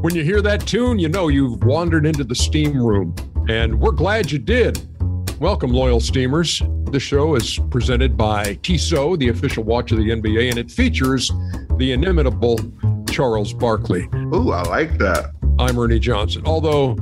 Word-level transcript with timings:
When 0.00 0.14
you 0.14 0.24
hear 0.24 0.40
that 0.40 0.66
tune, 0.66 0.98
you 0.98 1.10
know 1.10 1.28
you've 1.28 1.62
wandered 1.62 2.06
into 2.06 2.24
the 2.24 2.34
steam 2.34 2.82
room, 2.82 3.14
and 3.50 3.78
we're 3.78 3.90
glad 3.90 4.32
you 4.32 4.38
did. 4.38 4.80
Welcome, 5.38 5.74
loyal 5.74 6.00
steamers. 6.00 6.62
The 6.90 6.98
show 6.98 7.34
is 7.34 7.58
presented 7.70 8.16
by 8.16 8.54
Tissot, 8.62 9.18
the 9.18 9.28
official 9.28 9.62
watch 9.62 9.92
of 9.92 9.98
the 9.98 10.08
NBA, 10.08 10.48
and 10.48 10.58
it 10.58 10.70
features 10.70 11.30
the 11.76 11.92
inimitable 11.92 12.58
Charles 13.10 13.52
Barkley. 13.52 14.08
Ooh, 14.14 14.52
I 14.52 14.62
like 14.62 14.96
that. 14.96 15.32
I'm 15.58 15.78
Ernie 15.78 15.98
Johnson. 15.98 16.44
Although 16.46 16.96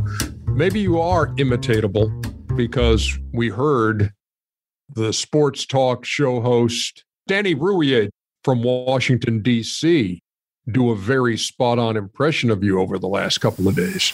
maybe 0.49 0.81
you 0.81 1.01
are 1.01 1.29
imitatable 1.37 2.11
because 2.57 3.17
we 3.33 3.49
heard 3.49 4.13
the 4.97 5.13
sports 5.13 5.67
talk 5.67 6.05
show 6.05 6.41
host 6.41 7.05
Danny 7.29 7.55
Rouhier 7.55 8.09
from 8.43 8.65
Washington, 8.65 9.41
D.C 9.41 10.21
do 10.71 10.91
a 10.91 10.97
very 10.97 11.37
spot 11.37 11.79
on 11.79 11.97
impression 11.97 12.51
of 12.51 12.63
you 12.63 12.81
over 12.81 12.99
the 12.99 13.09
last 13.09 13.39
couple 13.39 13.69
of 13.69 13.77
days. 13.77 14.13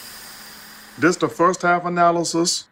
This 0.98 1.16
the 1.16 1.28
first 1.28 1.62
half 1.62 1.84
analysis. 1.84 2.66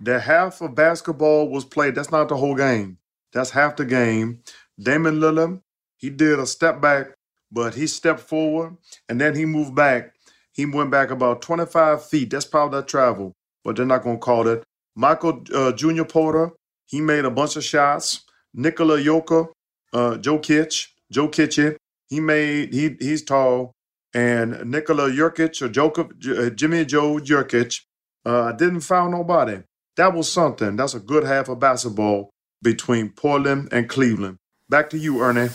The 0.00 0.20
half 0.20 0.60
of 0.60 0.74
basketball 0.74 1.48
was 1.48 1.64
played. 1.64 1.94
That's 1.94 2.10
not 2.10 2.28
the 2.28 2.36
whole 2.36 2.54
game. 2.54 2.98
That's 3.32 3.50
half 3.50 3.76
the 3.76 3.84
game. 3.84 4.40
Damon 4.78 5.20
Lillard, 5.20 5.60
he 5.96 6.10
did 6.10 6.38
a 6.38 6.46
step 6.46 6.80
back, 6.80 7.08
but 7.50 7.74
he 7.74 7.86
stepped 7.86 8.20
forward 8.20 8.76
and 9.08 9.20
then 9.20 9.34
he 9.34 9.44
moved 9.44 9.74
back. 9.74 10.14
He 10.52 10.64
went 10.66 10.90
back 10.90 11.10
about 11.10 11.42
25 11.42 12.06
feet. 12.06 12.30
That's 12.30 12.44
probably 12.44 12.80
that 12.80 12.88
travel, 12.88 13.32
but 13.62 13.76
they're 13.76 13.86
not 13.86 14.02
going 14.02 14.16
to 14.16 14.20
call 14.20 14.48
it. 14.48 14.64
Michael 14.94 15.44
uh, 15.54 15.72
Junior 15.72 16.04
Porter, 16.04 16.52
he 16.86 17.00
made 17.00 17.24
a 17.24 17.30
bunch 17.30 17.56
of 17.56 17.64
shots. 17.64 18.24
Nikola 18.54 18.98
Jokic, 18.98 19.48
uh, 19.92 20.16
Joe 20.16 20.38
Kitch, 20.38 20.94
Joe 21.10 21.28
Kitchen, 21.28 21.76
he 22.08 22.20
made 22.20 22.72
he 22.72 22.96
he's 23.00 23.24
tall, 23.24 23.74
and 24.14 24.70
Nikola 24.70 25.10
Jurkic 25.10 25.60
or 25.62 25.68
Jokic, 25.68 26.46
uh, 26.46 26.50
Jimmy 26.50 26.84
Joe 26.84 27.16
Jurkic 27.16 27.80
uh, 28.24 28.52
didn't 28.52 28.80
foul 28.80 29.10
nobody. 29.10 29.62
That 29.96 30.14
was 30.14 30.30
something. 30.30 30.76
That's 30.76 30.94
a 30.94 31.00
good 31.00 31.24
half 31.24 31.48
of 31.48 31.58
basketball 31.58 32.30
between 32.62 33.10
Portland 33.10 33.68
and 33.72 33.88
Cleveland. 33.88 34.36
Back 34.68 34.90
to 34.90 34.98
you, 34.98 35.22
Ernie. 35.22 35.48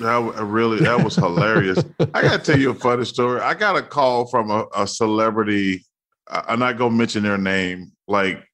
That 0.00 0.34
really 0.44 0.78
that 0.80 1.02
was 1.02 1.16
hilarious. 1.16 1.82
I 2.14 2.22
got 2.22 2.44
to 2.44 2.52
tell 2.52 2.60
you 2.60 2.70
a 2.70 2.74
funny 2.74 3.04
story. 3.04 3.40
I 3.40 3.54
got 3.54 3.76
a 3.76 3.82
call 3.82 4.26
from 4.26 4.50
a, 4.50 4.66
a 4.76 4.86
celebrity. 4.86 5.84
I'm 6.28 6.60
not 6.60 6.78
gonna 6.78 6.94
mention 6.94 7.22
their 7.22 7.38
name. 7.38 7.92
Like 8.06 8.44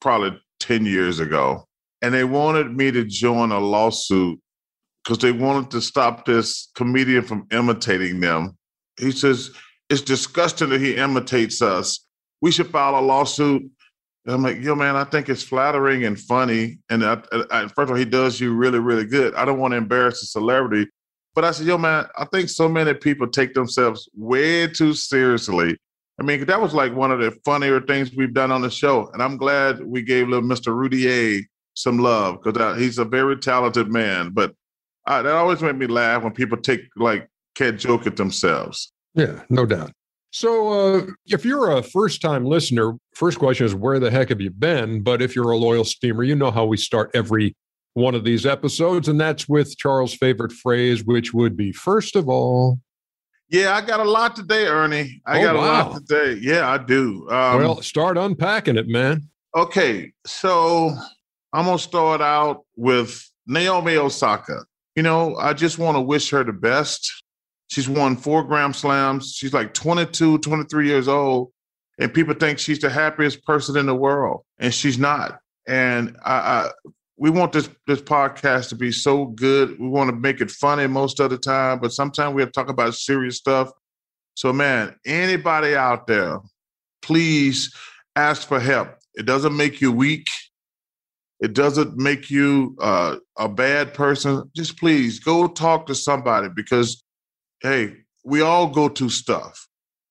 probably 0.00 0.40
ten 0.60 0.86
years 0.86 1.18
ago, 1.18 1.64
and 2.02 2.14
they 2.14 2.24
wanted 2.24 2.76
me 2.76 2.92
to 2.92 3.04
join 3.04 3.50
a 3.50 3.58
lawsuit 3.58 4.38
because 5.08 5.22
they 5.22 5.32
wanted 5.32 5.70
to 5.70 5.80
stop 5.80 6.26
this 6.26 6.70
comedian 6.74 7.22
from 7.22 7.46
imitating 7.50 8.20
them. 8.20 8.54
He 9.00 9.10
says, 9.10 9.50
It's 9.88 10.02
disgusting 10.02 10.68
that 10.68 10.82
he 10.82 10.96
imitates 10.96 11.62
us. 11.62 12.04
We 12.42 12.50
should 12.50 12.66
file 12.66 12.98
a 12.98 13.00
lawsuit. 13.00 13.62
And 14.26 14.34
I'm 14.34 14.42
like, 14.42 14.60
yo, 14.60 14.74
man, 14.74 14.96
I 14.96 15.04
think 15.04 15.30
it's 15.30 15.42
flattering 15.42 16.04
and 16.04 16.20
funny. 16.20 16.80
And 16.90 17.02
I, 17.02 17.22
I, 17.50 17.62
first 17.68 17.78
of 17.78 17.90
all, 17.92 17.96
he 17.96 18.04
does 18.04 18.38
you 18.38 18.52
really, 18.52 18.80
really 18.80 19.06
good. 19.06 19.34
I 19.34 19.46
don't 19.46 19.58
want 19.58 19.72
to 19.72 19.78
embarrass 19.78 20.22
a 20.22 20.26
celebrity. 20.26 20.90
But 21.34 21.46
I 21.46 21.52
said, 21.52 21.66
yo, 21.66 21.78
man, 21.78 22.04
I 22.18 22.26
think 22.26 22.50
so 22.50 22.68
many 22.68 22.92
people 22.92 23.28
take 23.28 23.54
themselves 23.54 24.10
way 24.14 24.68
too 24.68 24.92
seriously. 24.92 25.78
I 26.20 26.22
mean, 26.22 26.44
that 26.44 26.60
was 26.60 26.74
like 26.74 26.94
one 26.94 27.12
of 27.12 27.20
the 27.20 27.30
funnier 27.46 27.80
things 27.80 28.12
we've 28.14 28.34
done 28.34 28.52
on 28.52 28.60
the 28.60 28.70
show. 28.70 29.08
And 29.14 29.22
I'm 29.22 29.38
glad 29.38 29.82
we 29.82 30.02
gave 30.02 30.28
little 30.28 30.46
Mr. 30.46 30.74
Rouhier 30.74 31.44
some 31.72 31.98
love 31.98 32.42
because 32.42 32.60
uh, 32.60 32.74
he's 32.74 32.98
a 32.98 33.04
very 33.06 33.38
talented 33.38 33.90
man. 33.90 34.30
But 34.34 34.52
that 35.08 35.26
always 35.26 35.62
made 35.62 35.76
me 35.76 35.86
laugh 35.86 36.22
when 36.22 36.32
people 36.32 36.58
take 36.58 36.82
like 36.96 37.28
can't 37.54 37.78
joke 37.78 38.06
at 38.06 38.16
themselves. 38.16 38.92
Yeah, 39.14 39.42
no 39.48 39.66
doubt. 39.66 39.92
So, 40.30 40.68
uh, 40.68 41.06
if 41.26 41.44
you're 41.44 41.76
a 41.76 41.82
first 41.82 42.20
time 42.20 42.44
listener, 42.44 42.94
first 43.14 43.38
question 43.38 43.64
is 43.64 43.74
where 43.74 43.98
the 43.98 44.10
heck 44.10 44.28
have 44.28 44.40
you 44.40 44.50
been? 44.50 45.02
But 45.02 45.22
if 45.22 45.34
you're 45.34 45.50
a 45.50 45.56
loyal 45.56 45.84
steamer, 45.84 46.22
you 46.22 46.36
know 46.36 46.50
how 46.50 46.66
we 46.66 46.76
start 46.76 47.10
every 47.14 47.56
one 47.94 48.14
of 48.14 48.24
these 48.24 48.44
episodes, 48.44 49.08
and 49.08 49.20
that's 49.20 49.48
with 49.48 49.76
Charles' 49.78 50.14
favorite 50.14 50.52
phrase, 50.52 51.04
which 51.04 51.32
would 51.32 51.56
be 51.56 51.72
first 51.72 52.14
of 52.14 52.28
all. 52.28 52.78
Yeah, 53.48 53.74
I 53.74 53.80
got 53.80 54.00
a 54.00 54.04
lot 54.04 54.36
today, 54.36 54.66
Ernie. 54.66 55.22
I 55.24 55.40
oh, 55.40 55.42
got 55.42 55.56
wow. 55.56 55.62
a 55.62 55.64
lot 55.64 56.06
today. 56.06 56.38
Yeah, 56.42 56.70
I 56.70 56.76
do. 56.76 57.26
Um, 57.30 57.58
well, 57.58 57.82
start 57.82 58.18
unpacking 58.18 58.76
it, 58.76 58.88
man. 58.88 59.26
Okay, 59.56 60.12
so 60.26 60.94
I'm 61.54 61.64
gonna 61.64 61.78
start 61.78 62.20
out 62.20 62.64
with 62.76 63.26
Naomi 63.46 63.96
Osaka 63.96 64.64
you 64.98 65.02
know, 65.02 65.36
I 65.36 65.52
just 65.52 65.78
want 65.78 65.96
to 65.96 66.00
wish 66.00 66.30
her 66.30 66.42
the 66.42 66.52
best. 66.52 67.22
She's 67.68 67.88
won 67.88 68.16
four 68.16 68.42
Grand 68.42 68.74
Slams. 68.74 69.32
She's 69.32 69.52
like 69.52 69.72
22, 69.72 70.38
23 70.38 70.88
years 70.88 71.06
old. 71.06 71.52
And 72.00 72.12
people 72.12 72.34
think 72.34 72.58
she's 72.58 72.80
the 72.80 72.90
happiest 72.90 73.44
person 73.44 73.76
in 73.76 73.86
the 73.86 73.94
world. 73.94 74.40
And 74.58 74.74
she's 74.74 74.98
not. 74.98 75.38
And 75.68 76.16
I, 76.24 76.32
I 76.32 76.70
we 77.16 77.30
want 77.30 77.52
this 77.52 77.70
this 77.86 78.00
podcast 78.00 78.70
to 78.70 78.74
be 78.74 78.90
so 78.90 79.26
good. 79.26 79.78
We 79.78 79.86
want 79.86 80.10
to 80.10 80.16
make 80.16 80.40
it 80.40 80.50
funny 80.50 80.88
most 80.88 81.20
of 81.20 81.30
the 81.30 81.38
time, 81.38 81.78
but 81.78 81.92
sometimes 81.92 82.34
we 82.34 82.42
have 82.42 82.50
to 82.50 82.60
talk 82.60 82.68
about 82.68 82.96
serious 82.96 83.36
stuff. 83.36 83.70
So, 84.34 84.52
man, 84.52 84.96
anybody 85.06 85.76
out 85.76 86.08
there, 86.08 86.40
please 87.02 87.72
ask 88.16 88.48
for 88.48 88.58
help. 88.58 88.88
It 89.14 89.26
doesn't 89.26 89.56
make 89.56 89.80
you 89.80 89.92
weak. 89.92 90.26
It 91.40 91.52
doesn't 91.52 91.96
make 91.96 92.30
you 92.30 92.76
uh, 92.80 93.16
a 93.38 93.48
bad 93.48 93.94
person. 93.94 94.50
Just 94.56 94.78
please 94.78 95.20
go 95.20 95.46
talk 95.46 95.86
to 95.86 95.94
somebody 95.94 96.48
because, 96.48 97.02
hey, 97.62 97.94
we 98.24 98.40
all 98.40 98.66
go 98.66 98.88
to 98.88 99.08
stuff. 99.08 99.68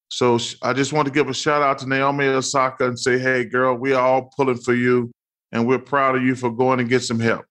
So 0.09 0.39
I 0.61 0.71
just 0.71 0.93
want 0.93 1.07
to 1.07 1.13
give 1.13 1.27
a 1.27 1.33
shout 1.33 1.61
out 1.61 1.79
to 1.79 1.89
Naomi 1.89 2.25
Osaka 2.25 2.87
and 2.87 2.97
say, 2.97 3.19
hey, 3.19 3.43
girl, 3.43 3.75
we 3.75 3.93
are 3.93 4.01
all 4.01 4.31
pulling 4.37 4.57
for 4.57 4.73
you, 4.73 5.11
and 5.51 5.67
we're 5.67 5.79
proud 5.79 6.15
of 6.15 6.23
you 6.23 6.33
for 6.33 6.49
going 6.49 6.79
and 6.79 6.89
get 6.89 7.03
some 7.03 7.19
help. 7.19 7.45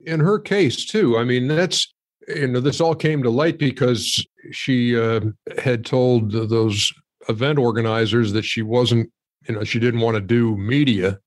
In 0.00 0.18
her 0.18 0.40
case, 0.40 0.84
too, 0.84 1.16
I 1.16 1.22
mean, 1.22 1.46
that's 1.46 1.92
you 2.28 2.48
know, 2.48 2.60
this 2.60 2.80
all 2.80 2.94
came 2.94 3.22
to 3.22 3.30
light 3.30 3.58
because 3.58 4.24
she 4.50 4.98
uh, 4.98 5.20
had 5.58 5.84
told 5.84 6.32
those 6.32 6.92
event 7.28 7.58
organizers 7.58 8.32
that 8.32 8.44
she 8.44 8.62
wasn't, 8.62 9.10
you 9.48 9.54
know, 9.54 9.64
she 9.64 9.78
didn't 9.78 10.00
want 10.00 10.16
to 10.16 10.20
do 10.20 10.56
media, 10.56 11.18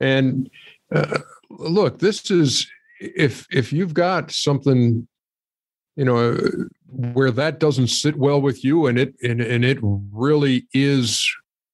and 0.00 0.50
uh, 0.94 1.18
look, 1.58 1.98
this 1.98 2.30
is 2.30 2.66
if 3.00 3.46
if 3.50 3.72
you've 3.72 3.94
got 3.94 4.30
something, 4.30 5.06
you 5.96 6.04
know, 6.04 6.38
where 6.86 7.30
that 7.30 7.58
doesn't 7.58 7.88
sit 7.88 8.16
well 8.16 8.40
with 8.40 8.64
you, 8.64 8.86
and 8.86 8.98
it 8.98 9.14
and 9.22 9.40
and 9.40 9.64
it 9.64 9.78
really 9.82 10.66
is 10.72 11.28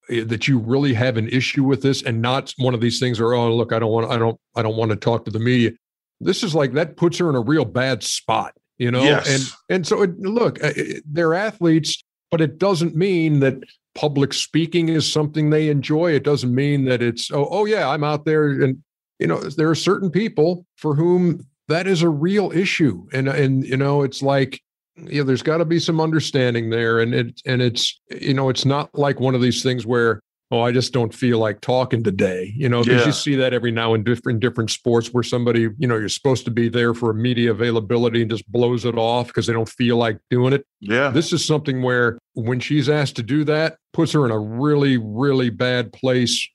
eh, 0.09 0.23
that 0.25 0.47
you 0.47 0.59
really 0.59 0.93
have 0.93 1.17
an 1.17 1.29
issue 1.29 1.63
with 1.63 1.81
this, 1.81 2.01
and 2.03 2.21
not 2.21 2.53
one 2.57 2.73
of 2.73 2.81
these 2.81 2.99
things 2.99 3.19
where 3.19 3.33
oh 3.33 3.55
look, 3.55 3.73
I 3.73 3.79
don't 3.79 3.91
want 3.91 4.11
I 4.11 4.17
don't 4.17 4.39
I 4.55 4.61
don't 4.61 4.77
want 4.77 4.91
to 4.91 4.97
talk 4.97 5.25
to 5.25 5.31
the 5.31 5.39
media. 5.39 5.71
This 6.19 6.43
is 6.43 6.53
like 6.53 6.73
that 6.73 6.97
puts 6.97 7.17
her 7.19 7.29
in 7.29 7.35
a 7.35 7.41
real 7.41 7.65
bad 7.65 8.03
spot, 8.03 8.53
you 8.77 8.91
know. 8.91 9.03
Yes. 9.03 9.29
And 9.29 9.75
and 9.75 9.87
so 9.87 10.01
it, 10.01 10.19
look, 10.19 10.61
eh, 10.61 10.73
eh, 10.75 10.99
they're 11.05 11.33
athletes, 11.33 12.03
but 12.31 12.41
it 12.41 12.57
doesn't 12.57 12.95
mean 12.95 13.39
that 13.39 13.55
public 13.95 14.33
speaking 14.33 14.89
is 14.89 15.11
something 15.11 15.49
they 15.49 15.69
enjoy. 15.69 16.11
It 16.11 16.23
doesn't 16.23 16.53
mean 16.53 16.85
that 16.85 17.01
it's 17.01 17.31
oh 17.31 17.47
oh 17.49 17.65
yeah, 17.65 17.89
I'm 17.89 18.03
out 18.03 18.25
there 18.25 18.49
and 18.49 18.83
you 19.19 19.27
know, 19.27 19.39
there 19.41 19.69
are 19.69 19.75
certain 19.75 20.09
people 20.09 20.65
for 20.77 20.95
whom 20.95 21.45
that 21.67 21.87
is 21.87 22.01
a 22.01 22.09
real 22.09 22.51
issue. 22.51 23.05
And 23.13 23.27
and 23.27 23.65
you 23.65 23.77
know, 23.77 24.01
it's 24.03 24.21
like 24.21 24.61
yeah, 24.97 25.23
there's 25.23 25.43
got 25.43 25.57
to 25.57 25.65
be 25.65 25.79
some 25.79 26.01
understanding 26.01 26.69
there. 26.71 26.99
And 26.99 27.13
it 27.13 27.41
and 27.45 27.61
it's 27.61 27.99
you 28.09 28.33
know, 28.33 28.49
it's 28.49 28.65
not 28.65 28.89
like 28.97 29.19
one 29.19 29.35
of 29.35 29.41
these 29.41 29.61
things 29.63 29.85
where 29.85 30.21
oh, 30.51 30.61
I 30.61 30.71
just 30.71 30.93
don't 30.93 31.13
feel 31.13 31.37
like 31.37 31.61
talking 31.61 32.03
today. 32.03 32.51
You 32.57 32.69
know, 32.69 32.81
because 32.83 33.01
Yeah. 33.01 33.05
you 33.05 33.11
see 33.11 33.35
that 33.35 33.53
every 33.53 33.71
now 33.71 33.93
in 33.93 34.03
different 34.03 34.39
different 34.39 34.71
sports 34.71 35.13
where 35.13 35.21
somebody, 35.21 35.67
you 35.77 35.87
know, 35.87 35.95
you're 35.95 36.09
supposed 36.09 36.43
to 36.45 36.51
be 36.51 36.69
there 36.69 36.95
for 36.95 37.11
a 37.11 37.13
media 37.13 37.51
availability 37.51 38.21
and 38.23 38.31
just 38.31 38.51
blows 38.51 38.83
it 38.83 38.97
off 38.97 39.27
because 39.27 39.45
they 39.45 39.53
don't 39.53 39.69
feel 39.69 39.97
like 39.97 40.17
doing 40.31 40.53
it. 40.53 40.65
Yeah. 40.79 41.09
This 41.09 41.31
is 41.33 41.45
something 41.45 41.83
where 41.83 42.17
when 42.33 42.59
she's 42.59 42.89
asked 42.89 43.15
to 43.17 43.23
do 43.23 43.43
that, 43.43 43.77
puts 43.93 44.11
her 44.13 44.25
in 44.25 44.31
a 44.31 44.39
really, 44.39 44.97
really 44.97 45.51
bad 45.51 45.93
place 45.93 46.49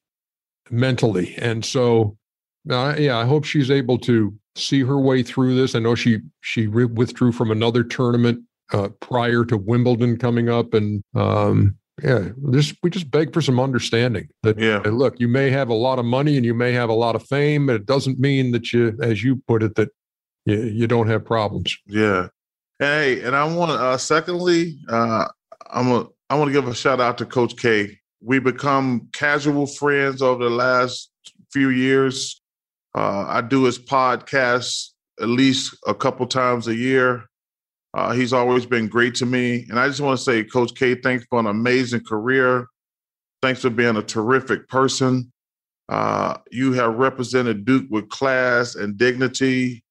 mentally. 0.70 1.34
And 1.38 1.64
so, 1.64 2.16
uh, 2.70 2.94
yeah, 2.98 3.18
I 3.18 3.24
hope 3.24 3.44
she's 3.44 3.70
able 3.70 3.98
to 3.98 4.34
see 4.56 4.82
her 4.82 4.98
way 4.98 5.22
through 5.22 5.54
this. 5.54 5.74
I 5.74 5.78
know 5.80 5.94
she 5.94 6.20
she 6.40 6.66
re- 6.66 6.84
withdrew 6.84 7.32
from 7.32 7.50
another 7.50 7.82
tournament 7.84 8.40
uh, 8.72 8.88
prior 9.00 9.44
to 9.46 9.56
Wimbledon 9.56 10.16
coming 10.16 10.48
up, 10.48 10.74
and 10.74 11.02
um, 11.14 11.76
yeah, 12.02 12.30
this 12.36 12.74
we 12.82 12.90
just 12.90 13.10
beg 13.10 13.32
for 13.32 13.40
some 13.40 13.60
understanding 13.60 14.28
that 14.42 14.58
Yeah. 14.58 14.80
hey, 14.82 14.90
look, 14.90 15.20
you 15.20 15.28
may 15.28 15.50
have 15.50 15.68
a 15.68 15.74
lot 15.74 15.98
of 15.98 16.04
money 16.04 16.36
and 16.36 16.44
you 16.44 16.54
may 16.54 16.72
have 16.72 16.88
a 16.88 16.94
lot 16.94 17.14
of 17.14 17.24
fame, 17.26 17.66
but 17.66 17.76
it 17.76 17.86
doesn't 17.86 18.18
mean 18.18 18.52
that 18.52 18.72
you, 18.72 18.96
as 19.00 19.22
you 19.22 19.36
put 19.46 19.62
it, 19.62 19.74
that 19.76 19.90
you, 20.44 20.60
you 20.62 20.86
don't 20.86 21.06
have 21.08 21.24
problems. 21.24 21.76
Yeah. 21.86 22.28
Hey, 22.80 23.20
and 23.22 23.36
I 23.36 23.44
want 23.44 23.70
to 23.70 23.76
uh 23.76 23.96
secondly, 23.96 24.78
uh 24.88 25.28
I'm 25.70 25.90
a 25.92 26.06
I 26.30 26.36
want 26.36 26.48
to 26.48 26.52
give 26.52 26.66
a 26.66 26.74
shout 26.74 27.00
out 27.00 27.18
to 27.18 27.26
Coach 27.26 27.56
K. 27.56 27.98
We 28.20 28.38
become 28.40 29.08
casual 29.12 29.66
friends 29.66 30.22
over 30.22 30.42
the 30.44 30.50
last 30.50 31.10
few 31.52 31.68
years. 31.68 32.40
Uh 32.94 33.24
I 33.28 33.40
do 33.40 33.64
his 33.64 33.78
podcast 33.78 34.90
at 35.20 35.28
least 35.28 35.76
a 35.86 35.94
couple 35.94 36.26
times 36.26 36.68
a 36.68 36.74
year. 36.74 37.24
Uh, 37.92 38.12
he's 38.12 38.32
always 38.32 38.66
been 38.66 38.88
great 38.88 39.14
to 39.14 39.26
me. 39.26 39.64
And 39.70 39.78
I 39.78 39.86
just 39.86 40.00
want 40.00 40.18
to 40.18 40.24
say, 40.24 40.42
Coach 40.42 40.74
K, 40.74 40.96
thanks 40.96 41.24
for 41.30 41.38
an 41.38 41.46
amazing 41.46 42.02
career. 42.02 42.66
Thanks 43.40 43.60
for 43.60 43.70
being 43.70 43.96
a 43.96 44.02
terrific 44.02 44.68
person. 44.68 45.32
Uh, 45.88 46.38
you 46.50 46.72
have 46.72 46.96
represented 46.96 47.64
Duke 47.64 47.86
with 47.90 48.08
class 48.08 48.74
and 48.74 48.98
dignity 48.98 49.84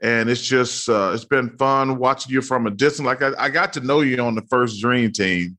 and 0.00 0.30
it's 0.30 0.42
just 0.42 0.88
uh, 0.88 1.10
it's 1.12 1.24
been 1.24 1.56
fun 1.56 1.98
watching 1.98 2.32
you 2.32 2.40
from 2.40 2.66
a 2.66 2.70
distance. 2.70 3.06
Like 3.06 3.22
I, 3.22 3.32
I 3.38 3.48
got 3.48 3.72
to 3.74 3.80
know 3.80 4.00
you 4.00 4.18
on 4.18 4.34
the 4.34 4.42
first 4.42 4.80
Dream 4.80 5.10
Team, 5.12 5.58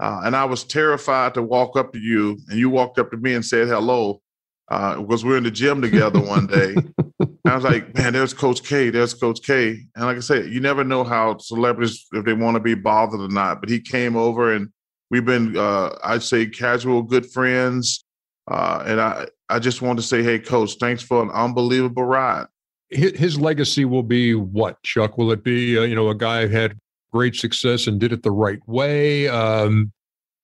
uh, 0.00 0.22
and 0.24 0.36
I 0.36 0.44
was 0.44 0.64
terrified 0.64 1.34
to 1.34 1.42
walk 1.42 1.76
up 1.76 1.92
to 1.92 1.98
you, 1.98 2.38
and 2.48 2.58
you 2.58 2.70
walked 2.70 2.98
up 2.98 3.10
to 3.10 3.16
me 3.16 3.34
and 3.34 3.44
said 3.44 3.68
hello 3.68 4.20
uh, 4.68 5.00
because 5.00 5.24
we 5.24 5.30
were 5.30 5.36
in 5.36 5.44
the 5.44 5.50
gym 5.50 5.82
together 5.82 6.20
one 6.20 6.46
day. 6.46 6.74
I 7.46 7.54
was 7.54 7.64
like, 7.64 7.94
man, 7.94 8.12
there's 8.14 8.32
Coach 8.32 8.62
K, 8.62 8.90
there's 8.90 9.14
Coach 9.14 9.42
K, 9.42 9.70
and 9.94 10.04
like 10.04 10.16
I 10.16 10.20
said, 10.20 10.50
you 10.50 10.60
never 10.60 10.84
know 10.84 11.04
how 11.04 11.36
celebrities 11.38 12.06
if 12.12 12.24
they 12.24 12.32
want 12.32 12.56
to 12.56 12.60
be 12.60 12.74
bothered 12.74 13.20
or 13.20 13.28
not. 13.28 13.60
But 13.60 13.68
he 13.68 13.80
came 13.80 14.16
over, 14.16 14.52
and 14.52 14.68
we've 15.10 15.24
been, 15.24 15.56
uh, 15.56 15.90
I'd 16.02 16.22
say, 16.22 16.46
casual 16.46 17.02
good 17.02 17.30
friends. 17.30 18.04
Uh, 18.50 18.82
and 18.86 19.00
I, 19.00 19.26
I 19.48 19.58
just 19.58 19.82
want 19.82 19.98
to 19.98 20.02
say, 20.02 20.22
hey, 20.22 20.38
Coach, 20.38 20.76
thanks 20.80 21.02
for 21.02 21.22
an 21.22 21.30
unbelievable 21.30 22.04
ride. 22.04 22.46
his, 22.90 23.12
his 23.18 23.40
legacy 23.40 23.84
will 23.84 24.02
be 24.02 24.34
what 24.34 24.82
chuck 24.82 25.16
will 25.18 25.32
it 25.32 25.42
be 25.42 25.78
uh, 25.78 25.82
you 25.82 25.94
know 25.94 26.08
a 26.10 26.14
guy 26.14 26.46
who 26.46 26.54
had 26.54 26.78
great 27.12 27.34
success 27.34 27.86
and 27.86 27.98
did 28.00 28.12
it 28.12 28.22
the 28.22 28.30
right 28.30 28.58
way 28.66 29.28
um 29.28 29.90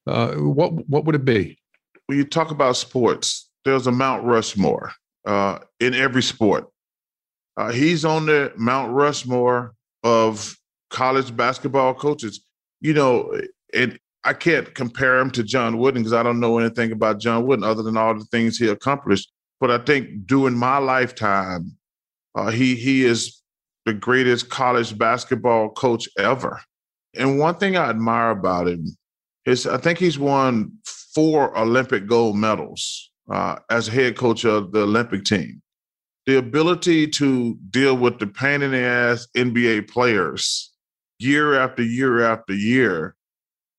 uh 0.06 0.32
what 0.34 0.72
what 0.88 1.04
would 1.04 1.14
it 1.14 1.24
be 1.24 1.58
when 2.06 2.18
you 2.18 2.24
talk 2.24 2.50
about 2.50 2.76
sports, 2.76 3.49
there's 3.64 3.86
a 3.86 3.92
Mount 3.92 4.24
Rushmore 4.24 4.92
uh, 5.26 5.58
in 5.78 5.94
every 5.94 6.22
sport. 6.22 6.68
Uh, 7.56 7.70
he's 7.70 8.04
on 8.04 8.26
the 8.26 8.52
Mount 8.56 8.92
Rushmore 8.92 9.74
of 10.02 10.56
college 10.88 11.36
basketball 11.36 11.94
coaches. 11.94 12.40
You 12.80 12.94
know, 12.94 13.38
and 13.74 13.98
I 14.24 14.32
can't 14.32 14.74
compare 14.74 15.18
him 15.18 15.30
to 15.32 15.42
John 15.42 15.78
Wooden 15.78 16.02
because 16.02 16.12
I 16.12 16.22
don't 16.22 16.40
know 16.40 16.58
anything 16.58 16.92
about 16.92 17.20
John 17.20 17.46
Wooden 17.46 17.64
other 17.64 17.82
than 17.82 17.96
all 17.96 18.14
the 18.14 18.24
things 18.26 18.56
he 18.56 18.68
accomplished. 18.68 19.30
But 19.60 19.70
I 19.70 19.78
think 19.78 20.26
during 20.26 20.56
my 20.56 20.78
lifetime, 20.78 21.76
uh, 22.34 22.50
he 22.50 22.74
he 22.74 23.04
is 23.04 23.42
the 23.84 23.92
greatest 23.92 24.48
college 24.48 24.96
basketball 24.96 25.70
coach 25.70 26.08
ever. 26.18 26.60
And 27.14 27.38
one 27.38 27.56
thing 27.56 27.76
I 27.76 27.90
admire 27.90 28.30
about 28.30 28.68
him 28.68 28.96
is 29.44 29.66
I 29.66 29.78
think 29.78 29.98
he's 29.98 30.18
won 30.18 30.72
four 30.84 31.56
Olympic 31.58 32.06
gold 32.06 32.36
medals 32.36 33.09
uh, 33.30 33.56
as 33.70 33.86
head 33.86 34.16
coach 34.16 34.44
of 34.44 34.72
the 34.72 34.80
Olympic 34.82 35.24
team. 35.24 35.62
The 36.26 36.36
ability 36.38 37.06
to 37.08 37.56
deal 37.70 37.96
with 37.96 38.18
the 38.18 38.26
pain 38.26 38.62
in 38.62 38.70
the 38.72 38.78
ass 38.80 39.26
NBA 39.36 39.88
players 39.88 40.70
year 41.18 41.54
after 41.58 41.82
year 41.82 42.20
after 42.22 42.52
year, 42.54 43.14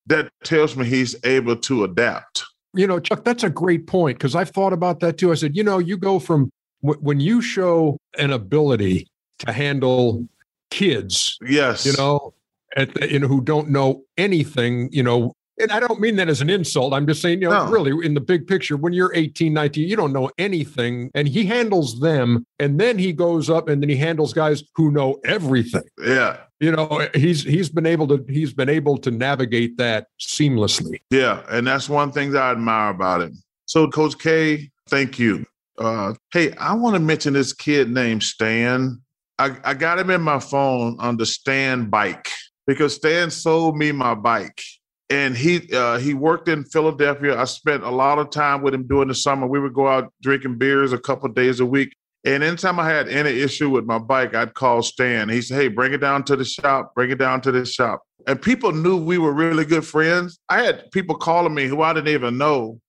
that 0.08 0.30
tells 0.44 0.76
me 0.76 0.86
he's 0.86 1.16
able 1.24 1.56
to 1.56 1.84
adapt. 1.84 2.44
you 2.74 2.88
know 2.88 3.00
chuck 3.00 3.24
that's 3.24 3.44
a 3.44 3.50
great 3.50 3.86
point 3.86 4.18
because 4.18 4.34
i've 4.36 4.50
thought 4.50 4.72
about 4.74 5.00
that 5.02 5.18
too 5.18 5.30
i 5.32 5.36
said 5.36 5.56
you 5.58 5.64
know 5.64 5.78
you 5.78 5.98
go 5.98 6.20
from 6.20 6.50
w- 6.82 7.00
when 7.02 7.20
you 7.20 7.42
show 7.42 7.98
an 8.18 8.32
ability 8.32 9.06
to 9.40 9.52
handle 9.52 10.26
kids 10.70 11.38
Yes. 11.46 11.86
you 11.86 11.94
know 11.98 12.34
at 12.78 12.94
the, 12.94 13.12
you 13.12 13.20
know 13.20 13.28
who 13.28 13.42
don't 13.42 13.70
know 13.70 14.04
anything 14.18 14.88
you 14.92 15.04
know 15.04 15.34
and 15.60 15.72
i 15.72 15.80
don't 15.80 16.00
mean 16.00 16.16
that 16.16 16.30
as 16.30 16.42
an 16.42 16.50
insult 16.50 16.94
i'm 16.94 17.06
just 17.06 17.22
saying 17.22 17.42
you 17.42 17.50
know 17.50 17.66
No. 17.66 17.72
really 17.72 18.06
in 18.06 18.14
the 18.14 18.22
big 18.22 18.48
picture 18.48 18.78
when 18.78 18.94
you're 18.94 19.14
18 19.14 19.54
19 19.54 19.88
you 19.88 19.96
don't 19.96 20.14
know 20.14 20.30
anything 20.38 21.12
and 21.14 21.28
he 21.28 21.46
handles 21.46 22.00
them 22.00 22.46
and 22.60 22.80
then 22.80 22.98
he 22.98 23.12
goes 23.14 23.50
up 23.50 23.68
and 23.68 23.82
then 23.82 23.90
he 23.90 23.96
handles 23.96 24.34
guys 24.34 24.64
who 24.76 24.92
know 24.92 25.20
everything 25.26 25.84
Yeah. 26.04 26.38
you 26.60 26.72
know 26.72 27.08
he's 27.14 27.44
he's 27.44 27.70
been 27.70 27.86
able 27.86 28.08
to 28.08 28.24
he's 28.30 28.54
been 28.54 28.70
able 28.70 28.98
to 29.00 29.12
navigate 29.12 29.78
that 29.78 30.08
seamlessly 30.20 31.00
Yeah, 31.12 31.44
and 31.50 31.68
that's 31.68 31.90
one 31.90 32.12
thing 32.12 32.32
that 32.32 32.42
I 32.44 32.52
admire 32.52 32.90
about 32.92 33.22
him. 33.22 33.34
So, 33.66 33.88
Coach 33.90 34.18
K, 34.20 34.70
thank 34.90 35.18
you. 35.18 35.46
Uh, 35.78 36.14
hey, 36.34 36.52
I 36.58 36.74
want 36.74 36.96
to 36.96 37.00
mention 37.00 37.34
this 37.34 37.54
kid 37.54 37.90
named 37.90 38.22
Stan. 38.24 39.02
I, 39.40 39.56
I 39.64 39.74
got 39.74 39.98
him 39.98 40.10
in 40.10 40.22
my 40.22 40.40
phone 40.40 40.98
under 41.00 41.24
Stan 41.26 41.90
Bike 41.90 42.28
because 42.68 42.96
Stan 42.96 43.32
sold 43.32 43.78
me 43.78 43.92
my 43.94 44.14
bike, 44.14 44.62
and 45.12 45.36
he 45.36 45.72
uh, 45.74 46.00
he 46.00 46.14
worked 46.14 46.48
in 46.48 46.64
Philadelphia. 46.64 47.38
I 47.38 47.44
spent 47.44 47.84
a 47.84 47.90
lot 47.90 48.18
of 48.18 48.30
time 48.30 48.62
with 48.62 48.74
him 48.74 48.88
during 48.88 49.10
the 49.10 49.16
summer. 49.16 49.46
We 49.46 49.60
would 49.60 49.74
go 49.74 49.88
out 49.88 50.14
drinking 50.22 50.58
beers 50.58 50.94
a 50.94 50.98
couple 50.98 51.30
days 51.30 51.60
a 51.60 51.66
week. 51.66 51.96
And 52.24 52.44
anytime 52.44 52.80
I 52.80 52.88
had 52.88 53.10
any 53.10 53.32
issue 53.32 53.70
with 53.70 53.86
my 53.86 53.98
bike, 53.98 54.36
I'd 54.36 54.54
call 54.54 54.82
Stan. 54.84 55.28
He 55.30 55.42
said, 55.42 55.58
"Hey, 55.58 55.68
bring 55.68 55.94
it 55.94 55.98
down 55.98 56.24
to 56.26 56.36
the 56.36 56.46
shop. 56.46 56.94
Bring 56.96 57.12
it 57.12 57.18
down 57.18 57.42
to 57.42 57.52
the 57.52 57.66
shop." 57.66 58.02
and 58.28 58.42
people 58.42 58.72
knew 58.72 58.98
we 58.98 59.18
were 59.18 59.34
really 59.34 59.66
good 59.66 59.86
friends. 59.86 60.40
I 60.50 60.62
had 60.62 60.92
people 60.92 61.16
calling 61.16 61.54
me 61.54 61.68
who 61.68 61.82
I 61.82 61.94
didn't 61.94 62.10
even 62.10 62.38
know, 62.38 62.80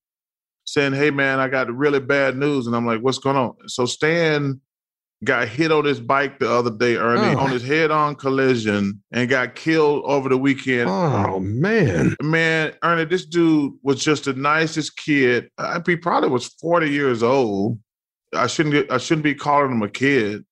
saying, 0.65 0.93
"Hey, 0.93 1.11
man, 1.11 1.39
I 1.39 1.47
got 1.47 1.73
really 1.73 1.99
bad 1.99 2.37
news," 2.37 2.67
and 2.67 2.75
I'm 2.75 2.85
like, 2.85 3.01
"What's 3.01 3.17
going 3.17 3.37
on?" 3.37 3.55
So 3.67 3.85
Stan 3.85 4.61
got 5.23 5.47
hit 5.47 5.71
on 5.71 5.85
his 5.85 5.99
bike 5.99 6.39
the 6.39 6.49
other 6.51 6.69
day, 6.71 6.95
Ernie, 6.97 7.35
Oh. 7.35 7.39
on 7.39 7.49
his 7.51 7.63
head-on 7.63 8.15
collision, 8.15 9.01
and 9.11 9.29
got 9.29 9.55
killed 9.55 10.03
over 10.05 10.29
the 10.29 10.37
weekend. 10.37 10.89
oh 10.89 11.39
man 11.39 12.15
Man, 12.21 12.73
Ernie, 12.83 13.05
this 13.05 13.25
dude 13.25 13.73
was 13.83 14.03
just 14.03 14.25
the 14.25 14.33
nicest 14.33 14.97
kid. 14.97 15.49
I, 15.57 15.79
he 15.85 15.95
probably 15.95 16.29
was 16.29 16.47
40 16.47 16.89
years 16.89 17.23
old. 17.23 17.79
I 18.35 18.47
shouldn't 18.47 18.91
I 18.91 18.97
shouldn't 18.97 19.23
be 19.23 19.35
calling 19.35 19.71
him 19.71 19.83
a 19.83 19.89
kid, 19.89 20.43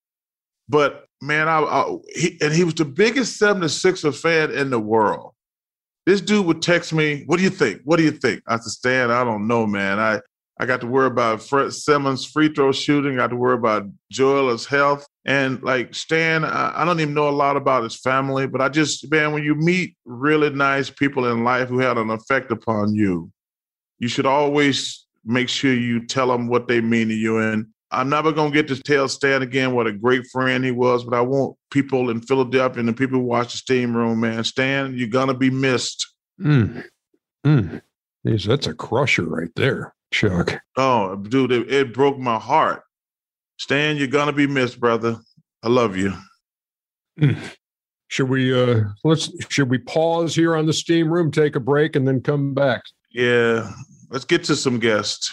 but 0.69 1.05
man, 1.21 1.47
I, 1.47 1.59
I 1.61 1.97
he, 2.15 2.37
and 2.41 2.53
he 2.53 2.63
was 2.63 2.75
the 2.75 2.85
biggest 2.85 3.41
76er 3.41 4.13
fan 4.15 4.51
in 4.51 4.69
the 4.69 4.79
world. 4.79 5.33
This 6.05 6.21
dude 6.21 6.45
would 6.47 6.61
text 6.61 6.93
me, 6.93 7.23
"What 7.27 7.37
do 7.37 7.43
you 7.43 7.49
think? 7.51 7.81
What 7.83 7.97
do 7.97 8.03
you 8.03 8.11
think?" 8.11 8.41
I 8.47 8.55
said, 8.57 8.71
"Stan, 8.71 9.11
I 9.11 9.23
don't 9.23 9.47
know, 9.47 9.65
man. 9.67 9.99
I 9.99 10.19
I 10.61 10.67
got 10.67 10.79
to 10.81 10.87
worry 10.87 11.07
about 11.07 11.41
Fred 11.41 11.73
Simmons' 11.73 12.23
free 12.23 12.53
throw 12.53 12.71
shooting. 12.71 13.13
I 13.13 13.23
got 13.23 13.31
to 13.31 13.35
worry 13.35 13.55
about 13.55 13.87
Joel's 14.11 14.67
health, 14.67 15.07
and 15.25 15.59
like 15.63 15.95
Stan, 15.95 16.45
I, 16.45 16.85
don't 16.85 16.99
even 16.99 17.15
know 17.15 17.29
a 17.29 17.31
lot 17.31 17.57
about 17.57 17.83
his 17.83 17.95
family, 17.95 18.45
but 18.45 18.61
I 18.61 18.69
just 18.69 19.09
man, 19.09 19.33
when 19.33 19.41
you 19.41 19.55
meet 19.55 19.95
really 20.05 20.51
nice 20.51 20.91
people 20.91 21.25
in 21.31 21.43
life 21.43 21.67
who 21.67 21.79
had 21.79 21.97
an 21.97 22.11
effect 22.11 22.51
upon 22.51 22.93
you, 22.93 23.31
you 23.97 24.07
should 24.07 24.27
always 24.27 25.07
make 25.25 25.49
sure 25.49 25.73
you 25.73 26.05
tell 26.05 26.27
them 26.27 26.47
what 26.47 26.67
they 26.67 26.79
mean 26.79 27.07
to 27.07 27.15
you. 27.15 27.39
And 27.39 27.65
I'm 27.89 28.09
never 28.09 28.31
gonna 28.31 28.51
get 28.51 28.67
to 28.67 28.79
tell 28.79 29.07
Stan 29.07 29.41
again 29.41 29.73
what 29.73 29.87
a 29.87 29.91
great 29.91 30.27
friend 30.27 30.63
he 30.63 30.69
was, 30.69 31.03
but 31.03 31.15
I 31.15 31.21
want 31.21 31.57
people 31.71 32.11
in 32.11 32.21
Philadelphia 32.21 32.81
and 32.81 32.87
the 32.87 32.93
people 32.93 33.17
who 33.17 33.25
watch 33.25 33.53
the 33.53 33.57
steam 33.57 33.97
room, 33.97 34.19
man, 34.19 34.43
Stan, 34.43 34.93
you're 34.95 35.07
gonna 35.07 35.33
be 35.33 35.49
missed. 35.49 36.07
Mm. 36.39 36.83
Mm. 37.43 37.81
That's 38.23 38.67
a 38.67 38.75
crusher 38.75 39.25
right 39.25 39.49
there, 39.55 39.95
Chuck. 40.11 40.61
Oh, 40.77 41.15
dude, 41.15 41.51
it, 41.51 41.71
it 41.71 41.93
broke 41.93 42.17
my 42.17 42.37
heart. 42.37 42.83
Stan, 43.57 43.97
you're 43.97 44.07
gonna 44.07 44.33
be 44.33 44.47
missed, 44.47 44.79
brother. 44.79 45.17
I 45.63 45.69
love 45.69 45.95
you. 45.95 46.13
Should 48.07 48.29
we 48.29 48.53
uh 48.53 48.83
let's 49.03 49.31
should 49.49 49.69
we 49.69 49.77
pause 49.77 50.35
here 50.35 50.55
on 50.55 50.65
the 50.65 50.73
steam 50.73 51.11
room, 51.11 51.31
take 51.31 51.55
a 51.55 51.59
break, 51.59 51.95
and 51.95 52.07
then 52.07 52.21
come 52.21 52.53
back? 52.53 52.81
Yeah, 53.11 53.71
let's 54.09 54.25
get 54.25 54.43
to 54.45 54.55
some 54.55 54.79
guests. 54.79 55.31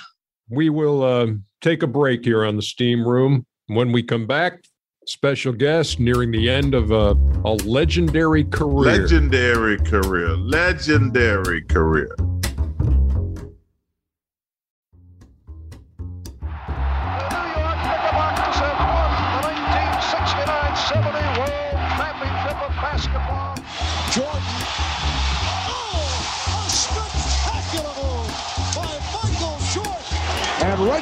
We 0.51 0.71
will 0.71 1.03
uh, 1.03 1.27
take 1.61 1.83
a 1.83 1.87
break 1.87 2.25
here 2.25 2.45
on 2.45 2.57
the 2.57 2.63
steam 2.63 3.07
room. 3.07 3.47
When 3.67 3.93
we 3.93 4.03
come 4.03 4.27
back, 4.27 4.61
Special 5.09 5.55
guest 5.55 6.01
nearing 6.01 6.33
the 6.33 6.51
end 6.51 6.75
of 6.75 6.91
a, 6.91 7.17
a 7.43 7.55
legendary 7.65 8.45
career. 8.45 9.01
Legendary 9.01 9.79
career. 9.79 10.37
Legendary 10.37 11.63
career. 11.63 12.15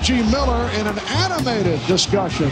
Reggie 0.08 0.22
Miller 0.30 0.70
in 0.78 0.86
an 0.86 1.00
animated 1.18 1.84
discussion 1.86 2.46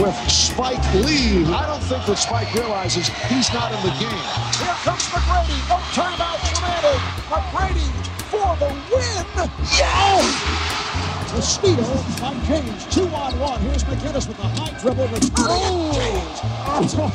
with 0.00 0.14
Spike 0.30 0.78
Lee. 0.94 1.44
I 1.46 1.66
don't 1.66 1.82
think 1.82 2.06
that 2.06 2.16
Spike 2.16 2.54
realizes 2.54 3.08
he's 3.26 3.52
not 3.52 3.72
in 3.74 3.82
the 3.82 3.90
game. 3.98 4.22
Here 4.62 4.78
comes 4.86 5.10
McGrady. 5.10 5.58
No 5.66 5.82
timeout 5.90 6.38
demanded. 6.54 7.00
McGrady 7.26 7.90
for 8.30 8.54
the 8.62 8.70
win. 8.94 9.26
Yeah! 9.74 10.22
Mosquito 11.34 11.82
on 12.22 12.44
James. 12.44 12.86
Two 12.94 13.08
on 13.08 13.36
one. 13.40 13.60
Here's 13.62 13.82
McGinnis 13.82 14.28
with 14.28 14.36
the 14.36 14.46
high 14.46 14.78
dribble. 14.78 15.08
Returning 15.08 15.34
oh. 15.38 15.90
James. 15.90 16.94
Oh. 16.94 17.10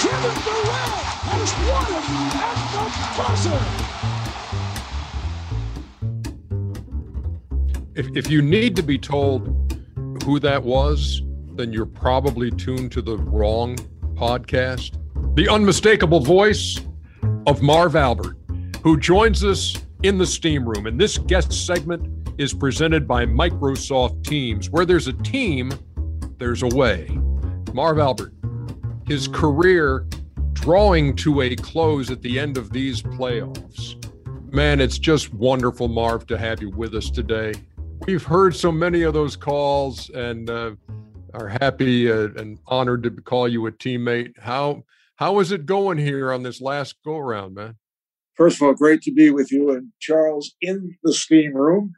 Kevin 0.00 0.36
Durant 0.40 0.92
has 1.28 1.52
won 1.68 1.84
it 1.84 2.08
at 2.40 2.56
the 2.72 2.84
buzzer. 3.20 3.99
If, 8.00 8.08
if 8.16 8.30
you 8.30 8.40
need 8.40 8.74
to 8.76 8.82
be 8.82 8.96
told 8.96 9.46
who 10.24 10.40
that 10.40 10.62
was, 10.62 11.20
then 11.56 11.70
you're 11.70 11.84
probably 11.84 12.50
tuned 12.50 12.90
to 12.92 13.02
the 13.02 13.18
wrong 13.18 13.76
podcast. 14.14 14.96
The 15.36 15.46
unmistakable 15.46 16.20
voice 16.20 16.80
of 17.46 17.60
Marv 17.60 17.96
Albert, 17.96 18.38
who 18.82 18.98
joins 18.98 19.44
us 19.44 19.76
in 20.02 20.16
the 20.16 20.24
steam 20.24 20.66
room. 20.66 20.86
And 20.86 20.98
this 20.98 21.18
guest 21.18 21.52
segment 21.52 22.30
is 22.40 22.54
presented 22.54 23.06
by 23.06 23.26
Microsoft 23.26 24.24
Teams. 24.24 24.70
Where 24.70 24.86
there's 24.86 25.08
a 25.08 25.12
team, 25.12 25.70
there's 26.38 26.62
a 26.62 26.68
way. 26.68 27.06
Marv 27.74 27.98
Albert, 27.98 28.32
his 29.06 29.28
career 29.28 30.06
drawing 30.54 31.14
to 31.16 31.42
a 31.42 31.54
close 31.54 32.10
at 32.10 32.22
the 32.22 32.38
end 32.38 32.56
of 32.56 32.72
these 32.72 33.02
playoffs. 33.02 33.96
Man, 34.50 34.80
it's 34.80 34.98
just 34.98 35.34
wonderful, 35.34 35.86
Marv, 35.86 36.26
to 36.28 36.38
have 36.38 36.62
you 36.62 36.70
with 36.70 36.94
us 36.94 37.10
today. 37.10 37.52
We've 38.06 38.24
heard 38.24 38.56
so 38.56 38.72
many 38.72 39.02
of 39.02 39.14
those 39.14 39.36
calls 39.36 40.08
and 40.10 40.48
uh, 40.48 40.72
are 41.34 41.48
happy 41.48 42.10
uh, 42.10 42.28
and 42.36 42.58
honored 42.66 43.02
to 43.02 43.10
call 43.10 43.46
you 43.46 43.66
a 43.66 43.72
teammate. 43.72 44.38
How 44.38 44.84
how 45.16 45.38
is 45.40 45.52
it 45.52 45.66
going 45.66 45.98
here 45.98 46.32
on 46.32 46.42
this 46.42 46.60
last 46.62 46.96
go 47.04 47.18
around, 47.18 47.54
man? 47.54 47.76
First 48.36 48.56
of 48.56 48.62
all, 48.62 48.74
great 48.74 49.02
to 49.02 49.12
be 49.12 49.30
with 49.30 49.52
you 49.52 49.70
and 49.70 49.92
Charles 50.00 50.54
in 50.62 50.96
the 51.02 51.12
steam 51.12 51.52
room. 51.54 51.92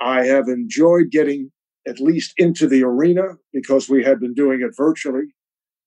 I 0.00 0.24
have 0.26 0.48
enjoyed 0.48 1.10
getting 1.12 1.52
at 1.86 2.00
least 2.00 2.34
into 2.36 2.66
the 2.66 2.82
arena 2.82 3.36
because 3.52 3.88
we 3.88 4.02
had 4.02 4.18
been 4.18 4.34
doing 4.34 4.60
it 4.60 4.74
virtually 4.76 5.34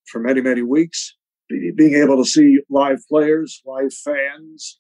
for 0.05 0.19
many, 0.19 0.39
many 0.39 0.61
weeks. 0.61 1.15
Being 1.49 1.95
able 1.95 2.23
to 2.23 2.29
see 2.29 2.59
live 2.69 2.99
players, 3.09 3.61
live 3.65 3.93
fans, 3.93 4.79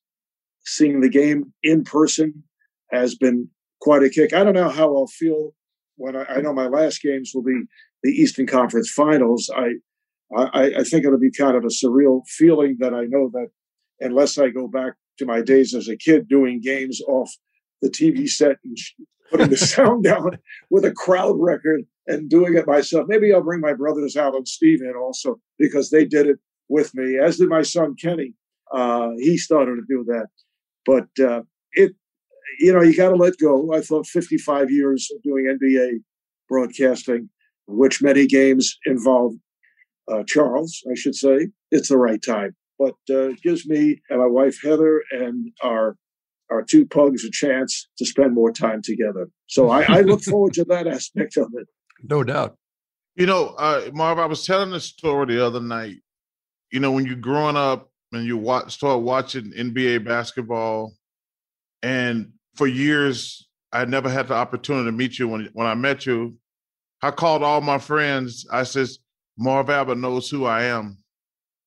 seeing 0.65 1.01
the 1.01 1.09
game 1.09 1.53
in 1.61 1.83
person 1.83 2.43
has 2.91 3.15
been 3.15 3.49
quite 3.79 4.03
a 4.03 4.09
kick. 4.09 4.33
I 4.33 4.43
don't 4.43 4.53
know 4.53 4.69
how 4.69 4.95
I'll 4.95 5.07
feel 5.07 5.53
when 5.95 6.15
I, 6.15 6.23
I 6.25 6.41
know 6.41 6.53
my 6.53 6.67
last 6.67 7.01
games 7.01 7.31
will 7.33 7.43
be 7.43 7.63
the 8.03 8.11
Eastern 8.11 8.47
Conference 8.47 8.89
Finals. 8.89 9.51
I, 9.55 9.73
I, 10.35 10.73
I 10.79 10.83
think 10.83 11.05
it'll 11.05 11.19
be 11.19 11.31
kind 11.31 11.55
of 11.55 11.63
a 11.63 11.67
surreal 11.67 12.21
feeling 12.27 12.77
that 12.79 12.93
I 12.93 13.03
know 13.03 13.29
that 13.33 13.47
unless 13.99 14.37
I 14.37 14.49
go 14.49 14.67
back 14.67 14.93
to 15.17 15.25
my 15.25 15.41
days 15.41 15.73
as 15.73 15.87
a 15.87 15.97
kid 15.97 16.27
doing 16.27 16.61
games 16.61 17.01
off 17.07 17.31
the 17.81 17.89
TV 17.89 18.29
set 18.29 18.57
and 18.63 18.77
putting 19.31 19.49
the 19.49 19.57
sound 19.75 20.03
down 20.03 20.37
with 20.69 20.85
a 20.85 20.91
crowd 20.91 21.35
record 21.39 21.81
and 22.07 22.29
doing 22.29 22.55
it 22.55 22.67
myself. 22.67 23.05
Maybe 23.07 23.33
I'll 23.33 23.43
bring 23.43 23.61
my 23.61 23.73
brothers 23.73 24.15
out 24.15 24.35
and 24.35 24.47
Steve 24.47 24.81
in 24.81 24.93
also 24.95 25.39
because 25.57 25.89
they 25.89 26.05
did 26.05 26.27
it 26.27 26.37
with 26.69 26.93
me, 26.95 27.17
as 27.17 27.37
did 27.37 27.49
my 27.49 27.61
son 27.61 27.95
Kenny. 27.95 28.33
Uh, 28.73 29.11
he 29.17 29.37
started 29.37 29.75
to 29.75 29.83
do 29.87 30.03
that, 30.07 30.27
but 30.85 31.25
uh, 31.25 31.41
it 31.71 31.93
you 32.59 32.73
know, 32.73 32.81
you 32.81 32.95
got 32.95 33.09
to 33.09 33.15
let 33.15 33.37
go. 33.37 33.73
I 33.73 33.81
thought 33.81 34.07
55 34.07 34.71
years 34.71 35.09
of 35.13 35.21
doing 35.23 35.45
NBA 35.45 35.99
broadcasting, 36.49 37.29
which 37.67 38.01
many 38.01 38.27
games 38.27 38.77
involve 38.85 39.33
uh, 40.11 40.23
Charles, 40.25 40.83
I 40.89 40.95
should 40.95 41.15
say, 41.15 41.49
it's 41.71 41.89
the 41.89 41.97
right 41.97 42.21
time. 42.25 42.55
But 42.79 42.95
uh, 43.09 43.29
it 43.29 43.41
gives 43.41 43.67
me 43.67 44.01
and 44.09 44.19
my 44.19 44.27
wife 44.27 44.59
Heather 44.63 45.03
and 45.11 45.51
our 45.63 45.95
our 46.49 46.63
two 46.63 46.85
pugs 46.85 47.25
a 47.25 47.31
chance 47.31 47.89
to 47.97 48.05
spend 48.05 48.33
more 48.33 48.53
time 48.53 48.81
together. 48.81 49.27
So 49.47 49.69
I, 49.69 49.81
I 49.81 50.01
look 50.01 50.23
forward 50.23 50.53
to 50.53 50.63
that 50.65 50.87
aspect 50.87 51.35
of 51.35 51.51
it. 51.53 51.67
No 52.03 52.23
doubt. 52.23 52.55
You 53.15 53.25
know, 53.25 53.47
uh, 53.57 53.89
Marv, 53.93 54.19
I 54.19 54.27
was 54.27 54.45
telling 54.45 54.69
the 54.69 54.79
story 54.79 55.25
the 55.25 55.45
other 55.45 55.59
night. 55.59 55.97
You 56.71 56.79
know, 56.79 56.91
when 56.91 57.05
you're 57.05 57.15
growing 57.15 57.57
up 57.57 57.89
and 58.13 58.25
you 58.25 58.37
watch, 58.37 58.73
start 58.73 59.01
watching 59.01 59.51
NBA 59.51 60.05
basketball, 60.05 60.93
and 61.81 62.31
for 62.57 62.67
years, 62.67 63.47
I 63.71 63.85
never 63.85 64.09
had 64.09 64.27
the 64.27 64.33
opportunity 64.33 64.85
to 64.85 64.91
meet 64.91 65.19
you. 65.19 65.27
When 65.27 65.49
when 65.53 65.67
I 65.67 65.75
met 65.75 66.05
you, 66.05 66.37
I 67.01 67.11
called 67.11 67.43
all 67.43 67.61
my 67.61 67.77
friends. 67.77 68.45
I 68.51 68.63
says, 68.63 68.99
Marv 69.37 69.69
Albert 69.69 69.97
knows 69.97 70.29
who 70.29 70.45
I 70.45 70.63
am. 70.63 70.97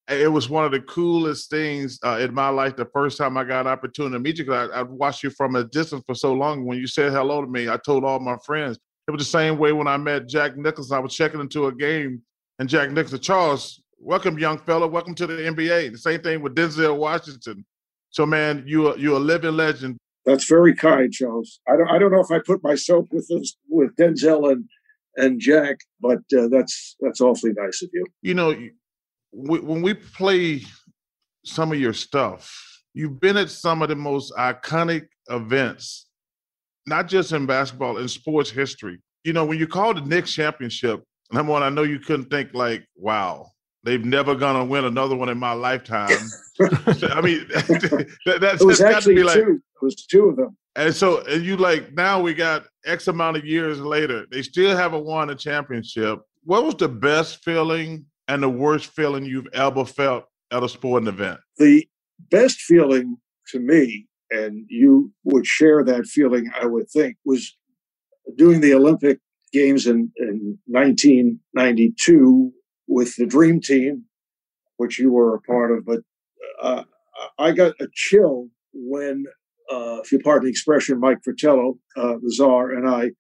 It 0.09 0.31
was 0.31 0.49
one 0.49 0.65
of 0.65 0.73
the 0.73 0.81
coolest 0.81 1.51
things 1.51 2.01
uh, 2.05 2.19
in 2.21 2.35
my 2.35 2.49
life. 2.49 2.75
The 2.75 2.87
first 2.93 3.17
time 3.17 3.37
I 3.37 3.45
got 3.45 3.67
an 3.67 3.73
opportunity 3.73 4.15
to 4.15 4.19
meet 4.19 4.39
you, 4.39 4.45
because 4.45 4.71
I, 4.71 4.81
I'd 4.81 4.89
watched 4.89 5.23
you 5.23 5.31
from 5.31 5.55
a 5.55 5.63
distance 5.63 6.03
for 6.05 6.17
so 6.17 6.33
long. 6.33 6.67
When 6.67 6.79
you 6.79 6.89
said 6.89 7.13
hello 7.13 7.41
to 7.43 7.47
me, 7.47 7.69
I 7.69 7.77
told 7.77 8.05
all 8.05 8.19
my 8.19 8.37
friends. 8.45 8.77
It 9.07 9.13
was 9.13 9.21
the 9.21 9.31
same 9.31 9.57
way 9.57 9.73
when 9.73 9.87
I 9.87 9.97
met 9.97 10.27
Jack 10.27 10.57
Nicholson. 10.57 10.97
I 10.97 11.01
was 11.01 11.15
checking 11.15 11.41
into 11.41 11.67
a 11.67 11.75
game, 11.75 12.23
and 12.59 12.69
Jack 12.69 12.91
Nicholson, 12.91 13.21
Charles, 13.21 13.81
welcome, 13.99 14.39
young 14.39 14.59
fella, 14.59 14.89
welcome 14.89 15.15
to 15.15 15.27
the 15.27 15.35
NBA. 15.35 15.93
The 15.93 15.99
same 15.99 16.21
thing 16.23 16.43
with 16.43 16.57
Denzel 16.57 16.97
Washington. 16.97 17.65
So, 18.11 18.27
man, 18.27 18.65
you 18.67 18.89
are, 18.89 18.99
you're 18.99 19.17
a 19.17 19.21
living 19.21 19.57
legend. 19.57 19.97
That's 20.27 20.47
very 20.47 20.75
kind, 20.75 21.13
Charles. 21.13 21.61
I 21.69 21.77
don't, 21.77 21.89
I 21.89 21.99
don't 21.99 22.13
know 22.13 22.21
if 22.21 22.31
I 22.31 22.41
put 22.45 22.63
myself 22.63 23.07
with 23.11 23.27
this, 23.29 23.57
with 23.69 23.97
Denzel 23.97 24.51
and 24.53 24.69
and 25.17 25.41
Jack, 25.41 25.79
but 26.01 26.21
uh, 26.37 26.49
that's 26.49 26.97
that's 27.01 27.21
awfully 27.21 27.53
nice 27.57 27.83
of 27.83 27.91
you. 27.93 28.05
You 28.23 28.35
know, 28.35 28.55
when 29.33 29.83
we 29.83 29.95
play 29.95 30.63
some 31.45 31.73
of 31.73 31.81
your 31.81 31.93
stuff, 31.93 32.55
you've 32.95 33.21
been 33.21 33.37
at 33.37 33.51
some 33.51 33.83
of 33.83 33.89
the 33.89 33.97
most 33.97 34.33
iconic 34.35 35.07
events, 35.29 36.07
not 36.87 37.09
just 37.09 37.33
in 37.33 37.47
basketball, 37.47 37.99
in 37.99 38.09
sports 38.09 38.51
history. 38.51 39.01
You 39.25 39.33
know, 39.33 39.45
when 39.45 39.59
you 39.59 39.67
call 39.67 39.95
the 39.95 40.01
Knicks 40.01 40.33
championship, 40.33 41.03
number 41.33 41.53
one, 41.53 41.63
I 41.63 41.71
know 41.71 41.83
you 41.83 41.99
couldn't 41.99 42.31
think 42.31 42.51
like, 42.55 42.87
wow, 42.97 43.51
they've 43.85 44.05
never 44.05 44.35
gonna 44.35 44.65
win 44.65 44.85
another 44.85 45.17
one 45.17 45.29
in 45.29 45.39
my 45.39 45.53
lifetime. 45.53 46.09
I 46.61 47.21
mean, 47.21 47.47
that, 47.49 48.39
that's, 48.41 48.65
that's 48.65 48.81
actually 48.81 49.17
be 49.17 49.23
like, 49.23 49.37
two. 49.37 49.63
It 49.81 49.85
was 49.85 49.95
two 49.95 50.29
of 50.29 50.37
them. 50.37 50.57
And 50.77 50.95
so, 50.95 51.23
and 51.25 51.45
you 51.45 51.57
like 51.57 51.93
now 51.95 52.21
we 52.21 52.35
got 52.35 52.65
X 52.85 53.09
amount 53.09 53.37
of 53.37 53.45
years 53.45 53.81
later, 53.81 54.27
they 54.31 54.43
still 54.43 54.77
haven't 54.77 55.05
won 55.05 55.31
a 55.31 55.35
championship. 55.35 56.21
What 56.45 56.65
was 56.65 56.77
the 56.77 56.89
best 56.89 57.43
feeling 57.45 58.07
and 58.29 58.43
the 58.43 58.49
worst 58.49 58.87
feeling 58.87 59.25
you've 59.25 59.49
ever 59.53 59.85
felt 59.85 60.25
at 60.53 60.63
a 60.63 60.69
sporting 60.69 61.09
event? 61.09 61.41
The 61.59 61.87
best 62.31 62.61
feeling 62.61 63.17
to 63.49 63.59
me, 63.59 64.07
and 64.31 64.65
you 64.69 65.13
would 65.25 65.47
share 65.47 65.85
that 65.85 66.07
feeling, 66.07 66.51
I 66.61 66.67
would 66.67 66.89
think, 66.91 67.17
was 67.25 67.57
doing 68.37 68.61
the 68.61 68.75
Olympic 68.75 69.19
Games 69.53 69.87
in, 69.87 70.13
in 70.17 70.59
1992 70.67 72.53
with 72.87 73.17
the 73.17 73.27
Dream 73.27 73.61
Team, 73.61 74.05
which 74.77 74.99
you 74.99 75.11
were 75.11 75.35
a 75.35 75.41
part 75.41 75.73
of. 75.73 75.85
But 75.85 76.01
uh, 76.63 76.85
I 77.39 77.53
got 77.53 77.73
a 77.81 77.89
chill 77.93 78.49
when, 78.73 79.25
if 79.71 80.13
you 80.13 80.19
pardon 80.19 80.47
the 80.47 80.51
expression, 80.51 81.01
Mike 81.01 81.19
Fratello, 81.23 81.79
uh, 81.97 82.17
the 82.23 82.33
czar, 82.33 82.71
and 82.71 82.89
I 82.89 83.11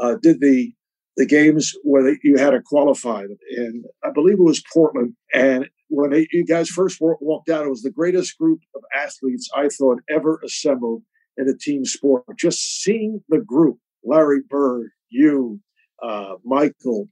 uh, 0.00 0.16
did 0.22 0.40
the 0.40 0.72
the 1.16 1.26
games 1.26 1.72
where 1.82 2.14
you 2.22 2.36
had 2.36 2.50
to 2.50 2.60
qualify, 2.60 3.24
and 3.56 3.84
I 4.04 4.10
believe 4.10 4.34
it 4.34 4.42
was 4.42 4.62
Portland. 4.70 5.14
And 5.32 5.66
when 5.88 6.10
they, 6.10 6.28
you 6.30 6.44
guys 6.44 6.68
first 6.68 6.98
walked 7.00 7.48
out, 7.48 7.64
it 7.64 7.70
was 7.70 7.80
the 7.80 7.90
greatest 7.90 8.36
group 8.36 8.60
of 8.74 8.82
athletes 8.94 9.48
I 9.56 9.68
thought 9.68 10.00
ever 10.10 10.38
assembled 10.44 11.02
in 11.38 11.48
a 11.48 11.56
team 11.56 11.86
sport. 11.86 12.24
Just 12.38 12.82
seeing 12.82 13.22
the 13.30 13.40
group, 13.40 13.78
Larry 14.04 14.40
Bird, 14.46 14.90
you, 15.08 15.58
uh, 16.02 16.34
Michael, 16.44 17.08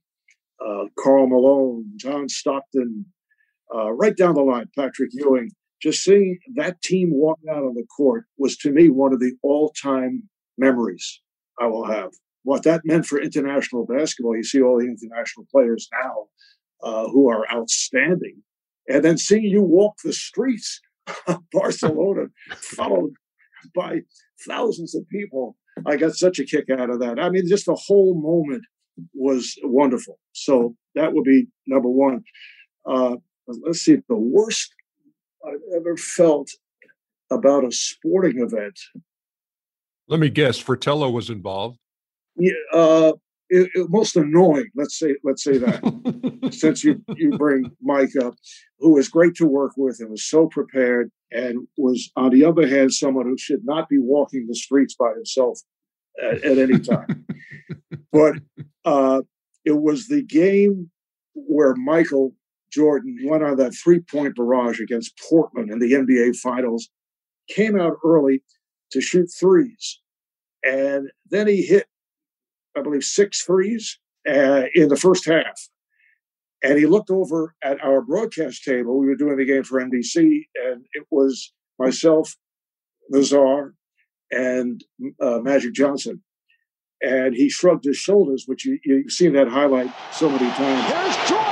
uh, 0.61 0.85
Karl 0.99 1.27
Malone, 1.27 1.91
John 1.97 2.29
Stockton, 2.29 3.07
uh, 3.75 3.91
right 3.93 4.15
down 4.15 4.35
the 4.35 4.43
line, 4.43 4.69
Patrick 4.77 5.11
Ewing. 5.13 5.51
Just 5.85 6.03
seeing 6.03 6.39
that 6.55 6.81
team 6.81 7.11
walk 7.13 7.39
out 7.51 7.63
on 7.63 7.75
the 7.75 7.85
court 7.95 8.25
was 8.39 8.57
to 8.59 8.73
me 8.73 8.89
one 8.89 9.13
of 9.13 9.21
the 9.21 9.35
all 9.43 9.69
time 9.71 10.23
memories 10.57 11.21
I 11.61 11.67
will 11.67 11.87
have. 11.87 12.11
What 12.43 12.63
that 12.63 12.81
meant 12.87 13.05
for 13.05 13.21
international 13.21 13.85
basketball, 13.85 14.35
you 14.35 14.45
see 14.45 14.63
all 14.63 14.79
the 14.79 14.87
international 14.87 15.47
players 15.51 15.87
now 15.93 16.29
uh, 16.83 17.09
who 17.09 17.29
are 17.29 17.47
outstanding. 17.53 18.43
And 18.89 19.05
then 19.05 19.19
seeing 19.19 19.45
you 19.45 19.61
walk 19.61 19.97
the 20.03 20.15
streets 20.15 20.81
of 21.27 21.41
Barcelona, 21.53 22.29
followed 22.57 23.13
by 23.75 24.01
thousands 24.49 24.95
of 24.95 25.07
people, 25.11 25.55
I 25.85 25.97
got 25.97 26.15
such 26.15 26.39
a 26.39 26.47
kick 26.47 26.71
out 26.71 26.89
of 26.89 27.01
that. 27.01 27.19
I 27.19 27.29
mean, 27.29 27.47
just 27.47 27.67
the 27.67 27.75
whole 27.75 28.15
moment 28.15 28.65
was 29.13 29.55
wonderful. 29.63 30.19
So 30.33 30.77
that 30.95 31.13
would 31.13 31.25
be 31.25 31.49
number 31.67 31.91
one. 31.91 32.25
Uh, 32.87 33.17
let's 33.47 33.81
see, 33.81 33.97
the 34.09 34.17
worst 34.17 34.75
I've 35.47 35.77
ever 35.77 35.97
felt 35.97 36.51
about 37.31 37.65
a 37.65 37.73
sporting 37.73 38.41
event. 38.41 38.79
Let 40.09 40.21
me 40.21 40.29
guess, 40.29 40.59
Fratello 40.59 41.11
was 41.11 41.31
involved. 41.31 41.79
Yeah, 42.37 42.53
uh, 42.73 43.13
it, 43.49 43.71
it, 43.75 43.91
most 43.91 44.17
annoying. 44.17 44.69
Let's 44.75 44.99
say 44.99 45.17
let's 45.25 45.43
say 45.43 45.59
that 45.59 46.49
since 46.53 46.85
you 46.85 47.03
you 47.17 47.39
bring 47.39 47.71
Mike 47.81 48.17
up, 48.23 48.35
who 48.79 48.95
was 48.95 49.09
great 49.09 49.35
to 49.37 49.47
work 49.47 49.73
with 49.77 49.99
and 50.01 50.11
was 50.11 50.25
so 50.25 50.47
prepared, 50.47 51.11
and 51.31 51.67
was 51.77 52.11
on 52.17 52.31
the 52.31 52.45
other 52.45 52.67
hand 52.67 52.93
someone 52.93 53.27
who 53.27 53.39
should 53.39 53.65
not 53.65 53.89
be 53.89 53.99
walking 53.99 54.47
the 54.47 54.55
streets 54.55 54.95
by 54.95 55.13
himself 55.15 55.61
at, 56.23 56.45
at 56.45 56.59
any 56.59 56.79
time. 56.79 57.27
but 58.13 58.35
uh, 58.85 59.23
it 59.65 59.81
was 59.81 60.09
the 60.09 60.23
game 60.23 60.91
where 61.35 61.75
Michael 61.75 62.35
Jordan 62.75 63.17
went 63.25 63.43
on 63.43 63.57
that 63.57 63.75
three 63.75 64.01
point 64.01 64.35
barrage 64.35 64.81
against 64.81 65.19
Portland 65.29 65.71
in 65.71 65.79
the 65.79 65.93
NBA 65.93 66.37
Finals, 66.37 66.89
came 67.49 67.79
out 67.81 67.97
early 68.05 68.43
to 68.93 69.01
shoot 69.01 69.29
threes. 69.39 70.01
And 70.65 71.11
then 71.31 71.47
he 71.47 71.63
hit, 71.63 71.87
I 72.77 72.83
believe, 72.83 73.05
six 73.05 73.43
threes 73.43 73.99
uh, 74.29 74.65
in 74.75 74.89
the 74.89 74.97
first 74.97 75.27
half. 75.27 75.69
And 76.63 76.79
he 76.79 76.87
looked 76.87 77.11
over 77.11 77.55
at 77.63 77.83
our 77.85 78.01
broadcast 78.01 78.65
table. 78.65 78.99
We 78.99 79.07
were 79.07 79.17
doing 79.17 79.37
the 79.37 79.45
game 79.45 79.65
for 79.65 79.81
NBC, 79.81 80.47
and 80.65 80.87
it 80.95 81.05
was 81.11 81.53
myself, 81.79 82.35
czar, 83.21 83.75
and 84.31 84.83
uh, 85.21 85.41
Magic 85.41 85.75
Johnson. 85.75 86.23
And 87.03 87.35
he 87.35 87.51
shrugged 87.51 87.85
his 87.85 87.99
shoulders, 87.99 88.45
which 88.47 88.65
you, 88.65 88.79
you've 88.83 89.13
seen 89.13 89.35
that 89.35 89.49
highlight 89.49 89.91
so 90.11 90.31
many 90.31 90.49
times. 90.53 91.44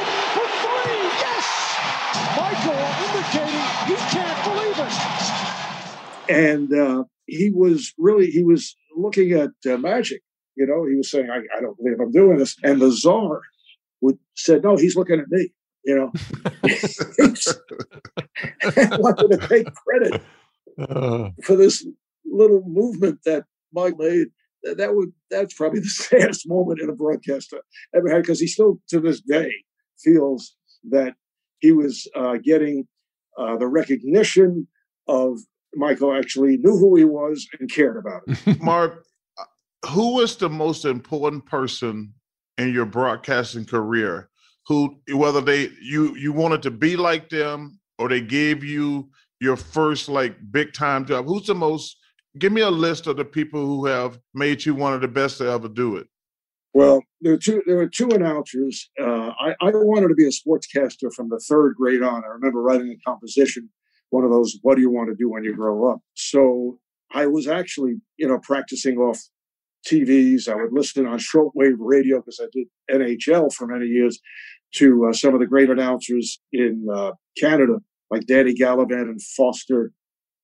And 6.29 6.73
uh, 6.73 7.05
he 7.27 7.51
was 7.51 7.93
really, 7.99 8.27
he 8.27 8.43
was 8.43 8.77
looking 8.97 9.33
at 9.33 9.51
uh, 9.71 9.77
Magic. 9.77 10.23
You 10.57 10.67
know, 10.67 10.87
he 10.87 10.97
was 10.97 11.11
saying, 11.11 11.29
I, 11.31 11.39
I 11.57 11.61
don't 11.61 11.77
believe 11.79 12.01
I'm 12.01 12.13
doing 12.13 12.39
this. 12.39 12.57
And 12.63 12.81
the 12.81 12.91
czar 12.91 13.43
would 14.01 14.19
said, 14.37 14.63
no, 14.63 14.77
he's 14.77 14.97
looking 14.97 15.21
at 15.21 15.29
me. 15.29 15.53
You 15.85 15.97
know, 15.97 16.13
wanted 18.99 19.33
to 19.33 19.49
take 19.49 19.67
credit 19.75 20.23
uh. 20.79 21.31
for 21.43 21.57
this 21.57 21.85
little 22.25 22.63
movement 22.67 23.19
that 23.25 23.45
Mike 23.73 23.99
made. 23.99 24.29
That 24.63 24.95
would 24.95 25.13
that's 25.29 25.55
probably 25.55 25.81
the 25.81 25.87
saddest 25.89 26.49
moment 26.49 26.81
in 26.81 26.89
a 26.89 26.95
broadcaster 26.95 27.63
ever 27.97 28.09
had 28.09 28.23
because 28.23 28.39
he 28.39 28.47
still 28.47 28.79
to 28.91 29.01
this 29.01 29.21
day 29.21 29.51
feels 29.99 30.55
that 30.91 31.15
he 31.59 31.73
was 31.73 32.09
uh, 32.15 32.37
getting 32.43 32.87
uh, 33.37 33.57
the 33.57 33.67
recognition 33.67 34.69
of 35.09 35.41
Michael 35.75 36.15
actually 36.15 36.59
knew 36.59 36.77
who 36.77 36.97
he 36.97 37.05
was 37.05 37.47
and 37.59 37.71
cared 37.71 37.97
about 37.97 38.23
it. 38.27 38.61
Marv, 38.63 38.99
uh, 39.39 39.45
who 39.89 40.15
was 40.15 40.37
the 40.37 40.49
most 40.49 40.85
important 40.85 41.47
person 41.47 42.13
in 42.59 42.73
your 42.73 42.85
broadcasting 42.85 43.65
career 43.65 44.29
who 44.67 44.97
whether 45.13 45.41
they 45.41 45.71
you 45.81 46.15
you 46.17 46.33
wanted 46.33 46.63
to 46.63 46.71
be 46.71 46.97
like 46.97 47.29
them 47.29 47.79
or 47.99 48.09
they 48.09 48.21
gave 48.21 48.63
you 48.63 49.09
your 49.41 49.57
first 49.57 50.09
like 50.09 50.37
big 50.51 50.73
time 50.73 51.05
job? 51.05 51.27
Who's 51.27 51.47
the 51.47 51.55
most 51.55 51.97
give 52.39 52.53
me 52.53 52.63
a 52.63 52.71
list 52.71 53.07
of 53.07 53.17
the 53.17 53.25
people 53.25 53.65
who 53.65 53.87
have 53.87 54.19
made 54.35 54.65
you 54.65 54.75
one 54.75 54.95
of 54.95 55.01
the 55.01 55.09
best 55.09 55.39
to 55.39 55.51
ever 55.51 55.69
do 55.69 55.97
it. 55.97 56.07
Well 56.75 57.03
there 57.21 57.35
are 57.35 57.39
two 57.39 57.63
there 57.67 57.79
are 57.81 57.89
two 57.89 58.11
announcers. 58.11 58.91
Uh, 59.01 59.31
I, 59.39 59.55
I 59.61 59.71
wanted 59.75 60.09
to 60.09 60.15
be 60.15 60.27
a 60.27 60.31
sportscaster 60.31 61.13
from 61.13 61.29
the 61.29 61.41
third 61.49 61.75
grade 61.77 62.03
on. 62.03 62.25
I 62.25 62.29
remember 62.29 62.63
writing 62.63 62.91
a 62.91 63.11
composition 63.11 63.69
one 64.13 64.25
of 64.25 64.31
those 64.31 64.59
what 64.63 64.77
do 64.77 64.81
you 64.81 64.91
want 64.91 65.09
to 65.09 65.15
do 65.15 65.31
when 65.31 65.45
you 65.45 65.55
grow 65.55 65.91
up 65.91 66.01
so 66.15 66.79
i 67.13 67.27
was 67.27 67.47
actually 67.47 67.95
you 68.17 68.29
know 68.29 68.39
practicing 68.39 68.97
off 68.97 69.19
TVs. 69.87 70.49
I 70.49 70.55
would 70.55 70.73
listen 70.73 71.07
on 71.07 71.19
shortwave 71.19 71.77
radio 71.79 72.21
because 72.21 72.41
I 72.41 72.47
did 72.53 72.69
NHL 72.91 73.53
for 73.53 73.67
many 73.67 73.87
years 73.87 74.19
to 74.77 75.07
uh, 75.07 75.13
some 75.13 75.35
of 75.35 75.41
the 75.41 75.47
great 75.47 75.71
announcers 75.71 76.41
in 76.53 76.87
uh, 76.93 77.13
Canada, 77.39 77.79
like 78.11 78.27
Danny 78.27 78.55
Gallivan 78.55 79.03
and 79.03 79.23
Foster 79.23 79.93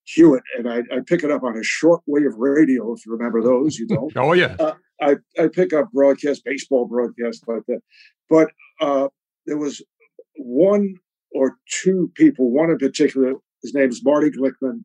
Hewitt. 0.04 0.42
And 0.57 0.68
I, 0.68 0.78
I 0.94 1.00
pick 1.07 1.22
it 1.22 1.31
up 1.31 1.42
on 1.42 1.57
a 1.57 1.61
shortwave 1.61 2.35
radio, 2.37 2.92
if 2.94 3.07
you 3.07 3.12
remember 3.12 3.42
those. 3.42 3.78
You 3.78 3.87
don't? 3.87 4.12
oh, 4.16 4.33
yeah. 4.33 4.57
Uh, 4.59 4.74
I, 5.00 5.16
I 5.38 5.48
pick 5.48 5.72
up 5.72 5.90
broadcast, 5.92 6.42
baseball 6.44 6.87
broadcast 6.87 7.44
like 7.46 7.62
that. 7.68 7.81
But 8.28 8.50
uh, 8.81 9.09
there 9.46 9.59
was 9.59 9.83
one 10.37 10.94
or 11.33 11.57
two 11.83 12.11
people, 12.14 12.50
one 12.50 12.70
in 12.70 12.78
particular, 12.78 13.35
his 13.62 13.75
name 13.75 13.88
is 13.88 14.05
Marty 14.05 14.31
Glickman, 14.31 14.85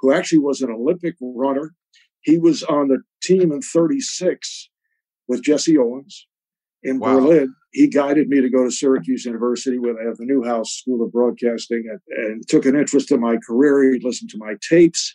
who 0.00 0.12
actually 0.12 0.38
was 0.38 0.60
an 0.60 0.70
Olympic 0.70 1.14
runner 1.20 1.72
he 2.28 2.38
was 2.38 2.62
on 2.64 2.88
the 2.88 2.98
team 3.22 3.52
in 3.52 3.62
36 3.62 4.70
with 5.28 5.42
Jesse 5.42 5.78
Owens 5.78 6.26
in 6.82 6.98
wow. 6.98 7.14
Berlin. 7.14 7.54
He 7.72 7.88
guided 7.88 8.28
me 8.28 8.40
to 8.40 8.50
go 8.50 8.64
to 8.64 8.70
Syracuse 8.70 9.24
University, 9.24 9.78
where 9.78 9.94
they 9.94 10.04
have 10.04 10.16
the 10.16 10.24
Newhouse 10.24 10.72
School 10.72 11.02
of 11.04 11.12
Broadcasting, 11.12 11.84
and, 11.90 12.00
and 12.24 12.48
took 12.48 12.64
an 12.64 12.76
interest 12.76 13.12
in 13.12 13.20
my 13.20 13.36
career. 13.46 13.92
He 13.92 14.00
listened 14.00 14.30
to 14.30 14.38
my 14.38 14.54
tapes. 14.68 15.14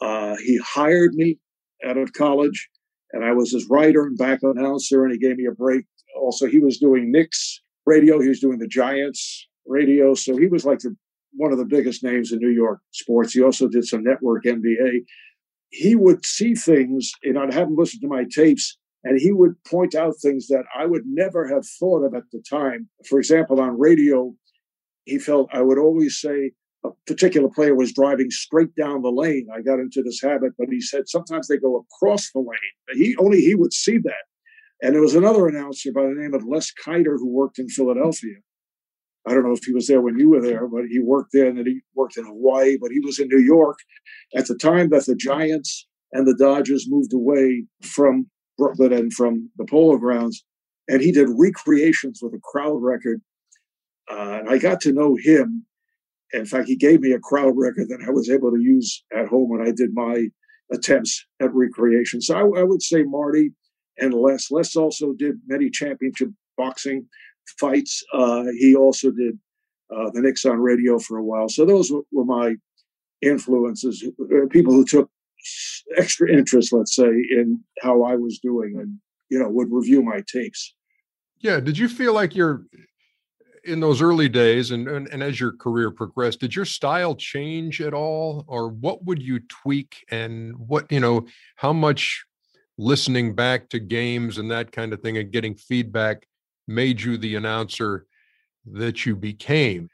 Uh, 0.00 0.36
he 0.36 0.58
hired 0.58 1.14
me 1.14 1.38
out 1.84 1.96
of 1.96 2.12
college, 2.12 2.68
and 3.12 3.24
I 3.24 3.32
was 3.32 3.52
his 3.52 3.68
writer 3.68 4.02
and 4.02 4.16
back 4.16 4.40
announcer, 4.42 5.04
and 5.04 5.12
he 5.12 5.18
gave 5.18 5.36
me 5.36 5.46
a 5.46 5.52
break. 5.52 5.84
Also, 6.20 6.46
he 6.46 6.60
was 6.60 6.78
doing 6.78 7.10
Knicks 7.10 7.62
radio. 7.84 8.20
He 8.20 8.28
was 8.28 8.40
doing 8.40 8.58
the 8.58 8.68
Giants 8.68 9.48
radio. 9.66 10.14
So 10.14 10.36
he 10.36 10.46
was 10.46 10.64
like 10.64 10.78
the, 10.78 10.96
one 11.32 11.52
of 11.52 11.58
the 11.58 11.64
biggest 11.64 12.02
names 12.02 12.32
in 12.32 12.38
New 12.38 12.50
York 12.50 12.80
sports. 12.90 13.32
He 13.32 13.42
also 13.42 13.68
did 13.68 13.84
some 13.84 14.02
network 14.02 14.44
NBA 14.44 15.04
he 15.70 15.94
would 15.94 16.24
see 16.24 16.54
things, 16.54 17.12
and 17.22 17.38
I'd 17.38 17.52
have 17.52 17.68
him 17.68 17.76
listen 17.76 18.00
to 18.00 18.08
my 18.08 18.24
tapes, 18.24 18.78
and 19.04 19.20
he 19.20 19.32
would 19.32 19.62
point 19.64 19.94
out 19.94 20.14
things 20.20 20.48
that 20.48 20.64
I 20.76 20.86
would 20.86 21.02
never 21.06 21.46
have 21.46 21.66
thought 21.78 22.04
of 22.04 22.14
at 22.14 22.30
the 22.32 22.42
time. 22.48 22.88
For 23.08 23.18
example, 23.18 23.60
on 23.60 23.78
radio, 23.78 24.34
he 25.04 25.18
felt 25.18 25.50
I 25.52 25.62
would 25.62 25.78
always 25.78 26.20
say 26.20 26.52
a 26.84 26.90
particular 27.06 27.48
player 27.48 27.74
was 27.74 27.92
driving 27.92 28.30
straight 28.30 28.74
down 28.74 29.02
the 29.02 29.10
lane. 29.10 29.48
I 29.54 29.62
got 29.62 29.80
into 29.80 30.02
this 30.02 30.20
habit, 30.22 30.52
but 30.58 30.68
he 30.68 30.80
said 30.80 31.08
sometimes 31.08 31.48
they 31.48 31.58
go 31.58 31.76
across 31.76 32.30
the 32.32 32.40
lane. 32.40 32.96
He 32.96 33.16
only 33.16 33.40
he 33.40 33.54
would 33.54 33.72
see 33.72 33.98
that. 33.98 34.24
And 34.80 34.94
there 34.94 35.02
was 35.02 35.16
another 35.16 35.48
announcer 35.48 35.92
by 35.92 36.02
the 36.02 36.14
name 36.14 36.34
of 36.34 36.44
Les 36.44 36.72
Keiter 36.72 37.16
who 37.18 37.28
worked 37.28 37.58
in 37.58 37.68
Philadelphia. 37.68 38.36
I 39.26 39.34
don't 39.34 39.44
know 39.44 39.52
if 39.52 39.64
he 39.64 39.72
was 39.72 39.86
there 39.86 40.00
when 40.00 40.18
you 40.18 40.30
were 40.30 40.40
there, 40.40 40.66
but 40.66 40.84
he 40.88 41.00
worked 41.00 41.32
there 41.32 41.48
and 41.48 41.66
he 41.66 41.80
worked 41.94 42.16
in 42.16 42.24
Hawaii, 42.24 42.78
but 42.80 42.90
he 42.90 43.00
was 43.00 43.18
in 43.18 43.28
New 43.28 43.40
York 43.40 43.78
at 44.34 44.46
the 44.46 44.54
time 44.54 44.90
that 44.90 45.06
the 45.06 45.16
Giants 45.16 45.86
and 46.12 46.26
the 46.26 46.34
Dodgers 46.34 46.86
moved 46.88 47.12
away 47.12 47.64
from 47.82 48.30
Brooklyn 48.56 48.92
and 48.92 49.12
from 49.12 49.50
the 49.56 49.64
Polo 49.64 49.98
Grounds. 49.98 50.44
And 50.88 51.02
he 51.02 51.12
did 51.12 51.28
recreations 51.30 52.20
with 52.22 52.32
a 52.32 52.40
crowd 52.42 52.78
record. 52.80 53.20
Uh, 54.10 54.38
and 54.40 54.48
I 54.48 54.58
got 54.58 54.80
to 54.82 54.92
know 54.92 55.16
him. 55.20 55.66
In 56.32 56.46
fact, 56.46 56.68
he 56.68 56.76
gave 56.76 57.00
me 57.00 57.12
a 57.12 57.18
crowd 57.18 57.54
record 57.56 57.88
that 57.88 58.04
I 58.06 58.10
was 58.10 58.30
able 58.30 58.50
to 58.50 58.60
use 58.60 59.04
at 59.14 59.28
home 59.28 59.50
when 59.50 59.66
I 59.66 59.70
did 59.70 59.90
my 59.92 60.28
attempts 60.72 61.26
at 61.40 61.54
recreation. 61.54 62.20
So 62.20 62.36
I, 62.36 62.60
I 62.60 62.62
would 62.62 62.82
say 62.82 63.02
Marty 63.02 63.50
and 63.98 64.14
Les. 64.14 64.50
Les 64.50 64.76
also 64.76 65.12
did 65.12 65.36
many 65.46 65.70
championship 65.70 66.30
boxing 66.56 67.06
fights. 67.58 68.02
Uh, 68.12 68.44
he 68.58 68.74
also 68.74 69.10
did 69.10 69.38
uh, 69.94 70.10
the 70.12 70.20
Knicks 70.20 70.44
on 70.44 70.58
radio 70.58 70.98
for 70.98 71.18
a 71.18 71.24
while. 71.24 71.48
So 71.48 71.64
those 71.64 71.90
were, 71.90 72.02
were 72.12 72.24
my 72.24 72.56
influences, 73.22 74.04
uh, 74.20 74.46
people 74.50 74.72
who 74.72 74.84
took 74.84 75.10
extra 75.96 76.30
interest, 76.30 76.72
let's 76.72 76.94
say, 76.94 77.08
in 77.08 77.60
how 77.80 78.02
I 78.02 78.16
was 78.16 78.38
doing 78.38 78.76
and, 78.78 78.98
you 79.30 79.38
know, 79.38 79.48
would 79.48 79.68
review 79.70 80.02
my 80.02 80.22
tapes. 80.32 80.74
Yeah. 81.40 81.60
Did 81.60 81.78
you 81.78 81.88
feel 81.88 82.12
like 82.12 82.34
you're 82.34 82.64
in 83.64 83.80
those 83.80 84.00
early 84.02 84.28
days 84.28 84.70
and, 84.70 84.88
and, 84.88 85.08
and 85.08 85.22
as 85.22 85.38
your 85.38 85.52
career 85.52 85.90
progressed, 85.90 86.40
did 86.40 86.54
your 86.54 86.64
style 86.64 87.14
change 87.14 87.80
at 87.80 87.94
all? 87.94 88.44
Or 88.46 88.68
what 88.68 89.04
would 89.04 89.22
you 89.22 89.40
tweak 89.40 90.04
and 90.10 90.56
what, 90.56 90.90
you 90.90 91.00
know, 91.00 91.26
how 91.56 91.72
much 91.72 92.24
listening 92.78 93.34
back 93.34 93.68
to 93.70 93.78
games 93.78 94.38
and 94.38 94.50
that 94.50 94.72
kind 94.72 94.92
of 94.92 95.00
thing 95.00 95.18
and 95.18 95.32
getting 95.32 95.54
feedback 95.54 96.26
made 96.68 97.00
you 97.00 97.16
the 97.16 97.34
announcer 97.34 98.06
that 98.66 99.06
you 99.06 99.16
became. 99.16 99.88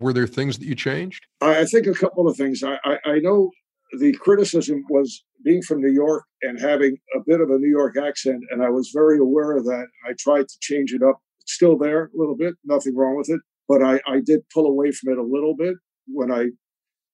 Were 0.00 0.12
there 0.12 0.26
things 0.26 0.58
that 0.58 0.66
you 0.66 0.74
changed? 0.74 1.26
I 1.40 1.64
think 1.64 1.86
a 1.86 1.92
couple 1.92 2.28
of 2.28 2.36
things. 2.36 2.62
I, 2.62 2.78
I, 2.84 2.98
I 3.04 3.18
know 3.18 3.50
the 3.98 4.12
criticism 4.14 4.84
was 4.88 5.24
being 5.44 5.62
from 5.62 5.80
New 5.80 5.92
York 5.92 6.24
and 6.42 6.58
having 6.58 6.96
a 7.14 7.20
bit 7.26 7.40
of 7.40 7.50
a 7.50 7.58
New 7.58 7.68
York 7.68 7.96
accent, 7.96 8.42
and 8.50 8.62
I 8.62 8.70
was 8.70 8.90
very 8.94 9.18
aware 9.18 9.56
of 9.56 9.64
that. 9.64 9.86
I 10.08 10.14
tried 10.18 10.48
to 10.48 10.58
change 10.60 10.92
it 10.92 11.02
up 11.02 11.20
It's 11.40 11.52
still 11.52 11.76
there 11.76 12.04
a 12.04 12.18
little 12.18 12.36
bit, 12.36 12.54
nothing 12.64 12.96
wrong 12.96 13.16
with 13.16 13.28
it. 13.28 13.40
But 13.68 13.82
I, 13.82 14.00
I 14.06 14.20
did 14.20 14.40
pull 14.52 14.66
away 14.66 14.92
from 14.92 15.12
it 15.12 15.18
a 15.18 15.22
little 15.22 15.54
bit 15.56 15.76
when 16.06 16.32
I 16.32 16.50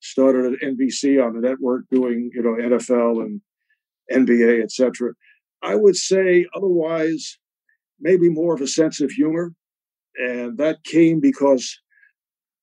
started 0.01 0.53
at 0.53 0.61
NBC 0.61 1.25
on 1.25 1.35
the 1.35 1.47
network 1.47 1.85
doing, 1.91 2.31
you 2.33 2.43
know, 2.43 2.55
NFL 2.55 3.23
and 3.25 3.41
NBA, 4.11 4.63
etc. 4.63 5.13
I 5.63 5.75
would 5.75 5.97
say 5.97 6.47
otherwise, 6.55 7.39
maybe 8.01 8.29
more 8.29 8.55
of 8.55 8.61
a 8.61 8.67
sense 8.67 9.01
of 9.01 9.11
humor. 9.11 9.53
And 10.17 10.59
that 10.59 10.85
came 10.85 11.21
because 11.21 11.79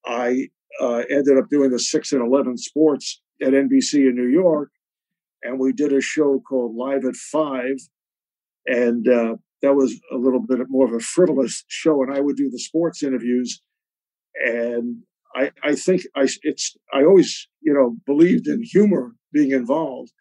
I 0.05 0.49
uh, 0.81 1.03
ended 1.09 1.37
up 1.37 1.49
doing 1.49 1.71
the 1.71 1.79
6 1.79 2.11
and 2.11 2.21
11 2.21 2.57
sports 2.57 3.21
at 3.41 3.53
NBC 3.53 4.07
in 4.09 4.15
New 4.15 4.27
York. 4.27 4.69
And 5.43 5.59
we 5.59 5.73
did 5.73 5.93
a 5.93 6.01
show 6.01 6.41
called 6.47 6.75
Live 6.75 7.05
at 7.05 7.15
Five. 7.15 7.75
And 8.65 9.07
uh, 9.07 9.35
that 9.61 9.75
was 9.75 9.93
a 10.11 10.17
little 10.17 10.39
bit 10.39 10.59
more 10.69 10.85
of 10.85 10.93
a 10.93 10.99
frivolous 10.99 11.63
show. 11.67 12.01
And 12.03 12.13
I 12.13 12.19
would 12.19 12.35
do 12.35 12.49
the 12.49 12.59
sports 12.59 13.03
interviews. 13.03 13.61
And 14.45 15.03
I, 15.35 15.51
I 15.63 15.75
think 15.75 16.01
I, 16.15 16.27
it's, 16.43 16.75
I 16.93 17.03
always, 17.03 17.47
you 17.61 17.73
know, 17.73 17.95
believed 18.05 18.47
in 18.47 18.63
humor 18.63 19.11
being 19.31 19.51
involved. 19.51 20.11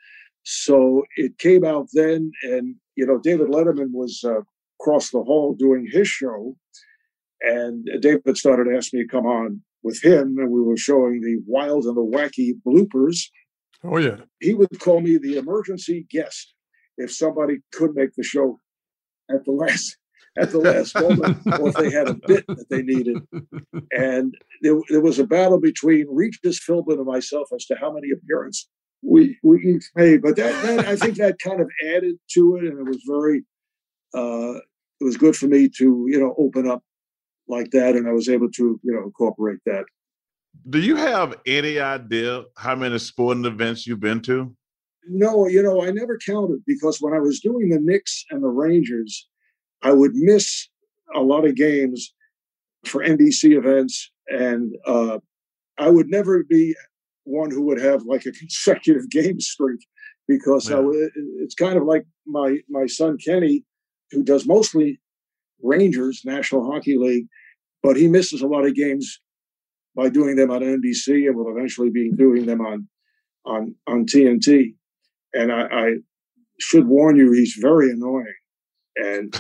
So 0.42 1.04
it 1.16 1.38
came 1.38 1.64
out 1.64 1.88
then. 1.94 2.32
And, 2.42 2.76
you 2.96 3.06
know, 3.06 3.18
David 3.18 3.48
Letterman 3.48 3.92
was 3.92 4.22
uh, 4.24 4.42
across 4.80 5.10
the 5.10 5.22
hall 5.22 5.54
doing 5.58 5.88
his 5.90 6.08
show. 6.08 6.56
And 7.40 7.88
David 8.00 8.36
started 8.36 8.74
asking 8.74 9.00
me 9.00 9.06
to 9.06 9.10
come 9.10 9.26
on 9.26 9.62
with 9.82 10.02
him, 10.02 10.36
and 10.38 10.50
we 10.50 10.62
were 10.62 10.76
showing 10.76 11.20
the 11.20 11.42
wild 11.46 11.84
and 11.84 11.96
the 11.96 12.00
wacky 12.00 12.52
bloopers. 12.66 13.28
Oh, 13.82 13.98
yeah. 13.98 14.16
He 14.40 14.54
would 14.54 14.80
call 14.80 15.00
me 15.00 15.18
the 15.18 15.36
emergency 15.36 16.06
guest 16.10 16.54
if 16.96 17.12
somebody 17.12 17.58
could 17.72 17.94
make 17.94 18.14
the 18.16 18.22
show 18.22 18.58
at 19.30 19.44
the 19.44 19.52
last 19.52 19.96
at 20.36 20.50
the 20.50 20.58
last 20.58 20.94
moment 21.00 21.38
or 21.60 21.68
if 21.68 21.74
they 21.76 21.90
had 21.90 22.08
a 22.08 22.14
bit 22.14 22.44
that 22.48 22.68
they 22.68 22.82
needed. 22.82 23.18
And 23.96 24.34
there, 24.62 24.76
there 24.88 25.00
was 25.00 25.18
a 25.18 25.26
battle 25.26 25.60
between 25.60 26.06
Regis 26.10 26.58
Philbin 26.58 26.96
and 26.96 27.06
myself 27.06 27.48
as 27.54 27.66
to 27.66 27.76
how 27.76 27.92
many 27.92 28.08
appearances 28.10 28.68
we, 29.02 29.38
we 29.42 29.60
each 29.62 29.90
made. 29.94 30.22
But 30.22 30.36
that, 30.36 30.62
that 30.62 30.86
I 30.86 30.96
think 30.96 31.16
that 31.16 31.38
kind 31.38 31.60
of 31.60 31.68
added 31.86 32.16
to 32.32 32.56
it, 32.56 32.64
and 32.64 32.78
it 32.78 32.88
was 32.88 33.02
very 33.06 33.44
uh, 34.14 34.54
it 35.00 35.04
was 35.04 35.16
good 35.16 35.36
for 35.36 35.46
me 35.46 35.68
to 35.68 36.06
you 36.08 36.18
know 36.20 36.34
open 36.38 36.68
up 36.68 36.82
like 37.48 37.70
that, 37.72 37.96
and 37.96 38.08
I 38.08 38.12
was 38.12 38.28
able 38.28 38.50
to 38.50 38.80
you 38.82 38.92
know 38.92 39.02
incorporate 39.02 39.60
that. 39.66 39.84
Do 40.70 40.80
you 40.80 40.96
have 40.96 41.36
any 41.46 41.78
idea 41.78 42.44
how 42.56 42.76
many 42.76 42.98
sporting 42.98 43.44
events 43.44 43.86
you've 43.86 44.00
been 44.00 44.20
to? 44.22 44.54
No, 45.06 45.46
you 45.48 45.62
know, 45.62 45.84
I 45.84 45.90
never 45.90 46.18
counted 46.24 46.62
because 46.66 46.98
when 47.00 47.12
I 47.12 47.18
was 47.18 47.40
doing 47.40 47.68
the 47.68 47.80
Knicks 47.80 48.24
and 48.30 48.42
the 48.42 48.48
Rangers, 48.48 49.28
I 49.82 49.92
would 49.92 50.14
miss 50.14 50.68
a 51.14 51.20
lot 51.20 51.44
of 51.44 51.56
games 51.56 52.14
for 52.86 53.04
NBC 53.04 53.56
events, 53.56 54.10
and 54.28 54.74
uh, 54.86 55.18
I 55.78 55.90
would 55.90 56.08
never 56.08 56.44
be 56.44 56.74
one 57.24 57.50
who 57.50 57.62
would 57.62 57.80
have 57.80 58.02
like 58.04 58.26
a 58.26 58.32
consecutive 58.40 59.10
game 59.10 59.40
streak 59.40 59.80
because 60.26 60.70
yeah. 60.70 60.78
I, 60.78 60.90
it's 61.40 61.54
kind 61.54 61.76
of 61.76 61.84
like 61.84 62.06
my 62.26 62.58
my 62.68 62.86
son 62.86 63.18
Kenny, 63.18 63.64
who 64.10 64.22
does 64.22 64.46
mostly 64.46 65.00
Rangers, 65.62 66.22
National 66.24 66.70
Hockey 66.70 66.96
League, 66.98 67.26
but 67.82 67.96
he 67.96 68.08
misses 68.08 68.42
a 68.42 68.46
lot 68.46 68.66
of 68.66 68.74
games 68.74 69.20
by 69.96 70.08
doing 70.08 70.36
them 70.36 70.50
on 70.50 70.60
NBC 70.60 71.26
and 71.26 71.36
will 71.36 71.50
eventually 71.50 71.90
be 71.90 72.10
doing 72.10 72.46
them 72.46 72.60
on 72.60 72.88
on 73.46 73.74
on 73.86 74.06
TNT. 74.06 74.74
And 75.32 75.52
I, 75.52 75.62
I 75.62 75.90
should 76.60 76.86
warn 76.86 77.16
you, 77.16 77.32
he's 77.32 77.56
very 77.60 77.90
annoying. 77.90 78.34
And 78.96 79.34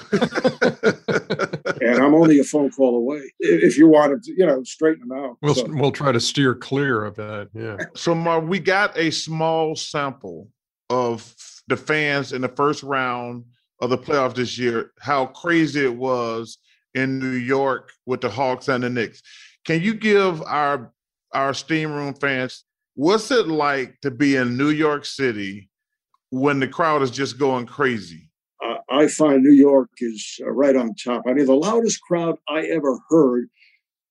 and 1.80 2.02
I'm 2.02 2.14
only 2.14 2.40
a 2.40 2.44
phone 2.44 2.70
call 2.70 2.96
away. 2.96 3.22
If 3.38 3.78
you 3.78 3.88
want 3.88 4.24
to, 4.24 4.32
you 4.36 4.44
know, 4.44 4.64
straighten 4.64 5.08
them 5.08 5.16
out. 5.16 5.36
We'll 5.42 5.54
so. 5.54 5.66
we'll 5.68 5.92
try 5.92 6.10
to 6.10 6.18
steer 6.18 6.56
clear 6.56 7.04
of 7.04 7.14
that. 7.16 7.50
Yeah. 7.54 7.76
So, 7.94 8.16
Marv, 8.16 8.48
we 8.48 8.58
got 8.58 8.98
a 8.98 9.10
small 9.10 9.76
sample 9.76 10.48
of 10.90 11.34
the 11.68 11.76
fans 11.76 12.32
in 12.32 12.42
the 12.42 12.48
first 12.48 12.82
round 12.82 13.44
of 13.84 13.90
the 13.90 13.98
playoffs 13.98 14.34
this 14.34 14.58
year, 14.58 14.92
how 15.00 15.26
crazy 15.26 15.84
it 15.84 15.96
was 15.96 16.58
in 16.94 17.18
New 17.18 17.36
York 17.36 17.92
with 18.06 18.20
the 18.20 18.30
Hawks 18.30 18.68
and 18.68 18.82
the 18.82 18.90
Knicks. 18.90 19.22
Can 19.64 19.80
you 19.80 19.94
give 19.94 20.42
our 20.42 20.92
our 21.32 21.52
steam 21.52 21.92
room 21.92 22.14
fans 22.14 22.64
what's 22.94 23.30
it 23.30 23.48
like 23.48 24.00
to 24.00 24.10
be 24.10 24.36
in 24.36 24.56
New 24.56 24.70
York 24.70 25.04
City 25.04 25.68
when 26.30 26.60
the 26.60 26.68
crowd 26.68 27.02
is 27.02 27.10
just 27.10 27.38
going 27.38 27.66
crazy? 27.66 28.30
Uh, 28.64 28.76
I 28.88 29.08
find 29.08 29.42
New 29.42 29.52
York 29.52 29.90
is 29.98 30.38
uh, 30.42 30.50
right 30.50 30.76
on 30.76 30.94
top. 30.94 31.24
I 31.26 31.32
mean, 31.32 31.46
the 31.46 31.54
loudest 31.54 32.00
crowd 32.02 32.36
I 32.48 32.62
ever 32.66 32.98
heard 33.10 33.48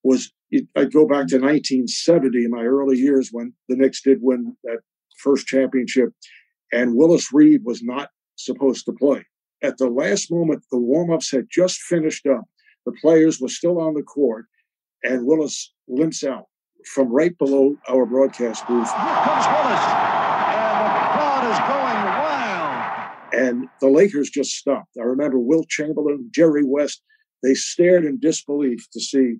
was 0.03 0.31
I 0.75 0.85
go 0.85 1.07
back 1.07 1.27
to 1.27 1.39
1970 1.39 2.45
in 2.45 2.51
my 2.51 2.63
early 2.63 2.97
years 2.97 3.29
when 3.31 3.53
the 3.69 3.75
Knicks 3.75 4.03
did 4.03 4.19
win 4.21 4.55
that 4.63 4.79
first 5.17 5.47
championship, 5.47 6.09
and 6.71 6.95
Willis 6.95 7.33
Reed 7.33 7.61
was 7.63 7.81
not 7.81 8.09
supposed 8.35 8.85
to 8.85 8.93
play 8.93 9.25
at 9.63 9.77
the 9.77 9.89
last 9.89 10.29
moment, 10.29 10.63
the 10.71 10.77
warm 10.77 11.11
ups 11.11 11.31
had 11.31 11.47
just 11.49 11.79
finished 11.79 12.27
up. 12.27 12.43
The 12.85 12.91
players 13.01 13.39
were 13.39 13.49
still 13.49 13.79
on 13.79 13.93
the 13.93 14.03
court, 14.03 14.45
and 15.03 15.25
Willis 15.25 15.73
limps 15.87 16.23
out 16.23 16.45
from 16.93 17.07
right 17.07 17.35
below 17.37 17.75
our 17.87 18.05
broadcast 18.05 18.67
booth. 18.67 18.89
Here 18.89 19.15
comes 19.23 19.45
Willis, 19.47 19.85
and 20.51 20.85
the 20.85 20.93
crowd 21.13 21.43
is 21.49 21.59
going 21.71 22.03
wild. 22.19 23.09
And 23.33 23.69
the 23.79 23.89
Lakers 23.89 24.29
just 24.29 24.51
stopped. 24.51 24.91
I 24.99 25.03
remember 25.03 25.39
Wilt 25.39 25.69
Chamberlain, 25.69 26.29
Jerry 26.31 26.63
West, 26.65 27.01
they 27.41 27.53
stared 27.53 28.03
in 28.03 28.19
disbelief 28.19 28.85
to 28.91 28.99
see 28.99 29.35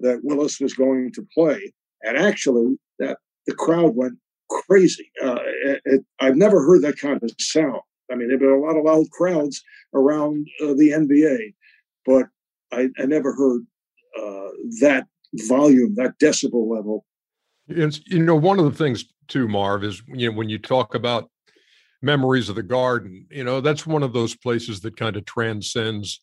that 0.00 0.20
Willis 0.22 0.58
was 0.58 0.72
going 0.72 1.12
to 1.12 1.26
play. 1.34 1.72
And 2.02 2.16
actually, 2.16 2.78
that 2.98 3.18
the 3.46 3.54
crowd 3.54 3.94
went 3.94 4.14
crazy. 4.50 5.10
Uh, 5.22 5.38
it, 5.64 5.82
it, 5.84 6.00
I've 6.18 6.36
never 6.36 6.64
heard 6.64 6.82
that 6.82 6.98
kind 6.98 7.22
of 7.22 7.30
sound. 7.38 7.80
I 8.10 8.16
mean, 8.16 8.28
there 8.28 8.36
have 8.36 8.40
been 8.40 8.50
a 8.50 8.58
lot 8.58 8.76
of 8.76 8.84
loud 8.84 9.10
crowds 9.10 9.62
around 9.94 10.46
uh, 10.62 10.74
the 10.74 10.90
NBA, 10.90 11.54
but 12.04 12.26
I, 12.72 12.88
I 12.98 13.06
never 13.06 13.34
heard 13.34 13.62
uh, 14.18 14.50
that 14.80 15.06
volume, 15.48 15.94
that 15.96 16.18
decibel 16.20 16.68
level. 16.68 17.04
It's, 17.68 18.00
you 18.06 18.22
know, 18.22 18.36
one 18.36 18.58
of 18.58 18.64
the 18.66 18.76
things 18.76 19.06
too, 19.28 19.48
Marv, 19.48 19.84
is 19.84 20.02
you 20.08 20.30
know 20.30 20.36
when 20.36 20.48
you 20.48 20.58
talk 20.58 20.94
about 20.94 21.30
memories 22.02 22.48
of 22.48 22.56
the 22.56 22.62
Garden, 22.62 23.26
you 23.30 23.42
know, 23.42 23.60
that's 23.60 23.86
one 23.86 24.02
of 24.02 24.12
those 24.12 24.36
places 24.36 24.80
that 24.80 24.96
kind 24.96 25.16
of 25.16 25.24
transcends 25.24 26.20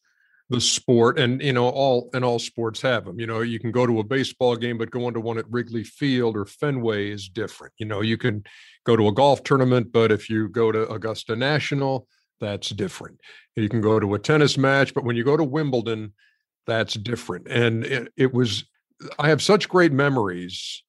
the 0.51 0.61
sport 0.61 1.17
and 1.17 1.41
you 1.41 1.53
know 1.53 1.69
all 1.69 2.09
and 2.13 2.25
all 2.25 2.37
sports 2.37 2.81
have 2.81 3.05
them 3.05 3.19
you 3.19 3.25
know 3.25 3.39
you 3.39 3.59
can 3.59 3.71
go 3.71 3.85
to 3.87 3.99
a 3.99 4.03
baseball 4.03 4.55
game 4.55 4.77
but 4.77 4.91
going 4.91 5.13
to 5.13 5.19
one 5.21 5.37
at 5.37 5.49
wrigley 5.49 5.83
field 5.83 6.35
or 6.35 6.45
fenway 6.45 7.09
is 7.09 7.29
different 7.29 7.73
you 7.77 7.85
know 7.85 8.01
you 8.01 8.17
can 8.17 8.43
go 8.85 8.97
to 8.97 9.07
a 9.07 9.13
golf 9.13 9.43
tournament 9.43 9.91
but 9.93 10.11
if 10.11 10.29
you 10.29 10.49
go 10.49 10.71
to 10.71 10.89
augusta 10.89 11.35
national 11.35 12.05
that's 12.41 12.69
different. 12.69 13.21
You 13.55 13.69
can 13.69 13.81
go 13.81 13.99
to 13.99 14.15
a 14.15 14.19
tennis 14.19 14.57
match 14.57 14.93
but 14.93 15.05
when 15.05 15.15
you 15.15 15.23
go 15.23 15.37
to 15.37 15.43
wimbledon 15.43 16.13
that's 16.67 16.95
different 16.95 17.47
and 17.47 17.85
it, 17.85 18.13
it 18.17 18.33
was 18.33 18.65
i 19.17 19.29
have 19.29 19.41
such 19.41 19.67
great 19.67 19.91
memories 19.91 20.83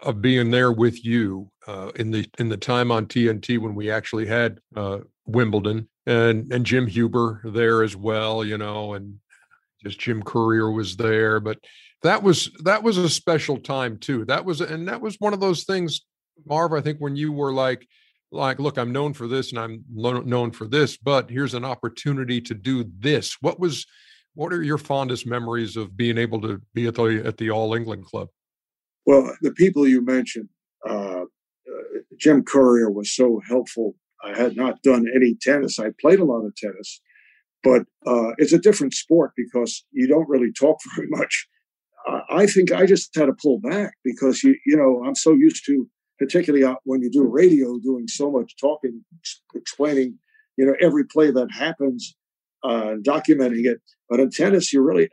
of 0.00 0.22
being 0.22 0.50
there 0.50 0.72
with 0.72 1.04
you 1.04 1.50
uh, 1.68 1.92
in 1.96 2.10
the 2.10 2.28
in 2.38 2.48
the 2.48 2.56
time 2.56 2.90
on 2.90 3.06
tnt 3.06 3.58
when 3.58 3.74
we 3.74 3.90
actually 3.90 4.26
had 4.26 4.58
uh, 4.74 4.98
wimbledon 5.26 5.86
and 6.08 6.50
and 6.52 6.64
Jim 6.64 6.86
Huber 6.86 7.42
there 7.44 7.82
as 7.82 7.94
well, 7.94 8.42
you 8.42 8.56
know, 8.56 8.94
and 8.94 9.18
just 9.82 10.00
Jim 10.00 10.22
Courier 10.22 10.70
was 10.70 10.96
there. 10.96 11.38
But 11.38 11.58
that 12.02 12.22
was 12.22 12.50
that 12.64 12.82
was 12.82 12.96
a 12.96 13.10
special 13.10 13.58
time 13.58 13.98
too. 13.98 14.24
That 14.24 14.44
was 14.44 14.62
and 14.62 14.88
that 14.88 15.02
was 15.02 15.16
one 15.18 15.34
of 15.34 15.40
those 15.40 15.64
things, 15.64 16.00
Marv. 16.46 16.72
I 16.72 16.80
think 16.80 16.98
when 16.98 17.14
you 17.14 17.30
were 17.30 17.52
like, 17.52 17.86
like, 18.32 18.58
look, 18.58 18.78
I'm 18.78 18.90
known 18.90 19.12
for 19.12 19.28
this 19.28 19.52
and 19.52 19.58
I'm 19.60 19.84
known 19.90 20.50
for 20.50 20.66
this, 20.66 20.96
but 20.96 21.30
here's 21.30 21.54
an 21.54 21.64
opportunity 21.64 22.40
to 22.40 22.54
do 22.54 22.90
this. 22.98 23.36
What 23.42 23.60
was 23.60 23.86
what 24.34 24.52
are 24.52 24.62
your 24.62 24.78
fondest 24.78 25.26
memories 25.26 25.76
of 25.76 25.94
being 25.94 26.16
able 26.16 26.40
to 26.40 26.62
be 26.72 26.86
at 26.86 26.94
the 26.94 27.22
at 27.22 27.36
the 27.36 27.50
All 27.50 27.74
England 27.74 28.06
Club? 28.06 28.28
Well, 29.04 29.36
the 29.42 29.52
people 29.52 29.86
you 29.86 30.02
mentioned, 30.02 30.48
uh, 30.88 31.24
Jim 32.18 32.42
Courier 32.42 32.90
was 32.90 33.14
so 33.14 33.40
helpful 33.48 33.94
I 34.22 34.36
had 34.36 34.56
not 34.56 34.82
done 34.82 35.06
any 35.14 35.36
tennis. 35.40 35.78
I 35.78 35.90
played 36.00 36.20
a 36.20 36.24
lot 36.24 36.44
of 36.44 36.54
tennis, 36.56 37.00
but 37.62 37.82
uh, 38.06 38.32
it's 38.38 38.52
a 38.52 38.58
different 38.58 38.94
sport 38.94 39.32
because 39.36 39.84
you 39.92 40.08
don't 40.08 40.28
really 40.28 40.52
talk 40.52 40.78
very 40.96 41.08
much. 41.08 41.46
Uh, 42.08 42.20
I 42.30 42.46
think 42.46 42.72
I 42.72 42.86
just 42.86 43.14
had 43.14 43.26
to 43.26 43.34
pull 43.40 43.60
back 43.60 43.94
because 44.04 44.42
you 44.42 44.56
you 44.66 44.76
know 44.76 45.02
I'm 45.04 45.14
so 45.14 45.32
used 45.32 45.64
to, 45.66 45.86
particularly 46.18 46.66
when 46.84 47.02
you 47.02 47.10
do 47.10 47.26
radio, 47.26 47.78
doing 47.78 48.08
so 48.08 48.30
much 48.30 48.54
talking, 48.60 49.04
explaining 49.54 50.18
you 50.56 50.66
know 50.66 50.74
every 50.80 51.04
play 51.04 51.30
that 51.30 51.50
happens, 51.52 52.16
uh, 52.64 52.94
documenting 53.02 53.64
it. 53.64 53.80
But 54.08 54.20
in 54.20 54.30
tennis, 54.30 54.72
you 54.72 54.80
really 54.80 55.10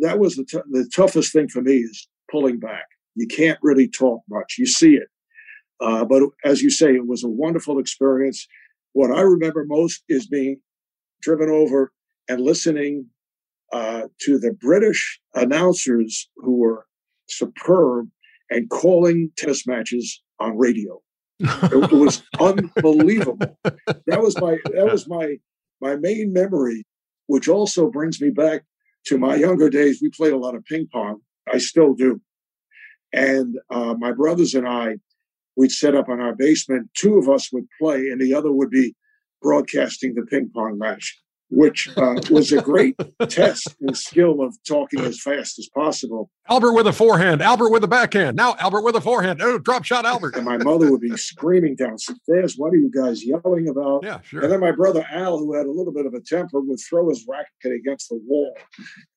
that 0.00 0.18
was 0.18 0.36
the 0.36 0.44
t- 0.44 0.70
the 0.70 0.88
toughest 0.94 1.32
thing 1.32 1.48
for 1.48 1.62
me 1.62 1.78
is 1.78 2.08
pulling 2.30 2.60
back. 2.60 2.86
You 3.14 3.26
can't 3.26 3.58
really 3.62 3.88
talk 3.88 4.22
much. 4.28 4.56
You 4.58 4.66
see 4.66 4.94
it. 4.94 5.08
Uh, 5.80 6.04
but 6.04 6.22
as 6.44 6.60
you 6.62 6.70
say, 6.70 6.94
it 6.94 7.06
was 7.06 7.24
a 7.24 7.28
wonderful 7.28 7.78
experience. 7.78 8.46
What 8.92 9.10
I 9.10 9.20
remember 9.20 9.64
most 9.66 10.02
is 10.08 10.26
being 10.26 10.60
driven 11.22 11.48
over 11.48 11.92
and 12.28 12.40
listening 12.40 13.06
uh, 13.72 14.02
to 14.20 14.38
the 14.38 14.52
British 14.52 15.20
announcers 15.34 16.28
who 16.36 16.56
were 16.56 16.86
superb 17.28 18.08
and 18.50 18.70
calling 18.70 19.30
tennis 19.36 19.66
matches 19.66 20.22
on 20.40 20.56
radio. 20.56 21.00
it, 21.40 21.92
it 21.92 21.92
was 21.92 22.22
unbelievable. 22.40 23.38
That 24.06 24.20
was 24.20 24.40
my 24.40 24.58
that 24.74 24.88
was 24.90 25.06
my 25.06 25.36
my 25.80 25.96
main 25.96 26.32
memory, 26.32 26.84
which 27.26 27.48
also 27.48 27.90
brings 27.90 28.20
me 28.20 28.30
back 28.30 28.64
to 29.06 29.18
my 29.18 29.36
younger 29.36 29.68
days. 29.70 30.00
We 30.02 30.10
played 30.10 30.32
a 30.32 30.38
lot 30.38 30.54
of 30.54 30.64
ping 30.64 30.88
pong. 30.92 31.20
I 31.52 31.58
still 31.58 31.94
do. 31.94 32.20
And 33.12 33.56
uh, 33.70 33.94
my 33.98 34.12
brothers 34.12 34.54
and 34.54 34.68
I, 34.68 34.96
we'd 35.58 35.72
set 35.72 35.94
up 35.94 36.08
in 36.08 36.20
our 36.20 36.34
basement. 36.34 36.88
Two 36.94 37.18
of 37.18 37.28
us 37.28 37.52
would 37.52 37.66
play, 37.80 38.08
and 38.08 38.20
the 38.20 38.32
other 38.32 38.52
would 38.52 38.70
be 38.70 38.94
broadcasting 39.42 40.14
the 40.14 40.22
ping 40.22 40.50
pong 40.54 40.78
match 40.78 41.18
which 41.50 41.88
uh, 41.96 42.20
was 42.30 42.52
a 42.52 42.60
great 42.60 42.94
test 43.28 43.74
and 43.80 43.96
skill 43.96 44.42
of 44.42 44.56
talking 44.66 45.00
as 45.00 45.20
fast 45.20 45.58
as 45.58 45.68
possible. 45.74 46.30
Albert 46.48 46.72
with 46.72 46.86
a 46.86 46.92
forehand, 46.92 47.42
Albert 47.42 47.70
with 47.70 47.82
a 47.84 47.88
backhand. 47.88 48.36
Now 48.36 48.54
Albert 48.58 48.82
with 48.82 48.96
a 48.96 49.00
forehand. 49.00 49.40
Oh, 49.42 49.58
drop 49.58 49.84
shot, 49.84 50.04
Albert. 50.04 50.36
And 50.36 50.44
my 50.44 50.58
mother 50.58 50.90
would 50.90 51.00
be 51.00 51.16
screaming 51.16 51.74
downstairs, 51.76 52.56
"What 52.56 52.72
are 52.72 52.76
you 52.76 52.90
guys 52.94 53.24
yelling 53.24 53.68
about?" 53.68 54.04
Yeah, 54.04 54.20
sure. 54.20 54.42
And 54.42 54.52
then 54.52 54.60
my 54.60 54.72
brother 54.72 55.06
Al, 55.10 55.38
who 55.38 55.54
had 55.54 55.66
a 55.66 55.70
little 55.70 55.92
bit 55.92 56.06
of 56.06 56.14
a 56.14 56.20
temper, 56.20 56.60
would 56.60 56.78
throw 56.88 57.08
his 57.08 57.26
racket 57.28 57.72
against 57.72 58.10
the 58.10 58.20
wall. 58.26 58.54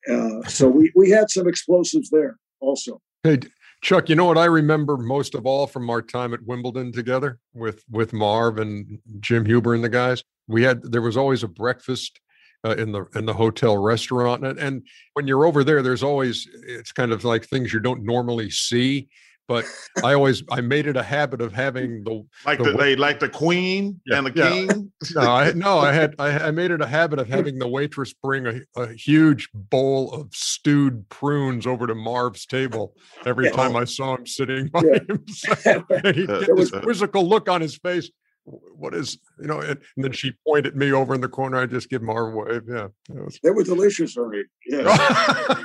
Uh, 0.09 0.47
so 0.47 0.67
we 0.69 0.91
we 0.95 1.09
had 1.09 1.29
some 1.29 1.47
explosives 1.47 2.09
there 2.09 2.37
also. 2.61 3.01
Hey, 3.23 3.39
Chuck, 3.81 4.09
you 4.09 4.15
know 4.15 4.25
what 4.25 4.37
I 4.37 4.45
remember 4.45 4.95
most 4.95 5.33
of 5.33 5.47
all 5.47 5.65
from 5.65 5.89
our 5.89 6.03
time 6.03 6.33
at 6.33 6.43
Wimbledon 6.45 6.91
together 6.91 7.39
with 7.53 7.83
with 7.89 8.13
Marv 8.13 8.59
and 8.59 8.99
Jim 9.19 9.43
Huber 9.45 9.73
and 9.73 9.83
the 9.83 9.89
guys? 9.89 10.23
We 10.47 10.61
had 10.63 10.83
there 10.83 11.01
was 11.01 11.17
always 11.17 11.41
a 11.41 11.47
breakfast 11.47 12.19
uh, 12.63 12.75
in 12.77 12.91
the 12.91 13.05
in 13.15 13.25
the 13.25 13.33
hotel 13.33 13.77
restaurant, 13.77 14.45
and, 14.45 14.59
and 14.59 14.87
when 15.13 15.27
you're 15.27 15.45
over 15.45 15.63
there, 15.63 15.81
there's 15.81 16.03
always 16.03 16.47
it's 16.63 16.91
kind 16.91 17.11
of 17.11 17.23
like 17.23 17.45
things 17.45 17.73
you 17.73 17.79
don't 17.79 18.03
normally 18.03 18.51
see 18.51 19.09
but 19.47 19.65
I 20.03 20.13
always 20.13 20.43
I 20.49 20.61
made 20.61 20.87
it 20.87 20.95
a 20.95 21.03
habit 21.03 21.41
of 21.41 21.53
having 21.53 22.03
the 22.03 22.25
like 22.45 22.59
the, 22.59 22.71
the 22.71 22.77
they 22.77 22.95
like 22.95 23.19
the 23.19 23.29
queen 23.29 23.99
yeah, 24.05 24.17
and 24.17 24.27
the 24.27 24.33
yeah. 24.33 24.49
king. 24.49 24.91
no, 25.15 25.21
I 25.21 25.51
no, 25.53 25.79
I 25.79 25.91
had 25.91 26.15
I, 26.19 26.47
I, 26.47 26.51
made 26.51 26.71
it 26.71 26.81
a 26.81 26.87
habit 26.87 27.19
of 27.19 27.27
having 27.27 27.59
the 27.59 27.67
waitress 27.67 28.13
bring 28.13 28.47
a, 28.47 28.61
a 28.77 28.93
huge 28.93 29.49
bowl 29.53 30.13
of 30.13 30.33
stewed 30.33 31.07
prunes 31.09 31.67
over 31.67 31.87
to 31.87 31.95
Marv's 31.95 32.45
table 32.45 32.93
every 33.25 33.45
yeah. 33.45 33.51
time 33.51 33.75
I 33.75 33.85
saw 33.85 34.15
him 34.15 34.25
sitting 34.25 34.67
by 34.67 34.83
himself, 35.07 35.83
and 35.89 36.15
he'd 36.15 36.29
uh, 36.29 36.39
get 36.39 36.55
this 36.55 36.73
uh, 36.73 36.77
uh. 36.77 36.81
quizzical 36.81 37.27
look 37.27 37.49
on 37.49 37.61
his 37.61 37.77
face. 37.77 38.09
What 38.43 38.95
is 38.95 39.19
you 39.39 39.47
know? 39.47 39.59
And, 39.59 39.79
and, 39.95 40.05
then 40.05 40.11
she 40.13 40.31
pointed 40.47 40.75
me 40.75 40.91
over 40.91 41.13
in 41.13 41.21
the 41.21 41.29
corner. 41.29 41.57
I 41.57 41.65
just 41.65 41.89
give 41.89 42.01
Marv 42.01 42.33
a 42.33 42.37
wave. 42.37 42.63
Yeah, 42.67 42.87
was, 43.09 43.39
they 43.43 43.51
were 43.51 43.63
delicious, 43.63 44.17
Ernie. 44.17 44.43
Yeah. 44.65 45.55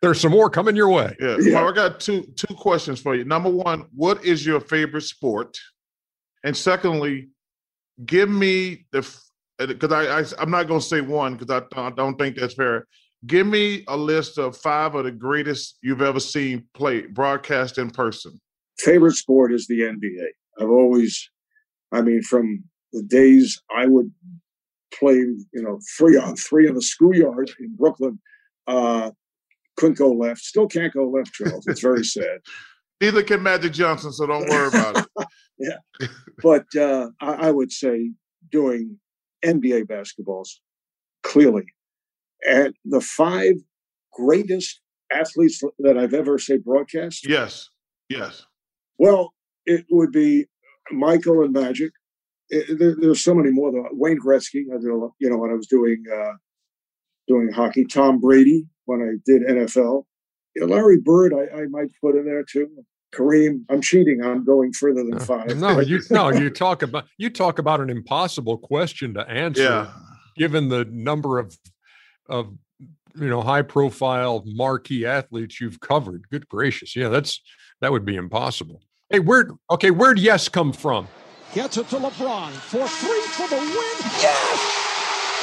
There's 0.00 0.20
some 0.20 0.30
more 0.30 0.48
coming 0.48 0.76
your 0.76 0.88
way. 0.88 1.16
Yeah. 1.20 1.36
yeah. 1.40 1.54
Well, 1.54 1.68
I 1.68 1.72
got 1.72 2.00
two 2.00 2.22
two 2.36 2.54
questions 2.54 3.00
for 3.00 3.14
you. 3.14 3.24
Number 3.24 3.50
one, 3.50 3.86
what 3.94 4.24
is 4.24 4.46
your 4.46 4.60
favorite 4.60 5.02
sport? 5.02 5.58
And 6.44 6.56
secondly, 6.56 7.28
give 8.06 8.30
me 8.30 8.86
the 8.92 9.06
because 9.58 9.92
I, 9.92 10.20
I 10.20 10.42
am 10.42 10.50
not 10.50 10.68
going 10.68 10.80
to 10.80 10.86
say 10.86 11.00
one 11.00 11.36
because 11.36 11.62
I, 11.74 11.80
I 11.80 11.90
don't 11.90 12.16
think 12.16 12.36
that's 12.36 12.54
fair. 12.54 12.86
Give 13.26 13.46
me 13.46 13.82
a 13.88 13.96
list 13.96 14.38
of 14.38 14.56
five 14.56 14.94
of 14.94 15.04
the 15.04 15.10
greatest 15.10 15.78
you've 15.82 16.02
ever 16.02 16.20
seen 16.20 16.64
play 16.74 17.02
broadcast 17.02 17.78
in 17.78 17.90
person. 17.90 18.40
Favorite 18.78 19.14
sport 19.14 19.52
is 19.52 19.66
the 19.66 19.80
NBA. 19.80 20.28
I've 20.60 20.70
always, 20.70 21.28
I 21.90 22.00
mean, 22.02 22.22
from 22.22 22.62
the 22.92 23.02
days 23.02 23.60
I 23.74 23.86
would 23.86 24.12
play, 24.94 25.14
you 25.14 25.46
know, 25.54 25.80
three 25.96 26.16
on 26.16 26.36
three 26.36 26.68
in 26.68 26.74
the 26.74 26.82
schoolyard 26.82 27.50
in 27.58 27.74
Brooklyn. 27.74 28.20
Uh, 28.68 29.10
couldn't 29.78 29.96
go 29.96 30.12
left. 30.12 30.40
Still 30.40 30.66
can't 30.66 30.92
go 30.92 31.08
left, 31.08 31.32
Charles. 31.32 31.66
It's 31.66 31.80
very 31.80 32.04
sad. 32.16 32.40
Neither 33.00 33.22
can 33.22 33.42
Magic 33.42 33.72
Johnson, 33.72 34.12
so 34.12 34.26
don't 34.26 34.48
worry 34.48 34.68
about 34.68 34.98
it. 34.98 35.26
yeah, 35.58 36.08
but 36.42 36.64
uh, 36.76 37.08
I, 37.20 37.48
I, 37.48 37.50
would 37.52 37.70
say 37.70 38.10
doing 38.50 38.98
NBA 39.44 39.84
basketballs 39.84 40.48
clearly, 41.22 41.64
and 42.44 42.74
the 42.84 43.00
five 43.00 43.54
greatest 44.12 44.80
athletes 45.12 45.62
that 45.78 45.96
I've 45.96 46.12
ever 46.12 46.38
say 46.38 46.56
broadcast. 46.58 47.28
Yes, 47.28 47.70
yes. 48.08 48.44
Well, 48.98 49.32
it 49.64 49.86
would 49.92 50.10
be 50.10 50.46
Michael 50.90 51.44
and 51.44 51.52
Magic. 51.52 51.92
It, 52.48 52.80
there, 52.80 52.96
there's 52.98 53.22
so 53.22 53.32
many 53.32 53.52
more. 53.52 53.70
Though. 53.70 53.86
Wayne 53.92 54.18
Gretzky, 54.18 54.62
I 54.74 54.78
did, 54.80 54.90
you 55.20 55.30
know, 55.30 55.38
when 55.38 55.52
I 55.52 55.54
was 55.54 55.68
doing 55.68 56.02
uh, 56.12 56.32
doing 57.28 57.52
hockey. 57.52 57.84
Tom 57.84 58.18
Brady, 58.18 58.66
when 58.88 59.02
I 59.02 59.20
did 59.24 59.42
NFL. 59.42 60.04
Larry 60.56 60.98
Bird, 60.98 61.32
I, 61.34 61.60
I, 61.60 61.66
might 61.66 61.88
put 62.00 62.16
in 62.16 62.24
there 62.24 62.42
too. 62.42 62.68
Kareem, 63.14 63.64
I'm 63.70 63.80
cheating. 63.80 64.24
I'm 64.24 64.44
going 64.44 64.72
further 64.72 65.04
than 65.04 65.14
uh, 65.14 65.20
five. 65.20 65.56
No, 65.56 65.78
you 65.78 66.00
no, 66.10 66.30
you 66.30 66.50
talk 66.50 66.82
about 66.82 67.04
you 67.16 67.30
talk 67.30 67.58
about 67.58 67.80
an 67.80 67.90
impossible 67.90 68.58
question 68.58 69.14
to 69.14 69.28
answer, 69.28 69.62
yeah. 69.62 69.92
given 70.36 70.68
the 70.68 70.84
number 70.86 71.38
of 71.38 71.56
of 72.28 72.52
you 73.14 73.28
know 73.28 73.40
high 73.40 73.62
profile 73.62 74.42
marquee 74.46 75.06
athletes 75.06 75.60
you've 75.60 75.80
covered. 75.80 76.24
Good 76.30 76.48
gracious, 76.48 76.96
yeah, 76.96 77.08
that's 77.08 77.40
that 77.80 77.92
would 77.92 78.04
be 78.04 78.16
impossible. 78.16 78.82
Hey, 79.10 79.20
where 79.20 79.48
okay, 79.70 79.90
where'd 79.90 80.18
yes 80.18 80.48
come 80.48 80.72
from? 80.72 81.06
Gets 81.54 81.76
it 81.76 81.88
to 81.90 81.96
LeBron 81.96 82.50
for 82.50 82.86
three 82.88 83.20
for 83.20 83.48
the 83.48 83.56
win. 83.56 84.12
Yes! 84.20 84.87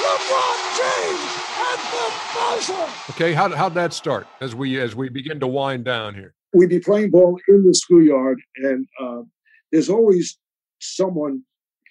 LeBron 0.06 0.58
James 0.78 1.34
at 1.72 1.80
the 1.91 2.06
buzzer. 2.36 3.12
Okay, 3.12 3.34
how 3.34 3.50
how'd 3.50 3.74
that 3.74 3.91
start 3.91 4.28
as 4.39 4.54
we 4.54 4.80
as 4.80 4.96
we 4.96 5.10
begin 5.10 5.39
to 5.39 5.48
wind 5.48 5.84
down 5.86 6.13
here? 6.13 6.36
We'd 6.54 6.70
be 6.70 6.80
playing 6.80 7.10
ball 7.10 7.39
in 7.48 7.65
the 7.65 7.74
schoolyard, 7.74 8.39
and 8.58 8.88
uh, 9.02 9.22
there's 9.72 9.89
always 9.89 10.38
someone 10.80 11.41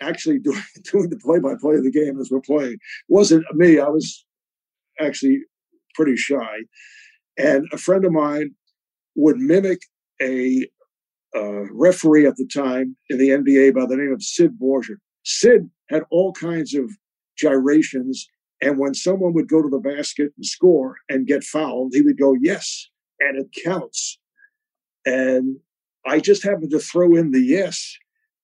actually 0.00 0.38
doing 0.48 0.62
doing 0.92 1.11
the 1.11 1.16
play 1.16 1.40
by 1.40 1.55
play 1.61 1.74
of 1.74 1.83
the 1.83 1.90
game 1.90 2.20
as 2.20 2.31
we're 2.31 2.40
playing. 2.40 2.74
It 2.74 2.81
wasn't 3.09 3.44
me. 3.55 3.81
I 3.81 3.88
was 3.88 4.24
actually 5.00 5.40
pretty 5.94 6.16
shy, 6.16 6.59
and 7.37 7.66
a 7.72 7.79
friend 7.79 8.05
of 8.05 8.12
mine 8.12 8.55
would 9.16 9.38
mimic 9.38 9.81
a 10.22 10.68
uh, 11.35 11.64
referee 11.72 12.27
at 12.27 12.37
the 12.37 12.46
time 12.46 12.96
in 13.11 13.18
the 13.18 13.31
NBA 13.31 13.74
by 13.74 13.87
the 13.87 13.96
name 13.96 14.12
of 14.12 14.22
Sid 14.22 14.57
Borgia. 14.57 14.94
Sid 15.24 15.68
had 15.90 16.05
all 16.11 16.33
kinds 16.33 16.74
of 16.74 16.88
gyrations. 17.37 18.29
And 18.61 18.79
when 18.79 18.94
someone 18.94 19.35
would 19.35 19.49
go 19.49 19.62
to 19.62 19.68
the 19.68 19.79
basket 19.79 20.33
and 20.37 20.47
score 20.47 20.97
and 21.09 21.27
get 21.27 21.44
fouled, 21.44 21.92
he 21.94 22.03
would 22.03 22.18
go, 22.18 22.35
yes, 22.40 22.88
and 23.20 23.38
it 23.38 23.49
counts. 23.64 24.18
And 25.05 25.59
I 26.07 26.20
just 26.20 26.42
happened 26.42 26.70
to 26.70 26.79
throw 26.79 27.14
in 27.14 27.31
the 27.31 27.40
yes. 27.40 27.97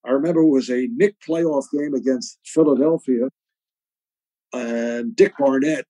I 0.05 0.11
remember 0.11 0.41
it 0.41 0.49
was 0.49 0.69
a 0.69 0.87
Knick 0.91 1.15
playoff 1.27 1.65
game 1.71 1.93
against 1.93 2.39
Philadelphia, 2.45 3.29
and 4.53 5.15
Dick 5.15 5.33
Barnett 5.37 5.85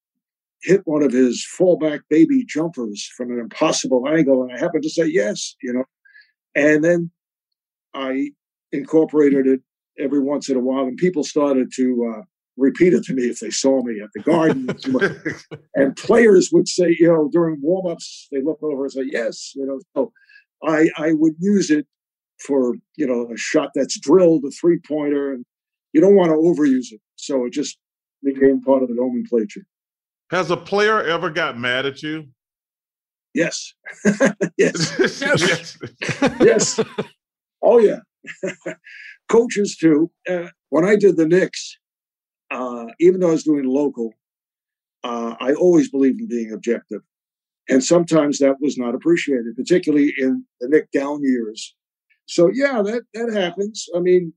hit 0.63 0.81
one 0.85 1.01
of 1.01 1.11
his 1.11 1.45
fallback 1.57 2.01
baby 2.09 2.45
jumpers 2.45 3.09
from 3.17 3.31
an 3.31 3.39
impossible 3.39 4.07
angle, 4.07 4.43
and 4.43 4.53
I 4.53 4.59
happened 4.59 4.83
to 4.83 4.89
say 4.89 5.05
yes, 5.05 5.55
you 5.61 5.73
know. 5.73 5.85
And 6.55 6.83
then 6.83 7.11
I 7.93 8.31
incorporated 8.71 9.47
it 9.47 9.61
every 9.97 10.19
once 10.19 10.49
in 10.49 10.57
a 10.57 10.61
while, 10.61 10.83
and 10.83 10.97
people 10.97 11.23
started 11.23 11.71
to 11.75 12.13
uh, 12.17 12.21
repeat 12.61 12.93
it 12.93 13.03
to 13.05 13.13
me 13.13 13.23
if 13.23 13.39
they 13.39 13.49
saw 13.49 13.81
me 13.83 13.99
at 13.99 14.09
the 14.13 14.21
garden. 14.21 14.69
and 15.75 15.95
players 15.95 16.49
would 16.51 16.67
say, 16.67 16.95
you 16.97 17.07
know, 17.07 17.29
during 17.31 17.59
warm-ups, 17.61 18.27
they 18.31 18.41
look 18.41 18.61
over 18.61 18.83
and 18.83 18.91
say, 18.91 19.03
yes, 19.05 19.51
you 19.55 19.65
know. 19.65 19.79
So 19.95 20.11
I 20.63 20.89
I 20.97 21.13
would 21.13 21.33
use 21.39 21.69
it 21.69 21.87
for, 22.45 22.75
you 22.95 23.07
know, 23.07 23.29
a 23.31 23.37
shot 23.37 23.71
that's 23.75 23.99
drilled, 23.99 24.45
a 24.45 24.51
three-pointer, 24.51 25.33
and 25.33 25.45
you 25.93 26.01
don't 26.01 26.15
want 26.15 26.29
to 26.29 26.35
overuse 26.35 26.91
it. 26.91 27.01
So 27.15 27.45
it 27.45 27.53
just 27.53 27.77
became 28.23 28.61
part 28.61 28.83
of 28.83 28.89
the 28.89 28.95
nomenclature. 28.95 29.65
Has 30.29 30.49
a 30.49 30.57
player 30.57 31.03
ever 31.03 31.29
got 31.29 31.57
mad 31.57 31.85
at 31.85 32.01
you? 32.01 32.27
Yes. 33.33 33.73
yes. 34.57 35.21
yes. 35.21 35.77
yes. 36.39 36.79
Oh 37.61 37.79
yeah. 37.79 37.99
Coaches 39.29 39.77
too. 39.79 40.11
Uh, 40.29 40.47
when 40.69 40.85
I 40.85 40.95
did 40.95 41.17
the 41.17 41.27
Knicks, 41.27 41.77
uh, 42.51 42.87
even 42.99 43.19
though 43.19 43.29
I 43.29 43.31
was 43.31 43.43
doing 43.43 43.65
local, 43.65 44.13
uh, 45.03 45.35
I 45.39 45.53
always 45.53 45.89
believed 45.89 46.19
in 46.19 46.27
being 46.27 46.51
objective. 46.51 47.01
And 47.69 47.83
sometimes 47.83 48.39
that 48.39 48.57
was 48.59 48.77
not 48.77 48.95
appreciated, 48.95 49.55
particularly 49.55 50.13
in 50.17 50.45
the 50.59 50.67
Knick 50.67 50.91
down 50.91 51.23
years. 51.23 51.75
So 52.25 52.49
yeah, 52.53 52.81
that 52.81 53.03
that 53.13 53.33
happens. 53.33 53.87
I 53.95 53.99
mean, 53.99 54.33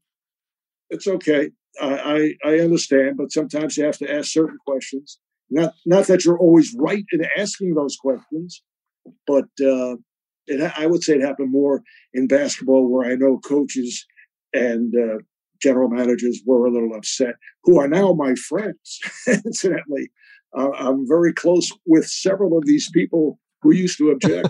it's 0.90 1.07
okay. 1.07 1.50
I, 1.81 2.35
I, 2.44 2.50
I 2.50 2.61
understand, 2.61 3.16
but 3.16 3.33
sometimes 3.33 3.77
you 3.77 3.85
have 3.85 3.98
to 3.98 4.12
ask 4.12 4.31
certain 4.31 4.59
questions. 4.66 5.18
Not 5.50 5.74
not 5.85 6.07
that 6.07 6.24
you're 6.24 6.38
always 6.38 6.74
right 6.79 7.05
in 7.12 7.27
asking 7.37 7.74
those 7.74 7.96
questions, 7.96 8.62
but 9.27 9.46
uh, 9.61 9.96
it, 10.46 10.72
I 10.77 10.87
would 10.87 11.03
say 11.03 11.14
it 11.14 11.22
happened 11.22 11.50
more 11.50 11.83
in 12.12 12.27
basketball, 12.27 12.88
where 12.88 13.11
I 13.11 13.16
know 13.16 13.38
coaches 13.38 14.07
and 14.53 14.94
uh, 14.94 15.18
general 15.64 15.88
managers 15.88 16.42
were 16.44 16.66
a 16.66 16.70
little 16.70 16.94
upset, 16.94 17.35
who 17.64 17.81
are 17.81 17.88
now 17.88 18.12
my 18.12 18.35
friends, 18.35 19.00
incidentally. 19.27 20.11
Uh, 20.57 20.70
I'm 20.72 21.09
very 21.09 21.33
close 21.33 21.72
with 21.87 22.07
several 22.07 22.57
of 22.57 22.66
these 22.66 22.90
people 22.90 23.40
who 23.62 23.74
used 23.74 23.98
to 23.98 24.11
object. 24.11 24.48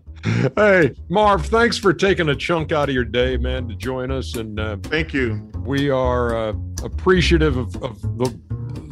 hey, 0.24 0.94
Marv, 1.08 1.46
thanks 1.46 1.78
for 1.78 1.92
taking 1.92 2.28
a 2.28 2.36
chunk 2.36 2.72
out 2.72 2.88
of 2.88 2.94
your 2.94 3.04
day, 3.04 3.36
man, 3.36 3.68
to 3.68 3.74
join 3.74 4.10
us. 4.10 4.36
And 4.36 4.58
uh, 4.58 4.76
thank 4.82 5.12
you. 5.12 5.50
We 5.64 5.90
are 5.90 6.36
uh, 6.36 6.52
appreciative 6.82 7.56
of, 7.56 7.82
of 7.82 8.00
the 8.18 8.38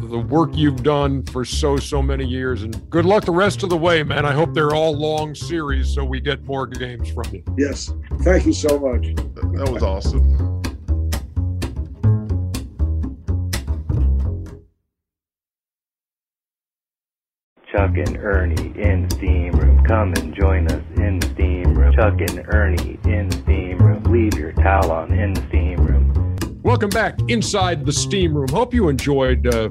the 0.07 0.19
work 0.19 0.51
you've 0.55 0.85
done 0.85 1.25
for 1.25 1.45
so 1.45 1.77
so 1.77 2.01
many 2.01 2.25
years. 2.25 2.63
And 2.63 2.89
good 2.91 3.05
luck 3.05 3.25
the 3.25 3.33
rest 3.33 3.65
of 3.65 3.71
the 3.71 3.77
way 3.77 4.03
man. 4.05 4.25
I 4.25 4.33
hope 4.33 4.55
they're 4.55 4.75
all 4.75 4.97
long 4.97 5.35
series 5.35 5.93
so 5.93 6.05
we 6.05 6.21
get 6.21 6.45
more 6.45 6.67
games 6.67 7.11
from 7.11 7.25
you. 7.35 7.43
Yes. 7.59 7.93
Thank 8.21 8.47
you 8.47 8.53
so 8.53 8.79
much. 8.79 9.15
That 9.17 9.69
was 9.69 9.83
awesome 9.83 10.63
Chuck 17.77 17.99
and 17.99 18.17
Ernie 18.17 18.73
in 18.81 19.07
Steam 19.11 19.53
Room. 19.53 19.85
Come 19.85 20.15
and 20.15 20.35
join 20.35 20.67
us 20.69 20.83
in 20.97 21.19
the 21.19 21.27
Steam 21.35 21.75
Room. 21.75 21.93
Chuck 21.95 22.19
and 22.23 22.43
Ernie 22.49 22.99
in 23.05 23.31
Steam 23.31 23.77
Room. 23.77 24.03
Leave 24.05 24.33
your 24.39 24.53
towel 24.53 24.91
on 24.91 25.13
in 25.13 25.35
the 25.35 25.47
Steam 25.49 25.85
Room. 25.85 26.39
Welcome 26.63 26.89
back 26.89 27.19
inside 27.29 27.85
the 27.85 27.93
Steam 27.93 28.35
Room. 28.35 28.49
Hope 28.49 28.73
you 28.73 28.89
enjoyed 28.89 29.47
uh, 29.47 29.69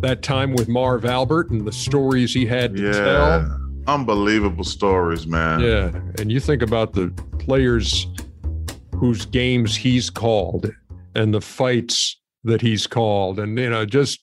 that 0.00 0.22
time 0.22 0.54
with 0.54 0.68
Marv 0.70 1.04
Albert 1.04 1.50
and 1.50 1.66
the 1.66 1.72
stories 1.72 2.32
he 2.32 2.46
had 2.46 2.74
to 2.76 2.82
yeah. 2.82 2.92
tell. 2.92 3.60
Unbelievable 3.86 4.64
stories, 4.64 5.26
man. 5.26 5.60
Yeah. 5.60 5.90
And 6.18 6.32
you 6.32 6.40
think 6.40 6.62
about 6.62 6.94
the 6.94 7.08
players 7.38 8.06
whose 8.96 9.26
games 9.26 9.76
he's 9.76 10.08
called 10.08 10.70
and 11.14 11.34
the 11.34 11.42
fights 11.42 12.18
that 12.44 12.62
he's 12.62 12.86
called. 12.86 13.38
And, 13.38 13.58
you 13.58 13.68
know, 13.68 13.84
just, 13.84 14.20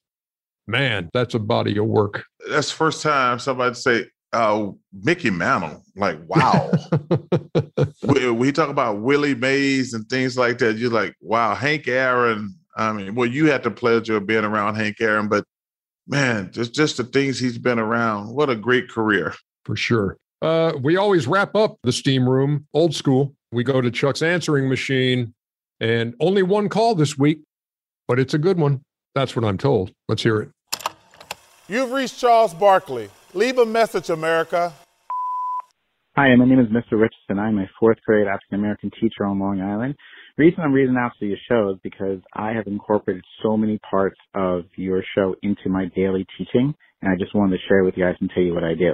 man, 0.68 1.10
that's 1.14 1.34
a 1.34 1.40
body 1.40 1.78
of 1.78 1.86
work. 1.86 2.26
That's 2.50 2.70
the 2.70 2.76
first 2.76 3.02
time 3.02 3.40
somebody 3.40 3.76
say, 3.76 4.06
uh, 4.34 4.72
Mickey 4.92 5.30
Mantle. 5.30 5.82
Like, 5.96 6.20
wow. 6.28 6.72
we, 8.04 8.30
we, 8.32 8.52
talk 8.52 8.70
about 8.70 9.00
Willie 9.00 9.36
Mays 9.36 9.94
and 9.94 10.08
things 10.10 10.38
like 10.38 10.58
that. 10.58 10.78
You're 10.78 10.92
like, 10.92 11.16
wow, 11.22 11.56
Hank 11.56 11.88
Aaron. 11.88 12.54
I 12.76 12.92
mean, 12.92 13.16
well, 13.16 13.30
you 13.30 13.50
had 13.50 13.64
the 13.64 13.72
pleasure 13.72 14.18
of 14.18 14.28
being 14.28 14.44
around 14.44 14.76
Hank 14.76 15.00
Aaron, 15.00 15.30
but 15.30 15.46
man, 16.08 16.52
just 16.52 16.74
just 16.74 16.98
the 16.98 17.06
things 17.06 17.40
he's 17.40 17.58
been 17.58 17.80
around. 17.80 18.34
What 18.36 18.50
a 18.50 18.56
great 18.56 18.90
career. 18.90 19.34
For 19.64 19.78
sure. 19.78 20.18
Uh, 20.42 20.74
we 20.82 20.98
always 20.98 21.26
wrap 21.26 21.56
up 21.56 21.78
the 21.84 21.94
steam 21.94 22.28
room 22.28 22.68
old 22.74 22.94
school. 22.94 23.34
We 23.52 23.64
go 23.64 23.80
to 23.80 23.90
Chuck's 23.90 24.22
answering 24.22 24.68
machine, 24.68 25.34
and 25.80 26.14
only 26.20 26.44
one 26.44 26.68
call 26.68 26.96
this 26.96 27.18
week, 27.18 27.40
but 28.08 28.20
it's 28.20 28.34
a 28.34 28.38
good 28.38 28.60
one. 28.60 28.82
That's 29.16 29.36
what 29.36 29.46
I'm 29.46 29.58
told. 29.58 29.94
Let's 30.10 30.24
hear 30.24 30.42
it. 30.42 30.50
You've 31.68 31.92
reached 31.92 32.20
Charles 32.20 32.54
Barkley. 32.54 33.10
Leave 33.34 33.58
a 33.58 33.66
message, 33.66 34.10
America. 34.10 34.74
Hi, 36.16 36.34
my 36.36 36.46
name 36.46 36.60
is 36.60 36.68
Mr. 36.68 36.94
Richardson. 36.94 37.40
I'm 37.40 37.58
a 37.60 37.66
fourth 37.80 37.98
grade 38.06 38.28
African 38.28 38.60
American 38.60 38.92
teacher 38.92 39.26
on 39.26 39.40
Long 39.40 39.62
Island 39.62 39.96
reason 40.38 40.62
I'm 40.62 40.74
reading 40.74 40.98
out 40.98 41.12
to 41.20 41.26
your 41.26 41.38
show 41.50 41.72
is 41.72 41.80
because 41.82 42.20
I 42.34 42.52
have 42.52 42.68
incorporated 42.68 43.24
so 43.42 43.56
many 43.56 43.80
parts 43.90 44.18
of 44.34 44.66
your 44.76 45.04
show 45.16 45.36
into 45.42 45.70
my 45.70 45.86
daily 45.96 46.26
teaching, 46.38 46.74
and 47.02 47.12
I 47.12 47.16
just 47.18 47.34
wanted 47.34 47.58
to 47.58 47.64
share 47.68 47.84
with 47.84 47.96
you 47.98 48.04
guys 48.04 48.16
and 48.20 48.30
tell 48.34 48.44
you 48.44 48.54
what 48.54 48.64
I 48.64 48.74
do. 48.74 48.94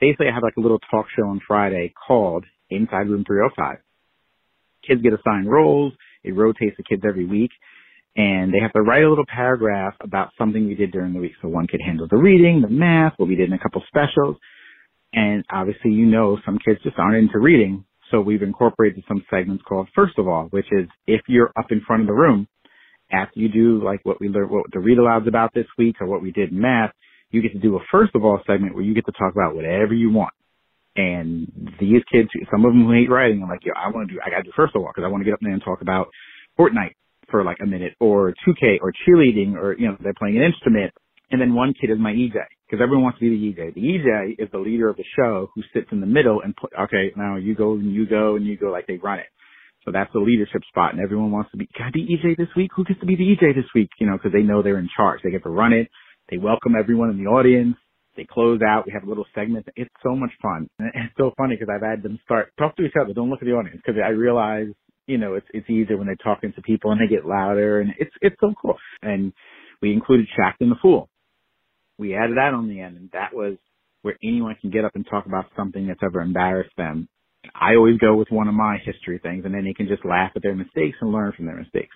Basically, 0.00 0.26
I 0.28 0.34
have 0.34 0.42
like 0.42 0.56
a 0.58 0.60
little 0.60 0.80
talk 0.90 1.06
show 1.16 1.26
on 1.28 1.40
Friday 1.46 1.92
called 2.06 2.44
Inside 2.70 3.08
Room 3.08 3.24
305. 3.24 3.76
Kids 4.86 5.02
get 5.02 5.12
assigned 5.12 5.48
roles. 5.48 5.92
It 6.24 6.34
rotates 6.34 6.76
the 6.76 6.82
kids 6.82 7.02
every 7.06 7.26
week. 7.26 7.50
And 8.14 8.52
they 8.52 8.58
have 8.60 8.72
to 8.74 8.82
write 8.82 9.04
a 9.04 9.08
little 9.08 9.24
paragraph 9.26 9.94
about 10.00 10.30
something 10.36 10.66
we 10.66 10.74
did 10.74 10.92
during 10.92 11.14
the 11.14 11.20
week. 11.20 11.32
So 11.40 11.48
one 11.48 11.66
kid 11.66 11.80
handles 11.84 12.10
the 12.10 12.18
reading, 12.18 12.60
the 12.60 12.68
math, 12.68 13.14
what 13.16 13.28
we 13.28 13.36
did 13.36 13.48
in 13.48 13.54
a 13.54 13.58
couple 13.58 13.82
specials. 13.88 14.36
And 15.14 15.44
obviously, 15.50 15.92
you 15.92 16.06
know, 16.06 16.38
some 16.44 16.58
kids 16.64 16.80
just 16.82 16.98
aren't 16.98 17.16
into 17.16 17.38
reading. 17.38 17.84
So 18.10 18.20
we've 18.20 18.42
incorporated 18.42 19.04
some 19.08 19.24
segments 19.30 19.64
called 19.66 19.88
First 19.94 20.18
of 20.18 20.28
All, 20.28 20.44
which 20.50 20.66
is 20.72 20.88
if 21.06 21.22
you're 21.28 21.52
up 21.58 21.70
in 21.70 21.80
front 21.86 22.02
of 22.02 22.06
the 22.06 22.12
room, 22.12 22.46
after 23.10 23.40
you 23.40 23.48
do 23.48 23.82
like 23.82 24.00
what 24.04 24.20
we 24.20 24.28
learned, 24.28 24.50
what 24.50 24.66
the 24.72 24.78
read 24.78 24.98
alouds 24.98 25.28
about 25.28 25.52
this 25.54 25.66
week 25.78 25.96
or 26.00 26.06
what 26.06 26.22
we 26.22 26.30
did 26.30 26.50
in 26.50 26.60
math, 26.60 26.92
you 27.30 27.40
get 27.40 27.52
to 27.52 27.58
do 27.58 27.76
a 27.76 27.80
First 27.90 28.14
of 28.14 28.24
All 28.24 28.40
segment 28.46 28.74
where 28.74 28.84
you 28.84 28.94
get 28.94 29.06
to 29.06 29.12
talk 29.12 29.32
about 29.32 29.54
whatever 29.54 29.94
you 29.94 30.10
want. 30.10 30.34
And 30.94 31.50
these 31.80 32.02
kids, 32.12 32.28
some 32.50 32.66
of 32.66 32.72
them 32.72 32.84
who 32.84 32.92
hate 32.92 33.10
writing, 33.10 33.42
I'm 33.42 33.48
like, 33.48 33.64
yo, 33.64 33.72
I 33.74 33.90
want 33.90 34.08
to 34.08 34.14
do, 34.14 34.20
I 34.24 34.28
got 34.28 34.38
to 34.38 34.42
do 34.42 34.52
First 34.54 34.76
of 34.76 34.82
All 34.82 34.88
because 34.88 35.04
I 35.06 35.10
want 35.10 35.22
to 35.22 35.24
get 35.24 35.34
up 35.34 35.40
there 35.40 35.52
and 35.52 35.62
talk 35.62 35.80
about 35.80 36.08
Fortnite 36.58 36.94
for 37.32 37.42
like 37.42 37.56
a 37.60 37.66
minute 37.66 37.94
or 37.98 38.32
2K 38.46 38.78
or 38.80 38.92
cheerleading 38.92 39.56
or, 39.56 39.76
you 39.76 39.88
know, 39.88 39.96
they're 40.00 40.14
playing 40.14 40.36
an 40.36 40.44
instrument. 40.44 40.92
And 41.32 41.40
then 41.40 41.54
one 41.54 41.74
kid 41.74 41.90
is 41.90 41.98
my 41.98 42.12
EJ 42.12 42.36
because 42.68 42.80
everyone 42.80 43.04
wants 43.04 43.18
to 43.18 43.28
be 43.28 43.30
the 43.30 43.62
EJ. 43.62 43.74
The 43.74 43.80
EJ 43.80 44.34
is 44.38 44.50
the 44.52 44.58
leader 44.58 44.88
of 44.88 44.96
the 44.96 45.04
show 45.16 45.48
who 45.54 45.62
sits 45.74 45.88
in 45.90 46.00
the 46.00 46.06
middle 46.06 46.42
and 46.42 46.54
put, 46.54 46.70
okay, 46.78 47.10
now 47.16 47.36
you 47.36 47.56
go 47.56 47.72
and 47.72 47.92
you 47.92 48.06
go 48.06 48.36
and 48.36 48.46
you 48.46 48.56
go 48.56 48.70
like 48.70 48.86
they 48.86 48.98
run 48.98 49.18
it. 49.18 49.26
So 49.84 49.90
that's 49.90 50.12
the 50.12 50.20
leadership 50.20 50.62
spot, 50.68 50.94
and 50.94 51.02
everyone 51.02 51.32
wants 51.32 51.50
to 51.50 51.56
be. 51.56 51.66
Can 51.74 51.86
I 51.86 51.90
be 51.90 52.06
EJ 52.06 52.36
this 52.36 52.54
week? 52.56 52.70
Who 52.76 52.84
gets 52.84 53.00
to 53.00 53.06
be 53.06 53.16
the 53.16 53.34
EJ 53.34 53.56
this 53.56 53.66
week? 53.74 53.90
You 53.98 54.06
know, 54.06 54.16
because 54.16 54.32
they 54.32 54.42
know 54.42 54.62
they're 54.62 54.78
in 54.78 54.88
charge. 54.96 55.20
They 55.24 55.30
get 55.32 55.42
to 55.42 55.50
run 55.50 55.72
it. 55.72 55.88
They 56.30 56.38
welcome 56.38 56.74
everyone 56.78 57.10
in 57.10 57.18
the 57.18 57.28
audience. 57.28 57.76
They 58.16 58.24
close 58.30 58.60
out. 58.62 58.84
We 58.86 58.92
have 58.92 59.04
a 59.04 59.08
little 59.08 59.26
segment. 59.34 59.66
It's 59.74 59.90
so 60.02 60.14
much 60.14 60.30
fun. 60.40 60.68
And 60.78 60.90
it's 60.94 61.14
so 61.16 61.32
funny 61.36 61.56
because 61.56 61.72
I've 61.74 61.82
had 61.82 62.02
them 62.02 62.18
start 62.24 62.52
talk 62.58 62.76
to 62.76 62.84
each 62.84 62.94
other. 63.00 63.12
Don't 63.12 63.30
look 63.30 63.42
at 63.42 63.46
the 63.46 63.52
audience 63.52 63.80
because 63.84 64.00
I 64.04 64.10
realize, 64.10 64.68
you 65.06 65.18
know, 65.18 65.34
it's 65.34 65.46
it's 65.52 65.68
easier 65.70 65.96
when 65.96 66.06
they're 66.06 66.16
talking 66.16 66.52
to 66.54 66.62
people 66.62 66.92
and 66.92 67.00
they 67.00 67.12
get 67.12 67.26
louder, 67.26 67.80
and 67.80 67.92
it's 67.98 68.14
it's 68.20 68.36
so 68.40 68.54
cool. 68.60 68.76
And 69.02 69.32
we 69.80 69.92
included 69.92 70.28
Shaqtin' 70.38 70.70
a 70.70 70.76
Fool 70.80 71.08
we 71.98 72.16
added 72.16 72.36
that 72.36 72.54
on 72.54 72.68
the 72.68 72.80
end, 72.80 72.96
and 72.96 73.10
that 73.12 73.32
was 73.32 73.56
where 74.02 74.16
anyone 74.22 74.56
can 74.60 74.70
get 74.70 74.84
up 74.84 74.96
and 74.96 75.06
talk 75.08 75.26
about 75.26 75.46
something 75.56 75.86
that's 75.86 76.00
ever 76.04 76.20
embarrassed 76.20 76.76
them. 76.76 77.08
I 77.54 77.76
always 77.76 77.98
go 77.98 78.14
with 78.16 78.28
one 78.30 78.48
of 78.48 78.54
my 78.54 78.78
history 78.84 79.20
things, 79.22 79.44
and 79.44 79.54
then 79.54 79.64
they 79.64 79.74
can 79.74 79.88
just 79.88 80.04
laugh 80.04 80.32
at 80.34 80.42
their 80.42 80.54
mistakes 80.54 80.98
and 81.00 81.12
learn 81.12 81.32
from 81.36 81.46
their 81.46 81.56
mistakes. 81.56 81.94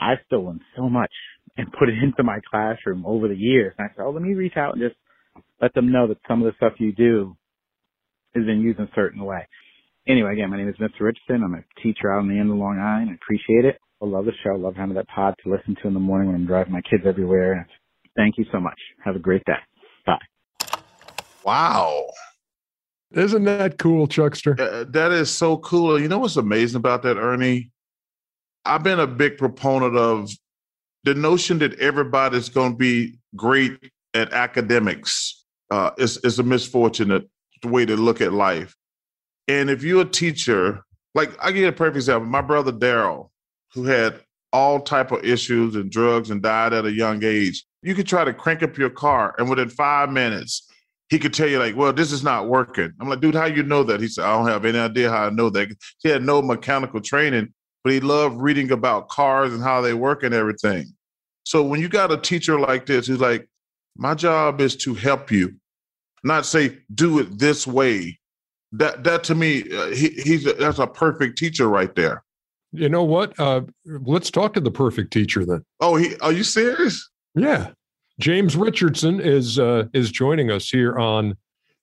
I've 0.00 0.18
stolen 0.26 0.60
so 0.76 0.88
much 0.88 1.12
and 1.56 1.72
put 1.78 1.88
it 1.88 2.02
into 2.02 2.22
my 2.22 2.40
classroom 2.50 3.04
over 3.06 3.28
the 3.28 3.36
years. 3.36 3.74
And 3.78 3.88
I 3.88 3.94
said, 3.94 4.02
oh, 4.04 4.10
let 4.10 4.22
me 4.22 4.34
reach 4.34 4.56
out 4.56 4.74
and 4.74 4.82
just 4.82 4.96
let 5.60 5.74
them 5.74 5.92
know 5.92 6.08
that 6.08 6.18
some 6.26 6.42
of 6.42 6.46
the 6.46 6.56
stuff 6.56 6.78
you 6.78 6.92
do 6.92 7.36
has 8.34 8.44
been 8.44 8.60
used 8.60 8.78
in 8.78 8.86
a 8.86 8.90
certain 8.94 9.24
way. 9.24 9.46
Anyway, 10.08 10.32
again, 10.32 10.50
my 10.50 10.56
name 10.56 10.68
is 10.68 10.76
Mr. 10.76 11.00
Richardson. 11.00 11.44
I'm 11.44 11.54
a 11.54 11.82
teacher 11.82 12.12
out 12.12 12.20
on 12.20 12.28
the 12.28 12.38
end 12.38 12.50
of 12.50 12.56
Long 12.56 12.78
Island. 12.78 13.10
I 13.10 13.14
appreciate 13.14 13.64
it. 13.64 13.78
I 14.02 14.06
love 14.06 14.24
the 14.24 14.32
show. 14.42 14.52
I 14.52 14.56
love 14.56 14.74
having 14.74 14.94
that 14.94 15.08
pod 15.08 15.34
to 15.44 15.50
listen 15.50 15.76
to 15.82 15.88
in 15.88 15.94
the 15.94 16.00
morning 16.00 16.28
when 16.28 16.36
I'm 16.36 16.46
driving 16.46 16.72
my 16.72 16.80
kids 16.80 17.02
everywhere. 17.06 17.68
Thank 18.16 18.38
you 18.38 18.46
so 18.50 18.58
much. 18.58 18.78
Have 19.04 19.14
a 19.14 19.18
great 19.18 19.42
day. 19.44 19.52
Bye. 20.06 20.18
Wow. 21.44 22.06
Isn't 23.12 23.44
that 23.44 23.78
cool, 23.78 24.06
Chuckster? 24.06 24.58
Uh, 24.58 24.84
that 24.88 25.12
is 25.12 25.30
so 25.30 25.58
cool. 25.58 26.00
You 26.00 26.08
know 26.08 26.18
what's 26.18 26.36
amazing 26.36 26.78
about 26.78 27.02
that, 27.02 27.16
Ernie? 27.16 27.70
I've 28.64 28.82
been 28.82 29.00
a 29.00 29.06
big 29.06 29.36
proponent 29.36 29.96
of 29.96 30.30
the 31.04 31.14
notion 31.14 31.58
that 31.58 31.78
everybody's 31.80 32.48
going 32.48 32.72
to 32.72 32.76
be 32.76 33.18
great 33.36 33.78
at 34.14 34.32
academics. 34.32 35.44
Uh, 35.70 35.90
is 35.98 36.16
is 36.18 36.38
a 36.40 36.42
misfortunate 36.42 37.28
way 37.64 37.86
to 37.86 37.96
look 37.96 38.20
at 38.20 38.32
life. 38.32 38.74
And 39.48 39.70
if 39.70 39.82
you're 39.82 40.02
a 40.02 40.08
teacher, 40.08 40.82
like 41.14 41.30
I 41.42 41.50
give 41.50 41.62
you 41.62 41.68
a 41.68 41.72
perfect 41.72 41.96
example. 41.96 42.28
My 42.28 42.40
brother 42.40 42.72
Daryl, 42.72 43.30
who 43.74 43.84
had 43.84 44.20
all 44.52 44.80
type 44.80 45.12
of 45.12 45.24
issues 45.24 45.76
and 45.76 45.90
drugs 45.90 46.30
and 46.30 46.42
died 46.42 46.72
at 46.72 46.84
a 46.84 46.92
young 46.92 47.22
age. 47.24 47.64
You 47.82 47.94
could 47.94 48.06
try 48.06 48.24
to 48.24 48.34
crank 48.34 48.62
up 48.62 48.76
your 48.76 48.90
car, 48.90 49.34
and 49.38 49.48
within 49.48 49.68
five 49.68 50.10
minutes, 50.10 50.68
he 51.08 51.18
could 51.18 51.32
tell 51.32 51.48
you 51.48 51.58
like, 51.58 51.76
"Well, 51.76 51.92
this 51.92 52.12
is 52.12 52.22
not 52.22 52.48
working." 52.48 52.92
I'm 53.00 53.08
like, 53.08 53.20
"Dude, 53.20 53.34
how 53.34 53.46
you 53.46 53.62
know 53.62 53.82
that?" 53.84 54.00
He 54.00 54.08
said, 54.08 54.24
"I 54.24 54.36
don't 54.36 54.48
have 54.48 54.64
any 54.64 54.78
idea 54.78 55.10
how 55.10 55.26
I 55.26 55.30
know 55.30 55.50
that." 55.50 55.68
He 56.02 56.08
had 56.08 56.22
no 56.24 56.42
mechanical 56.42 57.00
training, 57.00 57.52
but 57.82 57.92
he 57.92 58.00
loved 58.00 58.40
reading 58.40 58.70
about 58.70 59.08
cars 59.08 59.52
and 59.52 59.62
how 59.62 59.80
they 59.80 59.94
work 59.94 60.22
and 60.22 60.34
everything. 60.34 60.92
So 61.44 61.62
when 61.62 61.80
you 61.80 61.88
got 61.88 62.12
a 62.12 62.16
teacher 62.16 62.60
like 62.60 62.86
this 62.86 63.06
who's 63.06 63.20
like, 63.20 63.48
"My 63.96 64.14
job 64.14 64.60
is 64.60 64.76
to 64.76 64.94
help 64.94 65.32
you, 65.32 65.54
not 66.22 66.46
say 66.46 66.78
do 66.94 67.18
it 67.18 67.38
this 67.38 67.66
way," 67.66 68.19
that 68.72 69.04
that 69.04 69.24
to 69.24 69.34
me, 69.34 69.64
uh, 69.72 69.88
he, 69.88 70.08
he's 70.10 70.46
a, 70.46 70.52
that's 70.54 70.78
a 70.78 70.86
perfect 70.86 71.38
teacher 71.38 71.68
right 71.68 71.94
there. 71.94 72.22
You 72.72 72.88
know 72.88 73.02
what? 73.02 73.38
Uh, 73.38 73.62
let's 73.84 74.30
talk 74.30 74.54
to 74.54 74.60
the 74.60 74.70
perfect 74.70 75.12
teacher 75.12 75.44
then. 75.44 75.64
Oh, 75.80 75.96
he, 75.96 76.16
are 76.18 76.32
you 76.32 76.44
serious? 76.44 77.10
Yeah. 77.34 77.70
James 78.20 78.54
Richardson 78.54 79.18
is 79.20 79.58
uh, 79.58 79.84
is 79.92 80.10
joining 80.10 80.50
us 80.50 80.68
here 80.68 80.98
on 80.98 81.36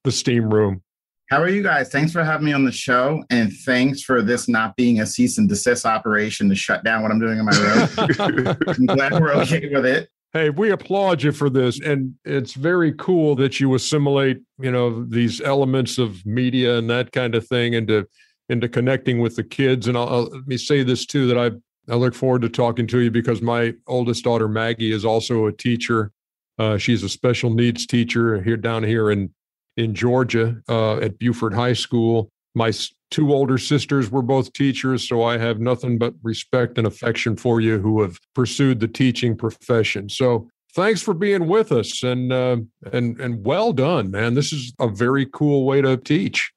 the 0.04 0.12
Steam 0.12 0.54
Room. 0.54 0.84
How 1.30 1.42
are 1.42 1.50
you 1.50 1.62
guys? 1.62 1.90
Thanks 1.90 2.14
for 2.14 2.24
having 2.24 2.46
me 2.46 2.54
on 2.54 2.64
the 2.64 2.72
show, 2.72 3.22
and 3.30 3.52
thanks 3.66 4.02
for 4.02 4.22
this 4.22 4.48
not 4.48 4.78
being 4.78 5.02
a 5.02 5.06
cease 5.06 5.38
and 5.38 5.50
desist 5.50 5.86
operation 5.86 6.48
to 6.48 6.56
shut 6.56 6.86
down 6.86 7.02
what 7.02 7.12
I'm 7.12 7.20
doing 7.20 7.38
in 7.38 7.46
my 7.46 7.58
room. 7.58 8.56
I'm 8.68 8.86
glad 8.86 9.14
we're 9.14 9.34
okay 9.34 9.68
with 9.74 9.86
it. 9.86 10.10
Hey, 10.38 10.52
we 10.52 10.70
applaud 10.70 11.24
you 11.24 11.32
for 11.32 11.50
this, 11.50 11.80
and 11.82 12.14
it's 12.24 12.54
very 12.54 12.94
cool 12.94 13.36
that 13.38 13.60
you 13.60 13.74
assimilate, 13.74 14.38
you 14.60 14.72
know, 14.72 15.04
these 15.04 15.42
elements 15.42 15.98
of 15.98 16.24
media 16.28 16.78
and 16.78 16.88
that 16.92 17.12
kind 17.12 17.34
of 17.34 17.48
thing 17.48 17.74
into 17.74 18.08
into 18.48 18.70
connecting 18.70 19.20
with 19.20 19.36
the 19.36 19.44
kids. 19.44 19.88
And 19.88 19.98
I'll, 19.98 20.08
I'll, 20.08 20.24
let 20.26 20.48
me 20.48 20.56
say 20.58 20.84
this 20.84 21.08
too 21.08 21.26
that 21.26 21.40
I 21.40 21.52
I 21.92 21.96
look 21.96 22.14
forward 22.14 22.44
to 22.44 22.50
talking 22.50 22.86
to 22.86 23.00
you 23.00 23.10
because 23.10 23.42
my 23.42 23.74
oldest 23.88 24.26
daughter 24.26 24.48
Maggie 24.48 24.92
is 24.92 25.06
also 25.06 25.48
a 25.48 25.52
teacher, 25.52 26.12
Uh, 26.60 26.78
she's 26.78 27.04
a 27.04 27.10
special 27.10 27.50
needs 27.50 27.86
teacher 27.86 28.42
here 28.42 28.58
down 28.58 28.84
here 28.84 29.12
in 29.12 29.34
in 29.76 29.94
Georgia 29.94 30.62
uh, 30.68 30.98
at 30.98 31.20
Buford 31.20 31.54
High 31.54 31.74
School. 31.74 32.32
My 32.58 32.74
two 33.12 33.32
older 33.34 33.58
sisters 33.58 34.12
were 34.12 34.22
both 34.22 34.52
teachers, 34.54 35.08
so 35.08 35.24
I 35.24 35.38
have 35.38 35.60
nothing 35.60 35.98
but 35.98 36.16
respect 36.24 36.78
and 36.78 36.88
affection 36.88 37.38
for 37.38 37.62
you 37.62 37.80
who 37.80 38.02
have 38.02 38.18
pursued 38.34 38.80
the 38.80 38.88
teaching 38.88 39.38
profession. 39.38 40.10
So 40.10 40.50
thanks 40.74 41.02
for 41.02 41.14
being 41.14 41.48
with 41.48 41.72
us, 41.72 42.04
and 42.04 42.34
uh, 42.34 42.58
and 42.92 43.20
and 43.20 43.46
well 43.46 43.72
done, 43.74 44.12
man. 44.12 44.34
This 44.34 44.52
is 44.52 44.74
a 44.80 44.88
very 44.88 45.28
cool 45.28 45.66
way 45.66 45.82
to 45.82 45.98
teach 45.98 46.52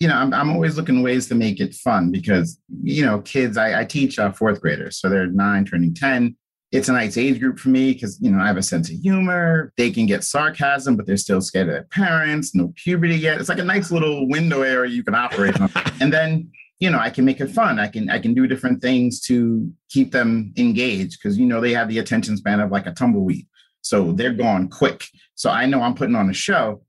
you 0.00 0.08
know, 0.08 0.16
I'm, 0.16 0.34
I'm 0.34 0.50
always 0.50 0.76
looking 0.76 1.02
ways 1.02 1.28
to 1.28 1.34
make 1.34 1.60
it 1.60 1.72
fun 1.72 2.10
because, 2.10 2.58
you 2.82 3.06
know, 3.06 3.20
kids, 3.20 3.56
I, 3.56 3.80
I 3.80 3.84
teach 3.84 4.18
uh, 4.18 4.32
fourth 4.32 4.60
graders. 4.60 4.98
So 4.98 5.08
they're 5.08 5.28
nine, 5.28 5.64
turning 5.64 5.94
10 5.94 6.36
it's 6.74 6.88
a 6.88 6.92
nice 6.92 7.16
age 7.16 7.38
group 7.38 7.60
for 7.60 7.68
me 7.68 7.92
because 7.92 8.20
you 8.20 8.32
know 8.32 8.42
I 8.42 8.48
have 8.48 8.56
a 8.56 8.62
sense 8.62 8.90
of 8.90 8.96
humor. 8.96 9.72
They 9.76 9.92
can 9.92 10.06
get 10.06 10.24
sarcasm, 10.24 10.96
but 10.96 11.06
they're 11.06 11.16
still 11.16 11.40
scared 11.40 11.68
of 11.68 11.74
their 11.74 11.84
parents. 11.84 12.52
No 12.52 12.72
puberty 12.74 13.14
yet. 13.14 13.38
It's 13.38 13.48
like 13.48 13.60
a 13.60 13.64
nice 13.64 13.92
little 13.92 14.28
window 14.28 14.62
area 14.62 14.90
you 14.90 15.04
can 15.04 15.14
operate 15.14 15.58
on. 15.60 15.70
And 16.00 16.12
then 16.12 16.50
you 16.80 16.90
know 16.90 16.98
I 16.98 17.10
can 17.10 17.24
make 17.24 17.40
it 17.40 17.50
fun. 17.50 17.78
I 17.78 17.86
can 17.86 18.10
I 18.10 18.18
can 18.18 18.34
do 18.34 18.48
different 18.48 18.82
things 18.82 19.20
to 19.22 19.72
keep 19.88 20.10
them 20.10 20.52
engaged 20.56 21.20
because 21.22 21.38
you 21.38 21.46
know 21.46 21.60
they 21.60 21.72
have 21.72 21.88
the 21.88 21.98
attention 21.98 22.36
span 22.36 22.58
of 22.58 22.72
like 22.72 22.86
a 22.86 22.92
tumbleweed, 22.92 23.46
so 23.80 24.10
they're 24.10 24.34
gone 24.34 24.68
quick. 24.68 25.04
So 25.36 25.50
I 25.50 25.66
know 25.66 25.80
I'm 25.80 25.94
putting 25.94 26.16
on 26.16 26.28
a 26.28 26.34
show, 26.34 26.82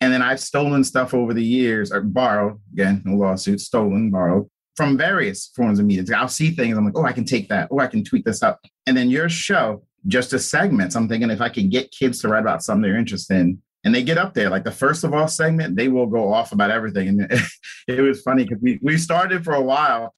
and 0.00 0.10
then 0.10 0.22
I've 0.22 0.40
stolen 0.40 0.82
stuff 0.82 1.12
over 1.12 1.34
the 1.34 1.44
years 1.44 1.92
or 1.92 2.00
borrowed 2.00 2.58
again, 2.72 3.02
no 3.04 3.16
lawsuit, 3.16 3.60
stolen, 3.60 4.10
borrowed 4.10 4.48
from 4.76 4.96
various 4.96 5.50
forms 5.56 5.78
of 5.80 5.86
media. 5.86 6.16
I'll 6.16 6.28
see 6.28 6.50
things. 6.50 6.76
I'm 6.76 6.84
like, 6.84 6.96
oh, 6.96 7.04
I 7.04 7.12
can 7.12 7.24
take 7.24 7.48
that. 7.48 7.68
Oh, 7.70 7.80
I 7.80 7.86
can 7.86 8.04
tweet 8.04 8.24
this 8.24 8.42
up. 8.42 8.60
And 8.86 8.96
then 8.96 9.10
your 9.10 9.28
show, 9.28 9.82
just 10.06 10.32
a 10.34 10.38
segment. 10.38 10.94
I'm 10.94 11.08
thinking 11.08 11.30
if 11.30 11.40
I 11.40 11.48
can 11.48 11.70
get 11.70 11.90
kids 11.90 12.20
to 12.20 12.28
write 12.28 12.40
about 12.40 12.62
something 12.62 12.82
they're 12.82 12.98
interested 12.98 13.38
in, 13.38 13.62
and 13.84 13.94
they 13.94 14.02
get 14.02 14.18
up 14.18 14.34
there, 14.34 14.50
like 14.50 14.64
the 14.64 14.72
first 14.72 15.04
of 15.04 15.14
all 15.14 15.28
segment, 15.28 15.76
they 15.76 15.86
will 15.86 16.06
go 16.06 16.32
off 16.32 16.52
about 16.52 16.72
everything. 16.72 17.08
And 17.08 17.20
it, 17.88 18.00
was 18.00 18.20
funny 18.20 18.44
because 18.44 18.60
we, 18.60 18.80
we 18.82 18.98
started 18.98 19.44
for 19.44 19.54
a 19.54 19.62
while 19.62 20.12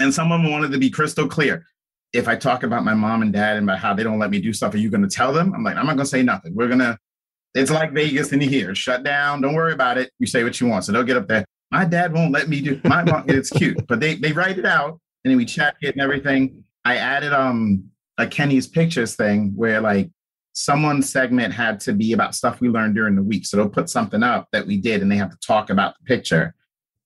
and 0.00 0.12
someone 0.12 0.50
wanted 0.50 0.70
to 0.72 0.78
be 0.78 0.90
crystal 0.90 1.26
clear. 1.26 1.64
If 2.12 2.28
I 2.28 2.36
talk 2.36 2.62
about 2.62 2.84
my 2.84 2.92
mom 2.92 3.22
and 3.22 3.32
dad 3.32 3.56
and 3.56 3.64
about 3.64 3.78
how 3.78 3.94
they 3.94 4.02
don't 4.02 4.18
let 4.18 4.30
me 4.30 4.38
do 4.38 4.52
stuff, 4.52 4.74
are 4.74 4.78
you 4.78 4.90
going 4.90 5.02
to 5.02 5.08
tell 5.08 5.32
them? 5.32 5.54
I'm 5.54 5.64
like, 5.64 5.76
I'm 5.76 5.86
not 5.86 5.96
going 5.96 6.04
to 6.04 6.10
say 6.10 6.22
nothing. 6.22 6.54
We're 6.54 6.66
going 6.66 6.80
to, 6.80 6.98
it's 7.54 7.70
like 7.70 7.92
Vegas 7.92 8.32
in 8.32 8.40
here. 8.40 8.74
Shut 8.74 9.02
down. 9.02 9.40
Don't 9.40 9.54
worry 9.54 9.72
about 9.72 9.96
it. 9.96 10.10
You 10.18 10.26
say 10.26 10.44
what 10.44 10.60
you 10.60 10.66
want. 10.66 10.84
So 10.84 10.92
they'll 10.92 11.02
get 11.02 11.16
up 11.16 11.26
there 11.26 11.46
my 11.70 11.84
dad 11.84 12.12
won't 12.12 12.32
let 12.32 12.48
me 12.48 12.60
do 12.60 12.80
my 12.84 13.02
mom. 13.04 13.24
it's 13.28 13.50
cute, 13.50 13.86
but 13.86 14.00
they 14.00 14.14
they 14.14 14.32
write 14.32 14.58
it 14.58 14.66
out 14.66 15.00
and 15.24 15.30
then 15.30 15.36
we 15.36 15.44
chat 15.44 15.76
it 15.80 15.94
and 15.94 16.02
everything. 16.02 16.64
I 16.84 16.96
added 16.96 17.32
um 17.32 17.84
a 18.18 18.26
Kenny's 18.26 18.66
pictures 18.66 19.16
thing 19.16 19.52
where 19.54 19.80
like 19.80 20.10
someone's 20.52 21.10
segment 21.10 21.54
had 21.54 21.80
to 21.80 21.92
be 21.92 22.12
about 22.12 22.34
stuff 22.34 22.60
we 22.60 22.68
learned 22.68 22.94
during 22.94 23.14
the 23.14 23.22
week. 23.22 23.46
So 23.46 23.56
they'll 23.56 23.68
put 23.68 23.88
something 23.88 24.22
up 24.22 24.48
that 24.52 24.66
we 24.66 24.76
did 24.76 25.00
and 25.00 25.10
they 25.10 25.16
have 25.16 25.30
to 25.30 25.38
talk 25.38 25.70
about 25.70 25.94
the 25.98 26.04
picture 26.04 26.54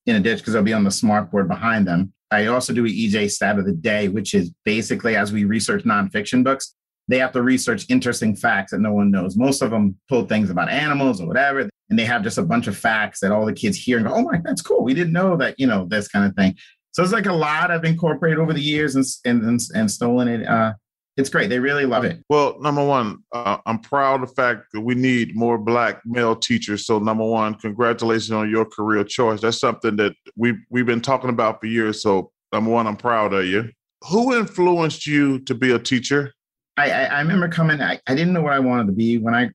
in 0.07 0.17
a 0.17 0.21
ditch 0.21 0.39
because 0.39 0.55
they'll 0.55 0.63
be 0.63 0.73
on 0.73 0.85
the 0.85 0.91
smart 0.91 1.31
board 1.31 1.49
behind 1.49 1.87
them. 1.87 2.13
I 2.31 2.47
also 2.47 2.73
do 2.73 2.85
an 2.85 2.91
EJ 2.91 3.31
stat 3.31 3.59
of 3.59 3.67
the 3.67 3.73
day, 3.73 4.09
which 4.09 4.35
is 4.35 4.51
basically 4.65 5.15
as 5.15 5.33
we 5.33 5.45
research 5.45 5.85
nonfiction 5.85 6.43
books, 6.43 6.75
they 7.07 7.19
have 7.19 7.33
to 7.33 7.43
research 7.43 7.85
interesting 7.91 8.35
facts 8.35 8.73
that 8.73 8.81
no 8.81 8.93
one 8.93 9.11
knows. 9.11 9.37
Most 9.37 9.63
of 9.63 9.71
them 9.71 9.97
pull 10.09 10.27
things 10.27 10.51
about 10.51 10.71
animals 10.71 11.21
or 11.21 11.29
whatever 11.29 11.69
and 11.91 11.99
they 11.99 12.05
have 12.05 12.23
just 12.23 12.39
a 12.39 12.43
bunch 12.43 12.67
of 12.67 12.77
facts 12.77 13.21
that 13.21 13.33
all 13.33 13.45
the 13.45 13.53
kids 13.53 13.77
hear 13.77 13.99
and 13.99 14.07
go, 14.07 14.15
oh 14.15 14.23
my, 14.23 14.41
that's 14.45 14.63
cool. 14.63 14.83
We 14.83 14.95
didn't 14.95 15.13
know 15.13 15.37
that, 15.37 15.59
you 15.59 15.67
know, 15.67 15.87
this 15.87 16.09
kind 16.09 16.25
of 16.25 16.35
thing. 16.35 16.57
So 16.93 17.03
it's 17.03 17.13
like 17.13 17.27
a 17.27 17.33
lot 17.33 17.71
I've 17.71 17.85
incorporated 17.85 18.39
over 18.39 18.53
the 18.53 18.61
years 18.61 18.95
and 18.95 19.05
and 19.25 19.61
and, 19.75 19.91
stolen 19.91 20.29
it. 20.29 20.47
Uh, 20.47 20.75
it's 21.17 21.29
great. 21.29 21.49
They 21.49 21.59
really 21.59 21.87
love 21.87 22.05
it. 22.05 22.21
Well, 22.29 22.57
number 22.61 22.85
one, 22.85 23.19
uh, 23.33 23.59
I'm 23.67 23.81
proud 23.81 24.23
of 24.23 24.29
the 24.29 24.35
fact 24.35 24.67
that 24.73 24.81
we 24.81 24.95
need 24.95 25.37
more 25.37 25.59
black 25.59 26.01
male 26.05 26.37
teachers. 26.37 26.87
So, 26.87 26.99
number 27.01 27.25
one, 27.25 27.55
congratulations 27.55 28.31
on 28.31 28.49
your 28.49 28.65
career 28.65 29.03
choice. 29.05 29.41
That's 29.41 29.59
something 29.59 29.97
that 29.97 30.15
we 30.37 30.55
we've 30.71 30.87
been 30.87 31.01
talking 31.01 31.31
about 31.31 31.61
for 31.61 31.67
years. 31.67 32.01
So, 32.01 32.31
number 32.53 32.71
one, 32.71 32.87
I'm 32.87 32.97
proud 32.97 33.33
of 33.33 33.45
you. 33.45 33.71
Who 34.09 34.37
influenced 34.37 35.07
you 35.07 35.41
to 35.41 35.55
be 35.55 35.73
a 35.73 35.79
teacher? 35.79 36.33
I, 36.77 36.91
I, 36.91 37.03
I 37.05 37.21
remember 37.21 37.49
coming. 37.49 37.81
I, 37.81 38.01
I 38.07 38.15
didn't 38.15 38.33
know 38.33 38.43
what 38.43 38.53
I 38.53 38.59
wanted 38.61 38.87
to 38.87 38.93
be 38.93 39.19
when 39.19 39.35
I 39.35 39.51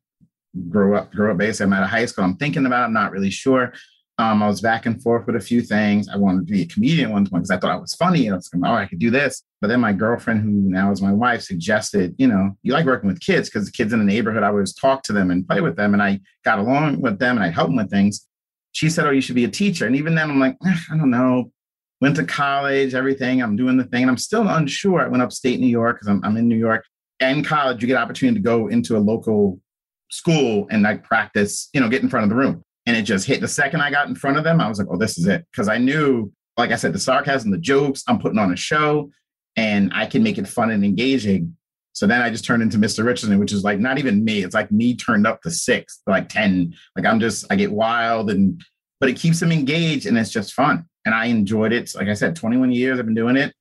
grow 0.69 0.95
up, 0.95 1.11
grow 1.11 1.31
up 1.31 1.37
basically. 1.37 1.65
I'm 1.65 1.73
out 1.73 1.83
of 1.83 1.89
high 1.89 2.05
school. 2.05 2.23
I'm 2.23 2.37
thinking 2.37 2.65
about 2.65 2.81
it. 2.81 2.85
I'm 2.85 2.93
not 2.93 3.11
really 3.11 3.29
sure. 3.29 3.73
Um, 4.19 4.43
I 4.43 4.47
was 4.47 4.59
back 4.59 4.85
and 4.85 5.01
forth 5.01 5.25
with 5.27 5.37
a 5.37 5.39
few 5.39 5.61
things. 5.61 6.09
I 6.09 6.17
wanted 6.17 6.45
to 6.45 6.51
be 6.51 6.63
a 6.63 6.67
comedian 6.67 7.09
at 7.09 7.13
one 7.13 7.25
point 7.25 7.43
because 7.43 7.51
I 7.51 7.57
thought 7.57 7.71
I 7.71 7.77
was 7.77 7.93
funny. 7.93 8.29
I 8.29 8.35
was 8.35 8.49
like, 8.53 8.69
oh, 8.69 8.75
I 8.75 8.85
could 8.85 8.99
do 8.99 9.09
this. 9.09 9.43
But 9.61 9.69
then 9.69 9.79
my 9.79 9.93
girlfriend, 9.93 10.41
who 10.41 10.49
now 10.49 10.91
is 10.91 11.01
my 11.01 11.13
wife, 11.13 11.41
suggested, 11.41 12.15
you 12.17 12.27
know, 12.27 12.57
you 12.61 12.73
like 12.73 12.85
working 12.85 13.07
with 13.07 13.21
kids 13.21 13.49
because 13.49 13.65
the 13.65 13.71
kids 13.71 13.93
in 13.93 13.99
the 13.99 14.05
neighborhood, 14.05 14.43
I 14.43 14.47
always 14.47 14.73
talk 14.73 15.03
to 15.03 15.13
them 15.13 15.31
and 15.31 15.47
play 15.47 15.61
with 15.61 15.77
them. 15.77 15.93
And 15.93 16.03
I 16.03 16.19
got 16.43 16.59
along 16.59 16.99
with 16.99 17.17
them 17.17 17.37
and 17.37 17.45
I 17.45 17.49
helped 17.49 17.69
them 17.69 17.77
with 17.77 17.89
things. 17.89 18.27
She 18.73 18.89
said, 18.89 19.07
oh, 19.07 19.11
you 19.11 19.21
should 19.21 19.35
be 19.35 19.45
a 19.45 19.49
teacher. 19.49 19.87
And 19.87 19.95
even 19.95 20.15
then, 20.15 20.29
I'm 20.29 20.39
like, 20.39 20.57
eh, 20.65 20.75
I 20.91 20.97
don't 20.97 21.11
know. 21.11 21.53
Went 22.01 22.17
to 22.17 22.25
college, 22.25 22.93
everything. 22.95 23.41
I'm 23.41 23.55
doing 23.55 23.77
the 23.77 23.85
thing. 23.85 24.01
And 24.01 24.11
I'm 24.11 24.17
still 24.17 24.49
unsure. 24.49 24.99
I 24.99 25.07
went 25.07 25.23
upstate 25.23 25.61
New 25.61 25.67
York 25.67 25.95
because 25.95 26.09
I'm, 26.09 26.21
I'm 26.25 26.35
in 26.35 26.49
New 26.49 26.57
York. 26.57 26.83
And 27.21 27.37
in 27.37 27.43
college, 27.45 27.81
you 27.81 27.87
get 27.87 27.95
opportunity 27.95 28.37
to 28.37 28.43
go 28.43 28.67
into 28.67 28.97
a 28.97 28.99
local 28.99 29.61
school 30.09 30.67
and 30.69 30.85
I 30.85 30.97
practice, 30.97 31.69
you 31.73 31.81
know, 31.81 31.89
get 31.89 32.03
in 32.03 32.09
front 32.09 32.23
of 32.23 32.29
the 32.29 32.35
room. 32.35 32.63
And 32.85 32.97
it 32.97 33.03
just 33.03 33.27
hit 33.27 33.41
the 33.41 33.47
second 33.47 33.81
I 33.81 33.91
got 33.91 34.07
in 34.07 34.15
front 34.15 34.37
of 34.37 34.43
them, 34.43 34.59
I 34.59 34.67
was 34.67 34.79
like, 34.79 34.87
oh, 34.89 34.97
this 34.97 35.17
is 35.17 35.27
it. 35.27 35.45
Because 35.51 35.67
I 35.67 35.77
knew, 35.77 36.31
like 36.57 36.71
I 36.71 36.75
said, 36.75 36.93
the 36.93 36.99
sarcasm, 36.99 37.51
the 37.51 37.57
jokes, 37.57 38.03
I'm 38.07 38.19
putting 38.19 38.39
on 38.39 38.51
a 38.51 38.55
show 38.55 39.11
and 39.55 39.91
I 39.93 40.05
can 40.05 40.23
make 40.23 40.37
it 40.37 40.47
fun 40.47 40.71
and 40.71 40.83
engaging. 40.83 41.55
So 41.93 42.07
then 42.07 42.21
I 42.21 42.29
just 42.29 42.45
turned 42.45 42.63
into 42.63 42.77
Mr. 42.77 43.05
Richardson, 43.05 43.37
which 43.39 43.51
is 43.51 43.63
like 43.63 43.79
not 43.79 43.97
even 43.99 44.23
me. 44.23 44.43
It's 44.43 44.55
like 44.55 44.71
me 44.71 44.95
turned 44.95 45.27
up 45.27 45.41
to 45.41 45.51
six, 45.51 46.01
like 46.07 46.29
10. 46.29 46.73
Like 46.95 47.05
I'm 47.05 47.19
just, 47.19 47.45
I 47.51 47.55
get 47.55 47.71
wild 47.71 48.29
and, 48.31 48.61
but 48.99 49.09
it 49.09 49.17
keeps 49.17 49.39
them 49.39 49.51
engaged 49.51 50.05
and 50.05 50.17
it's 50.17 50.31
just 50.31 50.53
fun. 50.53 50.85
And 51.05 51.13
I 51.13 51.25
enjoyed 51.25 51.73
it. 51.73 51.93
Like 51.95 52.07
I 52.07 52.13
said, 52.13 52.35
21 52.35 52.71
years 52.71 52.99
I've 52.99 53.05
been 53.05 53.15
doing 53.15 53.35
it. 53.35 53.53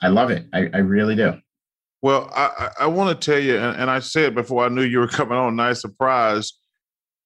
I 0.00 0.08
love 0.08 0.30
it. 0.30 0.46
I, 0.52 0.70
I 0.72 0.78
really 0.78 1.14
do. 1.14 1.41
Well, 2.02 2.28
I, 2.34 2.70
I 2.80 2.86
want 2.86 3.18
to 3.20 3.30
tell 3.30 3.40
you, 3.40 3.56
and, 3.56 3.80
and 3.80 3.90
I 3.90 4.00
said 4.00 4.34
before 4.34 4.64
I 4.64 4.68
knew 4.68 4.82
you 4.82 4.98
were 4.98 5.08
coming 5.08 5.38
on, 5.38 5.56
nice 5.56 5.80
surprise. 5.80 6.52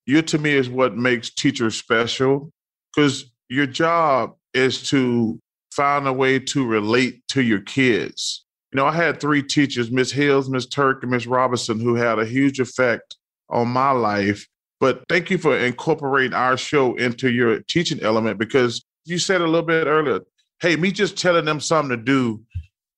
You 0.05 0.23
to 0.23 0.39
me 0.39 0.53
is 0.53 0.69
what 0.69 0.97
makes 0.97 1.31
teachers 1.31 1.77
special 1.77 2.53
because 2.95 3.25
your 3.49 3.67
job 3.67 4.37
is 4.55 4.89
to 4.91 5.41
find 5.73 6.07
a 6.07 6.13
way 6.13 6.39
to 6.39 6.65
relate 6.65 7.27
to 7.29 7.43
your 7.43 7.61
kids. 7.61 8.45
You 8.73 8.77
know, 8.77 8.87
I 8.87 8.93
had 8.93 9.21
three 9.21 9.43
teachers, 9.43 9.91
Miss 9.91 10.13
Hills, 10.13 10.49
Miss 10.49 10.67
Turk, 10.67 11.03
and 11.03 11.11
Miss 11.11 11.27
Robinson, 11.27 11.81
who 11.81 11.95
had 11.95 12.19
a 12.19 12.27
huge 12.27 12.61
effect 12.61 13.17
on 13.49 13.69
my 13.69 13.91
life. 13.91 14.47
But 14.79 15.05
thank 15.09 15.31
you 15.31 15.39
for 15.39 15.57
incorporating 15.57 16.35
our 16.35 16.57
show 16.57 16.95
into 16.97 17.31
your 17.31 17.61
teaching 17.61 18.01
element 18.03 18.39
because 18.39 18.85
you 19.05 19.19
said 19.19 19.41
a 19.41 19.47
little 19.47 19.63
bit 19.63 19.87
earlier, 19.87 20.21
hey, 20.61 20.77
me 20.77 20.93
just 20.93 21.17
telling 21.17 21.45
them 21.45 21.61
something 21.61 21.97
to 21.97 22.03
do 22.03 22.43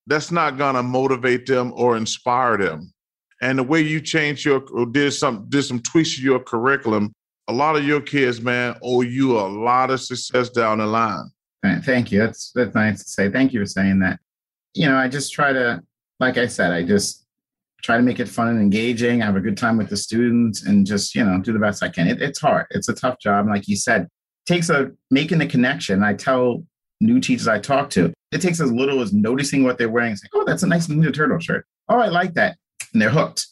that's 0.09 0.33
not 0.33 0.59
gonna 0.59 0.83
motivate 0.83 1.47
them 1.47 1.73
or 1.77 1.97
inspire 1.97 2.57
them. 2.57 2.93
And 3.41 3.59
the 3.59 3.63
way 3.63 3.81
you 3.81 4.01
changed 4.01 4.45
your 4.45 4.65
or 4.73 4.87
did 4.87 5.13
some 5.13 5.47
did 5.49 5.63
some 5.63 5.81
tweaks 5.81 6.17
to 6.17 6.23
your 6.23 6.41
curriculum, 6.41 7.13
a 7.47 7.53
lot 7.53 7.77
of 7.77 7.85
your 7.85 8.01
kids, 8.01 8.41
man, 8.41 8.77
owe 8.83 9.03
you 9.03 9.39
a 9.39 9.47
lot 9.47 9.91
of 9.91 10.01
success 10.01 10.51
down 10.51 10.79
the 10.79 10.87
line. 10.87 11.31
Thank 11.85 12.13
you. 12.13 12.19
That's 12.19 12.53
that's 12.55 12.75
nice 12.75 13.03
to 13.03 13.09
say. 13.09 13.31
Thank 13.31 13.53
you 13.53 13.61
for 13.61 13.67
saying 13.67 14.01
that. 14.01 14.19
You 14.75 14.89
know, 14.89 14.97
I 14.97 15.09
just 15.09 15.33
try 15.33 15.53
to, 15.53 15.83
like 16.21 16.39
I 16.39 16.47
said, 16.47 16.73
I 16.73 16.85
just 16.85 17.27
try 17.83 17.97
to 17.97 18.03
make 18.03 18.21
it 18.21 18.29
fun 18.29 18.49
and 18.49 18.61
engaging. 18.61 19.23
I 19.23 19.27
have 19.27 19.37
a 19.37 19.41
good 19.41 19.57
time 19.57 19.77
with 19.77 19.89
the 19.89 19.97
students, 19.97 20.65
and 20.65 20.87
just 20.87 21.15
you 21.15 21.25
know 21.25 21.41
do 21.41 21.53
the 21.53 21.59
best 21.59 21.83
I 21.83 21.89
can. 21.89 22.07
It, 22.07 22.23
it's 22.23 22.41
hard. 22.41 22.67
It's 22.71 22.89
a 22.89 22.95
tough 22.95 23.19
job, 23.19 23.47
and 23.47 23.55
like 23.55 23.69
you 23.69 23.77
said, 23.77 24.09
takes 24.47 24.71
a 24.71 24.91
making 25.11 25.39
the 25.39 25.47
connection. 25.47 26.03
I 26.03 26.15
tell 26.15 26.65
new 27.01 27.21
teachers 27.21 27.49
I 27.49 27.59
talk 27.59 27.91
to. 27.91 28.13
It 28.33 28.41
takes 28.41 28.61
as 28.61 28.73
little 28.73 29.01
as 29.01 29.13
noticing 29.13 29.65
what 29.65 29.79
they're 29.79 29.89
wearing. 29.89 30.17
Say, 30.17 30.29
oh, 30.35 30.45
that's 30.45 30.63
a 30.63 30.67
nice 30.67 30.87
Ninja 30.89 31.15
Turtle 31.15 31.39
shirt. 31.39 31.67
Oh, 31.89 31.99
I 31.99 32.09
like 32.09 32.35
that. 32.35 32.57
And 32.93 33.01
they're 33.01 33.11
hooked. 33.11 33.47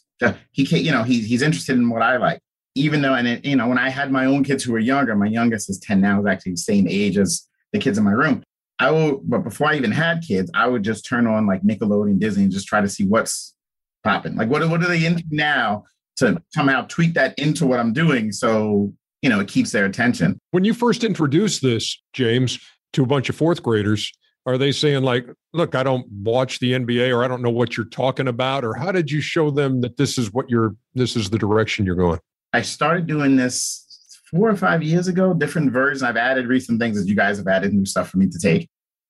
He 0.51 0.65
can't, 0.65 0.83
you 0.83 0.91
know, 0.91 1.03
he's 1.03 1.27
he's 1.27 1.41
interested 1.41 1.75
in 1.75 1.89
what 1.89 2.01
I 2.01 2.17
like. 2.17 2.39
Even 2.75 3.01
though, 3.01 3.15
and 3.15 3.27
it, 3.27 3.45
you 3.45 3.55
know, 3.55 3.67
when 3.67 3.79
I 3.79 3.89
had 3.89 4.11
my 4.11 4.25
own 4.25 4.43
kids 4.43 4.63
who 4.63 4.71
were 4.71 4.79
younger, 4.79 5.15
my 5.15 5.25
youngest 5.27 5.69
is 5.69 5.79
10 5.79 5.99
now, 5.99 6.19
is 6.19 6.27
actually 6.27 6.53
the 6.53 6.57
same 6.57 6.87
age 6.87 7.17
as 7.17 7.47
the 7.73 7.79
kids 7.79 7.97
in 7.97 8.03
my 8.03 8.11
room. 8.11 8.43
I 8.79 8.91
will, 8.91 9.21
but 9.23 9.39
before 9.39 9.67
I 9.67 9.75
even 9.75 9.91
had 9.91 10.21
kids, 10.21 10.51
I 10.53 10.67
would 10.67 10.83
just 10.83 11.05
turn 11.05 11.25
on 11.25 11.47
like 11.47 11.63
Nickelodeon, 11.63 12.19
Disney, 12.19 12.43
and 12.43 12.51
just 12.51 12.67
try 12.67 12.81
to 12.81 12.89
see 12.89 13.05
what's 13.05 13.55
popping. 14.03 14.35
Like, 14.35 14.49
what, 14.49 14.67
what 14.69 14.83
are 14.83 14.87
they 14.87 15.05
into 15.05 15.23
now 15.31 15.85
to 16.17 16.41
somehow 16.53 16.85
tweak 16.87 17.15
that 17.15 17.37
into 17.39 17.65
what 17.65 17.79
I'm 17.79 17.93
doing 17.93 18.31
so, 18.31 18.93
you 19.21 19.29
know, 19.29 19.39
it 19.39 19.47
keeps 19.47 19.71
their 19.71 19.85
attention. 19.85 20.39
When 20.51 20.63
you 20.63 20.73
first 20.73 21.03
introduced 21.03 21.63
this, 21.63 21.99
James, 22.13 22.59
to 22.93 23.03
a 23.03 23.05
bunch 23.05 23.29
of 23.29 23.35
fourth 23.35 23.61
graders 23.61 24.11
are 24.45 24.57
they 24.57 24.71
saying 24.71 25.03
like 25.03 25.27
look 25.53 25.75
i 25.75 25.83
don't 25.83 26.07
watch 26.09 26.59
the 26.59 26.71
nba 26.73 27.13
or 27.13 27.23
i 27.23 27.27
don't 27.27 27.41
know 27.41 27.49
what 27.49 27.75
you're 27.75 27.85
talking 27.87 28.27
about 28.27 28.63
or 28.63 28.73
how 28.73 28.91
did 28.91 29.11
you 29.11 29.21
show 29.21 29.51
them 29.51 29.81
that 29.81 29.97
this 29.97 30.17
is 30.17 30.31
what 30.33 30.49
you're 30.49 30.75
this 30.97 31.15
is 31.15 31.29
the 31.29 31.37
direction 31.37 31.85
you're 31.85 31.95
going? 31.95 32.19
I 32.53 32.61
started 32.61 33.07
doing 33.07 33.35
this 33.35 33.85
four 34.31 34.49
or 34.49 34.55
five 34.55 34.83
years 34.83 35.07
ago. 35.07 35.33
Different 35.33 35.71
versions. 35.71 36.03
I've 36.03 36.17
added 36.17 36.47
recent 36.47 36.81
things 36.81 36.97
as 36.97 37.07
you 37.07 37.15
guys 37.15 37.37
have 37.37 37.47
added 37.47 37.73
new 37.73 37.85
stuff 37.85 38.09
for 38.09 38.17
me 38.17 38.27
to 38.27 38.39
take. 38.39 38.69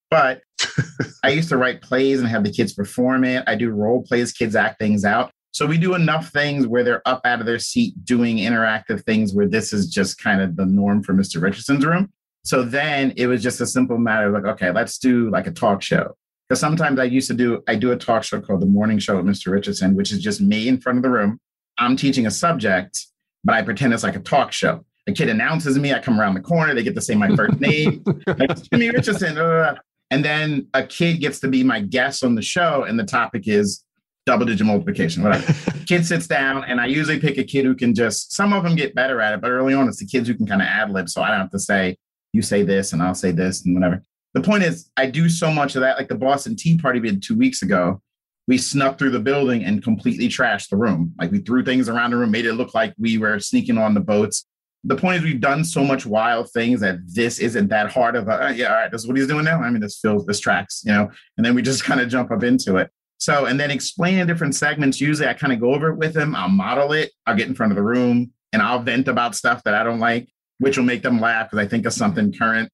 But 0.10 0.42
i 1.24 1.30
used 1.30 1.50
to 1.50 1.58
write 1.58 1.82
plays 1.82 2.20
and 2.20 2.28
have 2.30 2.44
the 2.44 2.52
kids 2.52 2.74
perform 2.74 3.24
it. 3.24 3.44
I 3.48 3.56
do 3.56 3.70
role 3.70 4.04
plays. 4.04 4.32
Kids 4.32 4.56
act 4.56 4.80
things 4.80 5.06
out. 5.06 5.32
So 5.52 5.66
we 5.66 5.78
do 5.78 5.96
enough 5.96 6.30
things 6.30 6.68
where 6.68 6.84
they're 6.84 7.08
up 7.08 7.22
out 7.26 7.40
of 7.40 7.46
their 7.46 7.58
seat 7.58 7.94
doing 8.06 8.38
interactive 8.38 9.04
things 9.06 9.34
where 9.34 9.48
this 9.48 9.74
is 9.74 9.90
just 9.90 10.22
kind 10.22 10.40
of 10.40 10.56
the 10.56 10.66
norm 10.66 11.02
for 11.02 11.14
Mr. 11.14 11.42
Richardson's 11.42 11.86
room. 11.86 12.12
So 12.48 12.64
then 12.64 13.12
it 13.18 13.28
was 13.28 13.44
just 13.44 13.60
a 13.60 13.68
simple 13.68 13.98
matter 13.98 14.28
of 14.28 14.34
like, 14.34 14.46
okay, 14.54 14.72
let's 14.72 15.00
do 15.00 15.30
like 15.30 15.48
a 15.48 15.52
talk 15.52 15.82
show. 15.82 16.16
Because 16.48 16.62
sometimes 16.62 16.98
I 16.98 17.04
used 17.04 17.28
to 17.28 17.34
do, 17.34 17.62
I 17.68 17.76
do 17.76 17.92
a 17.92 17.98
talk 17.98 18.24
show 18.24 18.40
called 18.40 18.62
The 18.62 18.66
Morning 18.66 19.00
Show 19.00 19.18
with 19.18 19.26
Mr. 19.26 19.52
Richardson, 19.52 19.98
which 19.98 20.14
is 20.14 20.20
just 20.20 20.40
me 20.40 20.70
in 20.70 20.80
front 20.80 20.98
of 20.98 21.04
the 21.04 21.10
room. 21.10 21.42
I'm 21.78 21.98
teaching 21.98 22.26
a 22.26 22.32
subject, 22.32 23.06
but 23.44 23.54
I 23.56 23.64
pretend 23.64 23.94
it's 23.94 24.04
like 24.04 24.16
a 24.16 24.22
talk 24.22 24.54
show. 24.54 24.86
A 25.08 25.12
kid 25.12 25.28
announces 25.28 25.78
me, 25.78 25.94
I 25.94 26.00
come 26.00 26.22
around 26.22 26.36
the 26.36 26.40
corner, 26.40 26.74
they 26.74 26.84
get 26.84 26.96
to 26.96 27.02
say 27.02 27.16
my 27.16 27.36
first 27.36 27.60
name, 27.60 28.02
like 28.26 28.64
Jimmy 28.72 28.92
Richardson. 28.92 29.38
Uh, 29.38 29.76
and 30.10 30.24
then 30.24 30.68
a 30.74 30.88
kid 30.88 31.20
gets 31.20 31.42
to 31.42 31.50
be 31.50 31.66
my 31.66 31.82
guest 31.82 32.24
on 32.24 32.34
the 32.36 32.42
show, 32.42 32.84
and 32.84 32.98
the 32.98 33.04
topic 33.04 33.50
is 33.50 33.84
double 34.26 34.46
digit 34.46 34.66
multiplication, 34.66 35.22
whatever. 35.22 35.54
kid 35.86 36.06
sits 36.06 36.28
down, 36.28 36.64
and 36.64 36.80
I 36.80 36.86
usually 36.86 37.20
pick 37.20 37.38
a 37.38 37.44
kid 37.44 37.66
who 37.66 37.76
can 37.76 37.94
just, 37.94 38.32
some 38.32 38.54
of 38.54 38.64
them 38.64 38.78
get 38.78 38.96
better 38.96 39.20
at 39.20 39.34
it, 39.34 39.42
but 39.42 39.52
early 39.52 39.74
on, 39.74 39.90
it's 39.90 40.00
the 40.00 40.06
kids 40.06 40.30
who 40.30 40.36
can 40.36 40.48
kind 40.48 40.62
of 40.62 40.68
ad 40.70 40.92
lib. 40.92 41.10
So 41.10 41.22
I 41.22 41.28
don't 41.28 41.42
have 41.42 41.52
to 41.52 41.60
say, 41.60 41.98
you 42.38 42.42
say 42.42 42.64
this, 42.64 42.94
and 42.94 43.02
I'll 43.02 43.16
say 43.16 43.32
this, 43.32 43.66
and 43.66 43.76
whatever. 43.76 44.02
The 44.34 44.42
point 44.42 44.64
is, 44.64 44.90
I 44.96 45.08
do 45.08 45.28
so 45.28 45.52
much 45.52 45.76
of 45.76 45.82
that. 45.82 45.98
Like 45.98 46.08
the 46.08 46.16
Boston 46.16 46.56
Tea 46.56 46.78
Party 46.78 47.00
we 47.00 47.10
did 47.10 47.24
two 47.24 47.36
weeks 47.36 47.64
ago, 47.64 48.02
we 48.48 48.58
snuck 48.58 48.98
through 48.98 49.10
the 49.10 49.20
building 49.20 49.66
and 49.66 49.84
completely 49.84 50.30
trashed 50.30 50.70
the 50.70 50.78
room. 50.78 51.14
Like 51.20 51.32
we 51.32 51.40
threw 51.40 51.64
things 51.64 51.90
around 51.90 52.12
the 52.12 52.18
room, 52.18 52.32
made 52.32 52.46
it 52.46 52.54
look 52.54 52.74
like 52.74 52.94
we 52.98 53.18
were 53.18 53.40
sneaking 53.40 53.78
on 53.78 53.94
the 53.94 54.00
boats. 54.00 54.46
The 54.84 54.96
point 54.96 55.18
is, 55.18 55.24
we've 55.24 55.42
done 55.42 55.66
so 55.66 55.84
much 55.84 56.06
wild 56.06 56.52
things 56.52 56.80
that 56.82 57.00
this 57.08 57.40
isn't 57.40 57.68
that 57.70 57.92
hard 57.92 58.16
of 58.16 58.28
a, 58.28 58.46
uh, 58.46 58.50
yeah, 58.50 58.68
all 58.68 58.76
right, 58.76 58.92
this 58.92 59.02
is 59.02 59.08
what 59.08 59.18
he's 59.18 59.28
doing 59.28 59.44
now. 59.44 59.62
I 59.62 59.70
mean, 59.70 59.82
this 59.82 60.00
feels, 60.00 60.26
this 60.26 60.40
tracks, 60.40 60.84
you 60.86 60.94
know, 60.94 61.10
and 61.36 61.46
then 61.46 61.56
we 61.56 61.62
just 61.62 61.84
kind 61.90 62.00
of 62.00 62.08
jump 62.08 62.32
up 62.32 62.44
into 62.44 62.78
it. 62.78 62.90
So, 63.18 63.46
and 63.46 63.60
then 63.60 63.72
explaining 63.72 64.28
different 64.28 64.56
segments, 64.56 65.02
usually 65.02 65.28
I 65.28 65.34
kind 65.34 65.52
of 65.52 65.60
go 65.60 65.74
over 65.74 65.90
it 65.90 65.98
with 65.98 66.16
him. 66.16 66.36
I'll 66.36 66.50
model 66.50 66.94
it, 66.94 67.12
I'll 67.26 67.36
get 67.36 67.48
in 67.48 67.56
front 67.56 67.72
of 67.72 67.76
the 67.76 67.84
room 67.84 68.32
and 68.54 68.62
I'll 68.62 68.80
vent 68.80 69.08
about 69.08 69.36
stuff 69.36 69.64
that 69.64 69.74
I 69.74 69.84
don't 69.84 70.00
like, 70.00 70.30
which 70.60 70.78
will 70.78 70.86
make 70.86 71.04
them 71.04 71.20
laugh 71.20 71.50
because 71.50 71.66
I 71.66 71.68
think 71.68 71.86
of 71.86 71.94
something 71.94 72.34
current 72.34 72.70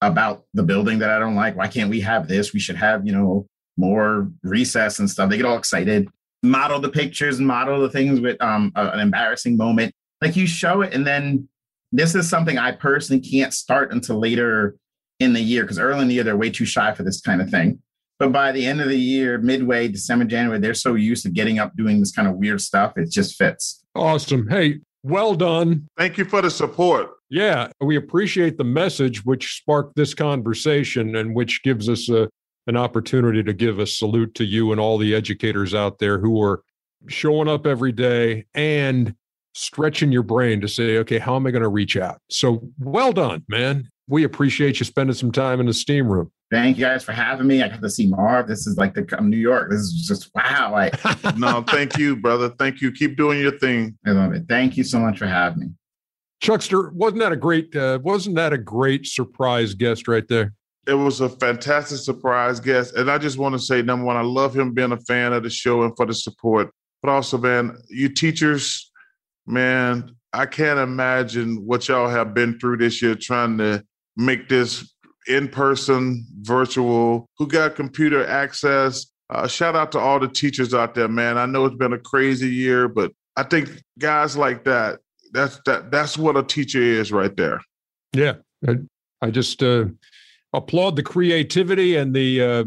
about 0.00 0.44
the 0.54 0.62
building 0.62 0.98
that 1.00 1.10
I 1.10 1.18
don't 1.18 1.34
like. 1.34 1.56
Why 1.56 1.68
can't 1.68 1.90
we 1.90 2.00
have 2.00 2.26
this? 2.26 2.52
We 2.52 2.60
should 2.60 2.76
have, 2.76 3.06
you 3.06 3.12
know, 3.12 3.46
more 3.76 4.30
recess 4.42 4.98
and 4.98 5.08
stuff. 5.08 5.30
They 5.30 5.36
get 5.36 5.46
all 5.46 5.58
excited. 5.58 6.08
Model 6.42 6.80
the 6.80 6.88
pictures 6.88 7.38
and 7.38 7.46
model 7.46 7.80
the 7.80 7.90
things 7.90 8.20
with 8.20 8.40
um, 8.40 8.72
a, 8.74 8.88
an 8.90 9.00
embarrassing 9.00 9.56
moment. 9.56 9.92
Like 10.22 10.36
you 10.36 10.46
show 10.46 10.82
it, 10.82 10.94
and 10.94 11.06
then 11.06 11.48
this 11.92 12.14
is 12.14 12.28
something 12.28 12.58
I 12.58 12.72
personally 12.72 13.20
can't 13.20 13.52
start 13.52 13.92
until 13.92 14.18
later 14.18 14.76
in 15.18 15.32
the 15.32 15.40
year 15.40 15.62
because 15.62 15.78
early 15.78 16.02
in 16.02 16.08
the 16.08 16.14
year 16.14 16.24
they're 16.24 16.36
way 16.36 16.50
too 16.50 16.64
shy 16.64 16.94
for 16.94 17.02
this 17.02 17.20
kind 17.20 17.40
of 17.40 17.50
thing. 17.50 17.80
But 18.18 18.32
by 18.32 18.52
the 18.52 18.66
end 18.66 18.82
of 18.82 18.88
the 18.88 18.98
year, 18.98 19.38
midway, 19.38 19.88
December, 19.88 20.26
January, 20.26 20.60
they're 20.60 20.74
so 20.74 20.94
used 20.94 21.22
to 21.22 21.30
getting 21.30 21.58
up 21.58 21.74
doing 21.74 22.00
this 22.00 22.12
kind 22.12 22.28
of 22.28 22.36
weird 22.36 22.60
stuff, 22.60 22.92
it 22.96 23.10
just 23.10 23.36
fits. 23.36 23.82
Awesome. 23.94 24.46
Hey, 24.48 24.80
well 25.02 25.34
done. 25.34 25.88
Thank 25.96 26.18
you 26.18 26.26
for 26.26 26.42
the 26.42 26.50
support. 26.50 27.10
Yeah, 27.30 27.68
we 27.80 27.94
appreciate 27.94 28.58
the 28.58 28.64
message 28.64 29.24
which 29.24 29.54
sparked 29.54 29.94
this 29.94 30.14
conversation 30.14 31.14
and 31.14 31.34
which 31.34 31.62
gives 31.62 31.88
us 31.88 32.08
a, 32.08 32.28
an 32.66 32.76
opportunity 32.76 33.42
to 33.44 33.52
give 33.52 33.78
a 33.78 33.86
salute 33.86 34.34
to 34.34 34.44
you 34.44 34.72
and 34.72 34.80
all 34.80 34.98
the 34.98 35.14
educators 35.14 35.72
out 35.72 36.00
there 36.00 36.18
who 36.18 36.42
are 36.42 36.62
showing 37.08 37.48
up 37.48 37.66
every 37.66 37.92
day 37.92 38.46
and 38.54 39.14
stretching 39.54 40.10
your 40.10 40.24
brain 40.24 40.60
to 40.60 40.68
say, 40.68 40.98
okay, 40.98 41.18
how 41.18 41.36
am 41.36 41.46
I 41.46 41.52
going 41.52 41.62
to 41.62 41.68
reach 41.68 41.96
out? 41.96 42.20
So 42.30 42.68
well 42.80 43.12
done, 43.12 43.44
man. 43.48 43.88
We 44.08 44.24
appreciate 44.24 44.80
you 44.80 44.84
spending 44.84 45.14
some 45.14 45.30
time 45.30 45.60
in 45.60 45.66
the 45.66 45.72
steam 45.72 46.08
room. 46.08 46.32
Thank 46.50 46.78
you 46.78 46.84
guys 46.84 47.04
for 47.04 47.12
having 47.12 47.46
me. 47.46 47.62
I 47.62 47.68
got 47.68 47.80
to 47.80 47.88
see 47.88 48.08
Marv. 48.08 48.48
This 48.48 48.66
is 48.66 48.76
like 48.76 48.92
the 48.92 49.02
New 49.20 49.36
York. 49.36 49.70
This 49.70 49.82
is 49.82 50.04
just 50.04 50.30
wow. 50.34 50.72
Like, 50.72 50.94
no, 51.38 51.62
thank 51.62 51.96
you, 51.96 52.16
brother. 52.16 52.48
Thank 52.58 52.80
you. 52.80 52.90
Keep 52.90 53.16
doing 53.16 53.38
your 53.38 53.56
thing. 53.56 53.96
I 54.04 54.10
love 54.10 54.32
it. 54.32 54.46
Thank 54.48 54.76
you 54.76 54.82
so 54.82 54.98
much 54.98 55.18
for 55.18 55.28
having 55.28 55.60
me. 55.60 55.68
Chuckster, 56.40 56.90
wasn't 56.90 57.20
that 57.20 57.32
a 57.32 57.36
great 57.36 57.74
uh, 57.76 57.98
wasn't 58.02 58.36
that 58.36 58.52
a 58.52 58.58
great 58.58 59.06
surprise 59.06 59.74
guest 59.74 60.08
right 60.08 60.26
there? 60.26 60.54
It 60.86 60.94
was 60.94 61.20
a 61.20 61.28
fantastic 61.28 61.98
surprise 61.98 62.58
guest. 62.58 62.94
And 62.94 63.10
I 63.10 63.18
just 63.18 63.38
want 63.38 63.54
to 63.54 63.58
say, 63.58 63.82
number 63.82 64.06
one, 64.06 64.16
I 64.16 64.22
love 64.22 64.56
him 64.56 64.72
being 64.72 64.92
a 64.92 65.00
fan 65.00 65.32
of 65.34 65.42
the 65.42 65.50
show 65.50 65.82
and 65.82 65.94
for 65.96 66.06
the 66.06 66.14
support. 66.14 66.70
But 67.02 67.10
also, 67.10 67.36
man, 67.36 67.76
you 67.88 68.08
teachers, 68.08 68.90
man, 69.46 70.16
I 70.32 70.46
can't 70.46 70.78
imagine 70.78 71.66
what 71.66 71.88
y'all 71.88 72.08
have 72.08 72.34
been 72.34 72.58
through 72.58 72.78
this 72.78 73.02
year 73.02 73.14
trying 73.14 73.58
to 73.58 73.84
make 74.16 74.48
this 74.48 74.94
in 75.26 75.48
person, 75.48 76.26
virtual, 76.40 77.28
who 77.36 77.46
got 77.46 77.76
computer 77.76 78.26
access. 78.26 79.06
Uh, 79.28 79.46
shout 79.46 79.76
out 79.76 79.92
to 79.92 79.98
all 79.98 80.18
the 80.18 80.28
teachers 80.28 80.72
out 80.72 80.94
there, 80.94 81.08
man. 81.08 81.36
I 81.36 81.46
know 81.46 81.66
it's 81.66 81.76
been 81.76 81.92
a 81.92 81.98
crazy 81.98 82.48
year, 82.48 82.88
but 82.88 83.12
I 83.36 83.42
think 83.42 83.82
guys 83.98 84.36
like 84.36 84.64
that 84.64 85.00
that's 85.32 85.60
that 85.66 85.90
that's 85.90 86.18
what 86.18 86.36
a 86.36 86.42
teacher 86.42 86.80
is 86.80 87.12
right 87.12 87.36
there. 87.36 87.60
Yeah, 88.12 88.34
I, 88.66 88.76
I 89.22 89.30
just 89.30 89.62
uh, 89.62 89.86
applaud 90.52 90.96
the 90.96 91.02
creativity 91.02 91.96
and 91.96 92.14
the 92.14 92.42
uh, 92.42 92.64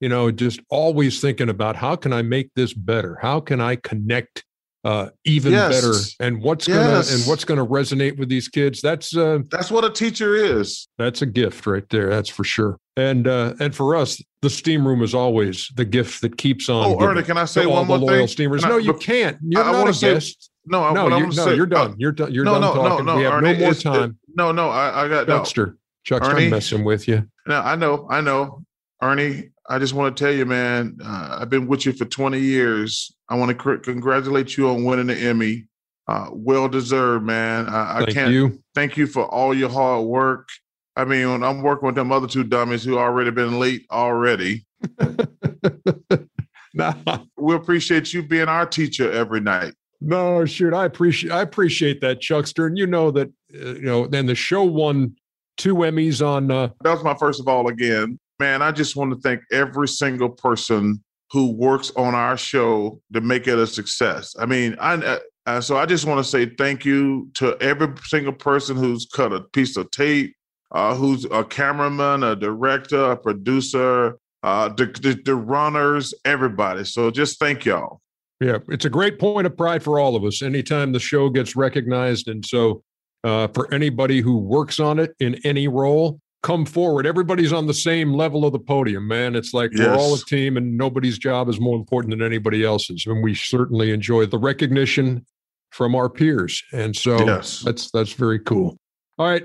you 0.00 0.08
know 0.08 0.30
just 0.30 0.60
always 0.68 1.20
thinking 1.20 1.48
about 1.48 1.76
how 1.76 1.96
can 1.96 2.12
I 2.12 2.22
make 2.22 2.50
this 2.54 2.72
better? 2.72 3.18
How 3.20 3.40
can 3.40 3.60
I 3.60 3.76
connect 3.76 4.44
uh, 4.84 5.08
even 5.24 5.52
yes. 5.52 5.80
better? 5.80 5.98
And 6.20 6.42
what's 6.42 6.68
yes. 6.68 6.76
gonna 6.76 7.16
and 7.16 7.28
what's 7.28 7.44
gonna 7.44 7.66
resonate 7.66 8.18
with 8.18 8.28
these 8.28 8.48
kids? 8.48 8.80
That's 8.80 9.16
uh, 9.16 9.38
that's 9.50 9.70
what 9.70 9.84
a 9.84 9.90
teacher 9.90 10.34
is. 10.34 10.88
That's 10.98 11.22
a 11.22 11.26
gift 11.26 11.66
right 11.66 11.88
there. 11.90 12.10
That's 12.10 12.28
for 12.28 12.44
sure. 12.44 12.78
And 12.96 13.26
uh, 13.26 13.54
and 13.58 13.74
for 13.74 13.96
us, 13.96 14.22
the 14.42 14.50
steam 14.50 14.86
room 14.86 15.02
is 15.02 15.14
always 15.14 15.70
the 15.74 15.84
gift 15.84 16.20
that 16.20 16.36
keeps 16.36 16.68
on. 16.68 16.86
Oh, 16.86 17.04
Ernie, 17.04 17.22
can 17.22 17.38
I 17.38 17.44
say 17.44 17.66
one 17.66 17.86
more 17.86 17.98
loyal 17.98 18.18
thing? 18.18 18.28
Steamers. 18.28 18.62
no, 18.62 18.76
you 18.76 18.94
can't. 18.94 19.38
You're 19.42 19.64
I, 19.64 19.72
not 19.72 19.86
I 19.86 19.90
a 19.90 19.94
say, 19.94 20.14
guest. 20.14 20.50
No, 20.66 20.92
no, 20.92 21.16
you, 21.16 21.26
no, 21.26 21.30
say, 21.30 21.56
you're 21.56 21.66
done. 21.66 21.94
You're 21.98 22.12
done. 22.12 22.32
You're 22.32 22.44
no, 22.44 22.52
done 22.52 22.60
no, 22.62 22.74
talking. 22.74 23.06
No, 23.06 23.12
no, 23.12 23.18
we 23.18 23.24
have 23.24 23.34
Ernie, 23.34 23.52
no 23.52 23.58
more 23.58 23.74
time. 23.74 24.10
It, 24.10 24.34
no, 24.36 24.52
no, 24.52 24.70
I, 24.70 25.04
I 25.04 25.08
got 25.08 25.26
Chuckster. 25.26 25.66
No. 25.66 25.72
Chuck's 26.04 26.28
Ernie, 26.28 26.48
messing 26.48 26.84
with 26.84 27.08
you. 27.08 27.28
No, 27.46 27.60
I 27.60 27.76
know, 27.76 28.06
I 28.10 28.20
know, 28.20 28.64
Ernie. 29.02 29.50
I 29.68 29.78
just 29.78 29.94
want 29.94 30.16
to 30.16 30.24
tell 30.24 30.32
you, 30.32 30.44
man. 30.44 30.98
Uh, 31.02 31.38
I've 31.40 31.48
been 31.48 31.66
with 31.66 31.86
you 31.86 31.92
for 31.92 32.04
20 32.04 32.38
years. 32.38 33.14
I 33.28 33.36
want 33.36 33.48
to 33.48 33.54
cr- 33.54 33.76
congratulate 33.76 34.56
you 34.56 34.68
on 34.68 34.84
winning 34.84 35.06
the 35.06 35.16
Emmy. 35.16 35.66
Uh, 36.06 36.28
well 36.32 36.68
deserved, 36.68 37.24
man. 37.24 37.66
I, 37.66 38.00
I 38.00 38.06
can't 38.06 38.30
you. 38.30 38.62
thank 38.74 38.98
you 38.98 39.06
for 39.06 39.24
all 39.24 39.54
your 39.54 39.70
hard 39.70 40.04
work. 40.04 40.48
I 40.96 41.04
mean, 41.04 41.42
I'm 41.42 41.62
working 41.62 41.86
with 41.86 41.94
them 41.94 42.12
other 42.12 42.28
two 42.28 42.44
dummies 42.44 42.84
who 42.84 42.98
already 42.98 43.30
been 43.30 43.58
late 43.58 43.86
already. 43.90 44.66
nah. 46.74 46.94
We 47.36 47.54
appreciate 47.54 48.12
you 48.12 48.22
being 48.22 48.48
our 48.48 48.66
teacher 48.66 49.10
every 49.10 49.40
night. 49.40 49.74
No, 50.06 50.44
shoot, 50.44 50.74
I 50.74 50.84
appreciate 50.84 51.32
I 51.32 51.40
appreciate 51.40 52.02
that, 52.02 52.20
Chuckster, 52.20 52.66
and 52.66 52.76
you 52.76 52.86
know 52.86 53.10
that 53.12 53.28
uh, 53.54 53.74
you 53.74 53.82
know. 53.82 54.06
Then 54.06 54.26
the 54.26 54.34
show 54.34 54.62
won 54.62 55.16
two 55.56 55.76
Emmys 55.76 56.24
on. 56.24 56.50
Uh, 56.50 56.68
that 56.82 56.92
was 56.92 57.02
my 57.02 57.14
first 57.14 57.40
of 57.40 57.48
all. 57.48 57.68
Again, 57.68 58.18
man, 58.38 58.60
I 58.60 58.70
just 58.70 58.96
want 58.96 59.12
to 59.12 59.20
thank 59.20 59.40
every 59.50 59.88
single 59.88 60.28
person 60.28 61.02
who 61.32 61.52
works 61.52 61.90
on 61.96 62.14
our 62.14 62.36
show 62.36 63.00
to 63.14 63.22
make 63.22 63.48
it 63.48 63.58
a 63.58 63.66
success. 63.66 64.36
I 64.38 64.46
mean, 64.46 64.76
I. 64.78 64.94
Uh, 64.94 65.18
uh 65.46 65.60
so 65.60 65.78
I 65.78 65.86
just 65.86 66.04
want 66.04 66.22
to 66.22 66.30
say 66.30 66.46
thank 66.46 66.84
you 66.84 67.30
to 67.34 67.56
every 67.62 67.88
single 68.04 68.34
person 68.34 68.76
who's 68.76 69.06
cut 69.06 69.32
a 69.32 69.40
piece 69.40 69.78
of 69.78 69.90
tape, 69.90 70.36
uh, 70.72 70.94
who's 70.94 71.24
a 71.24 71.44
cameraman, 71.44 72.22
a 72.24 72.36
director, 72.36 73.12
a 73.12 73.16
producer, 73.16 74.18
uh, 74.42 74.68
the, 74.68 74.84
the, 74.86 75.18
the 75.24 75.34
runners, 75.34 76.12
everybody. 76.26 76.84
So 76.84 77.10
just 77.10 77.38
thank 77.38 77.64
y'all. 77.64 78.02
Yeah, 78.44 78.58
it's 78.68 78.84
a 78.84 78.90
great 78.90 79.18
point 79.18 79.46
of 79.46 79.56
pride 79.56 79.82
for 79.82 79.98
all 79.98 80.16
of 80.16 80.24
us 80.24 80.42
anytime 80.42 80.92
the 80.92 81.00
show 81.00 81.30
gets 81.30 81.56
recognized. 81.56 82.28
And 82.28 82.44
so, 82.44 82.82
uh, 83.22 83.48
for 83.48 83.72
anybody 83.72 84.20
who 84.20 84.36
works 84.36 84.78
on 84.78 84.98
it 84.98 85.14
in 85.18 85.36
any 85.44 85.66
role, 85.66 86.20
come 86.42 86.66
forward. 86.66 87.06
Everybody's 87.06 87.54
on 87.54 87.66
the 87.66 87.72
same 87.72 88.12
level 88.12 88.44
of 88.44 88.52
the 88.52 88.58
podium, 88.58 89.08
man. 89.08 89.34
It's 89.34 89.54
like 89.54 89.70
yes. 89.72 89.86
we're 89.86 89.96
all 89.96 90.14
a 90.14 90.18
team 90.18 90.58
and 90.58 90.76
nobody's 90.76 91.16
job 91.16 91.48
is 91.48 91.58
more 91.58 91.74
important 91.74 92.10
than 92.10 92.20
anybody 92.20 92.62
else's. 92.62 93.06
And 93.06 93.24
we 93.24 93.34
certainly 93.34 93.92
enjoy 93.92 94.26
the 94.26 94.38
recognition 94.38 95.24
from 95.70 95.94
our 95.94 96.10
peers. 96.10 96.62
And 96.70 96.94
so 96.94 97.24
yes. 97.24 97.60
that's 97.60 97.90
that's 97.92 98.12
very 98.12 98.40
cool. 98.40 98.76
All 99.16 99.26
right 99.26 99.44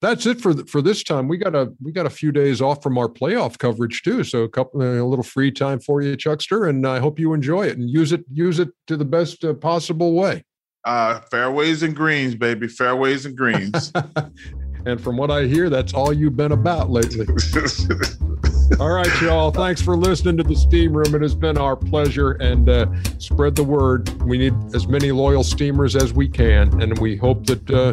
that's 0.00 0.26
it 0.26 0.40
for 0.40 0.54
for 0.66 0.82
this 0.82 1.02
time. 1.02 1.28
We 1.28 1.38
got 1.38 1.54
a 1.54 1.72
we 1.82 1.92
got 1.92 2.06
a 2.06 2.10
few 2.10 2.32
days 2.32 2.60
off 2.60 2.82
from 2.82 2.98
our 2.98 3.08
playoff 3.08 3.58
coverage 3.58 4.02
too, 4.02 4.24
so 4.24 4.42
a 4.42 4.48
couple 4.48 4.82
a 4.82 5.02
little 5.02 5.22
free 5.22 5.50
time 5.50 5.80
for 5.80 6.02
you, 6.02 6.16
Chuckster, 6.16 6.68
and 6.68 6.86
I 6.86 6.98
hope 6.98 7.18
you 7.18 7.32
enjoy 7.32 7.66
it 7.66 7.78
and 7.78 7.88
use 7.88 8.12
it 8.12 8.24
use 8.30 8.58
it 8.58 8.68
to 8.88 8.96
the 8.96 9.04
best 9.04 9.44
uh, 9.44 9.54
possible 9.54 10.12
way. 10.12 10.44
Uh, 10.84 11.20
fairways 11.30 11.82
and 11.82 11.96
greens, 11.96 12.34
baby, 12.34 12.68
fairways 12.68 13.26
and 13.26 13.36
greens. 13.36 13.92
and 14.86 15.00
from 15.00 15.16
what 15.16 15.30
I 15.30 15.46
hear, 15.46 15.68
that's 15.68 15.92
all 15.94 16.12
you've 16.12 16.36
been 16.36 16.52
about 16.52 16.90
lately. 16.90 17.26
All 18.80 18.90
right, 18.90 19.22
y'all. 19.22 19.50
Thanks 19.50 19.80
for 19.80 19.96
listening 19.96 20.36
to 20.38 20.42
the 20.42 20.54
Steam 20.54 20.92
Room. 20.92 21.14
It 21.14 21.22
has 21.22 21.34
been 21.34 21.56
our 21.56 21.76
pleasure, 21.76 22.32
and 22.32 22.68
uh, 22.68 22.86
spread 23.18 23.54
the 23.54 23.64
word. 23.64 24.08
We 24.22 24.36
need 24.36 24.54
as 24.74 24.86
many 24.86 25.12
loyal 25.12 25.44
steamers 25.44 25.96
as 25.96 26.12
we 26.12 26.28
can, 26.28 26.82
and 26.82 26.98
we 26.98 27.16
hope 27.16 27.46
that 27.46 27.70
uh, 27.70 27.92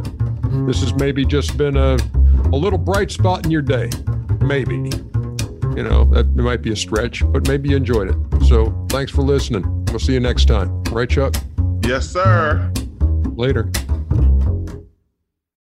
this 0.65 0.81
has 0.81 0.93
maybe 0.95 1.25
just 1.25 1.57
been 1.57 1.77
a, 1.77 1.97
a 2.51 2.57
little 2.57 2.79
bright 2.79 3.11
spot 3.11 3.45
in 3.45 3.51
your 3.51 3.61
day. 3.61 3.89
Maybe. 4.41 4.75
You 5.75 5.83
know, 5.83 6.05
that 6.05 6.35
might 6.35 6.61
be 6.61 6.71
a 6.71 6.75
stretch, 6.75 7.23
but 7.31 7.47
maybe 7.47 7.69
you 7.69 7.77
enjoyed 7.77 8.09
it. 8.09 8.45
So 8.47 8.85
thanks 8.89 9.11
for 9.11 9.21
listening. 9.21 9.85
We'll 9.85 9.99
see 9.99 10.13
you 10.13 10.19
next 10.19 10.45
time. 10.45 10.83
Right, 10.85 11.09
Chuck? 11.09 11.35
Yes, 11.85 12.09
sir. 12.09 12.71
Later. 13.35 13.71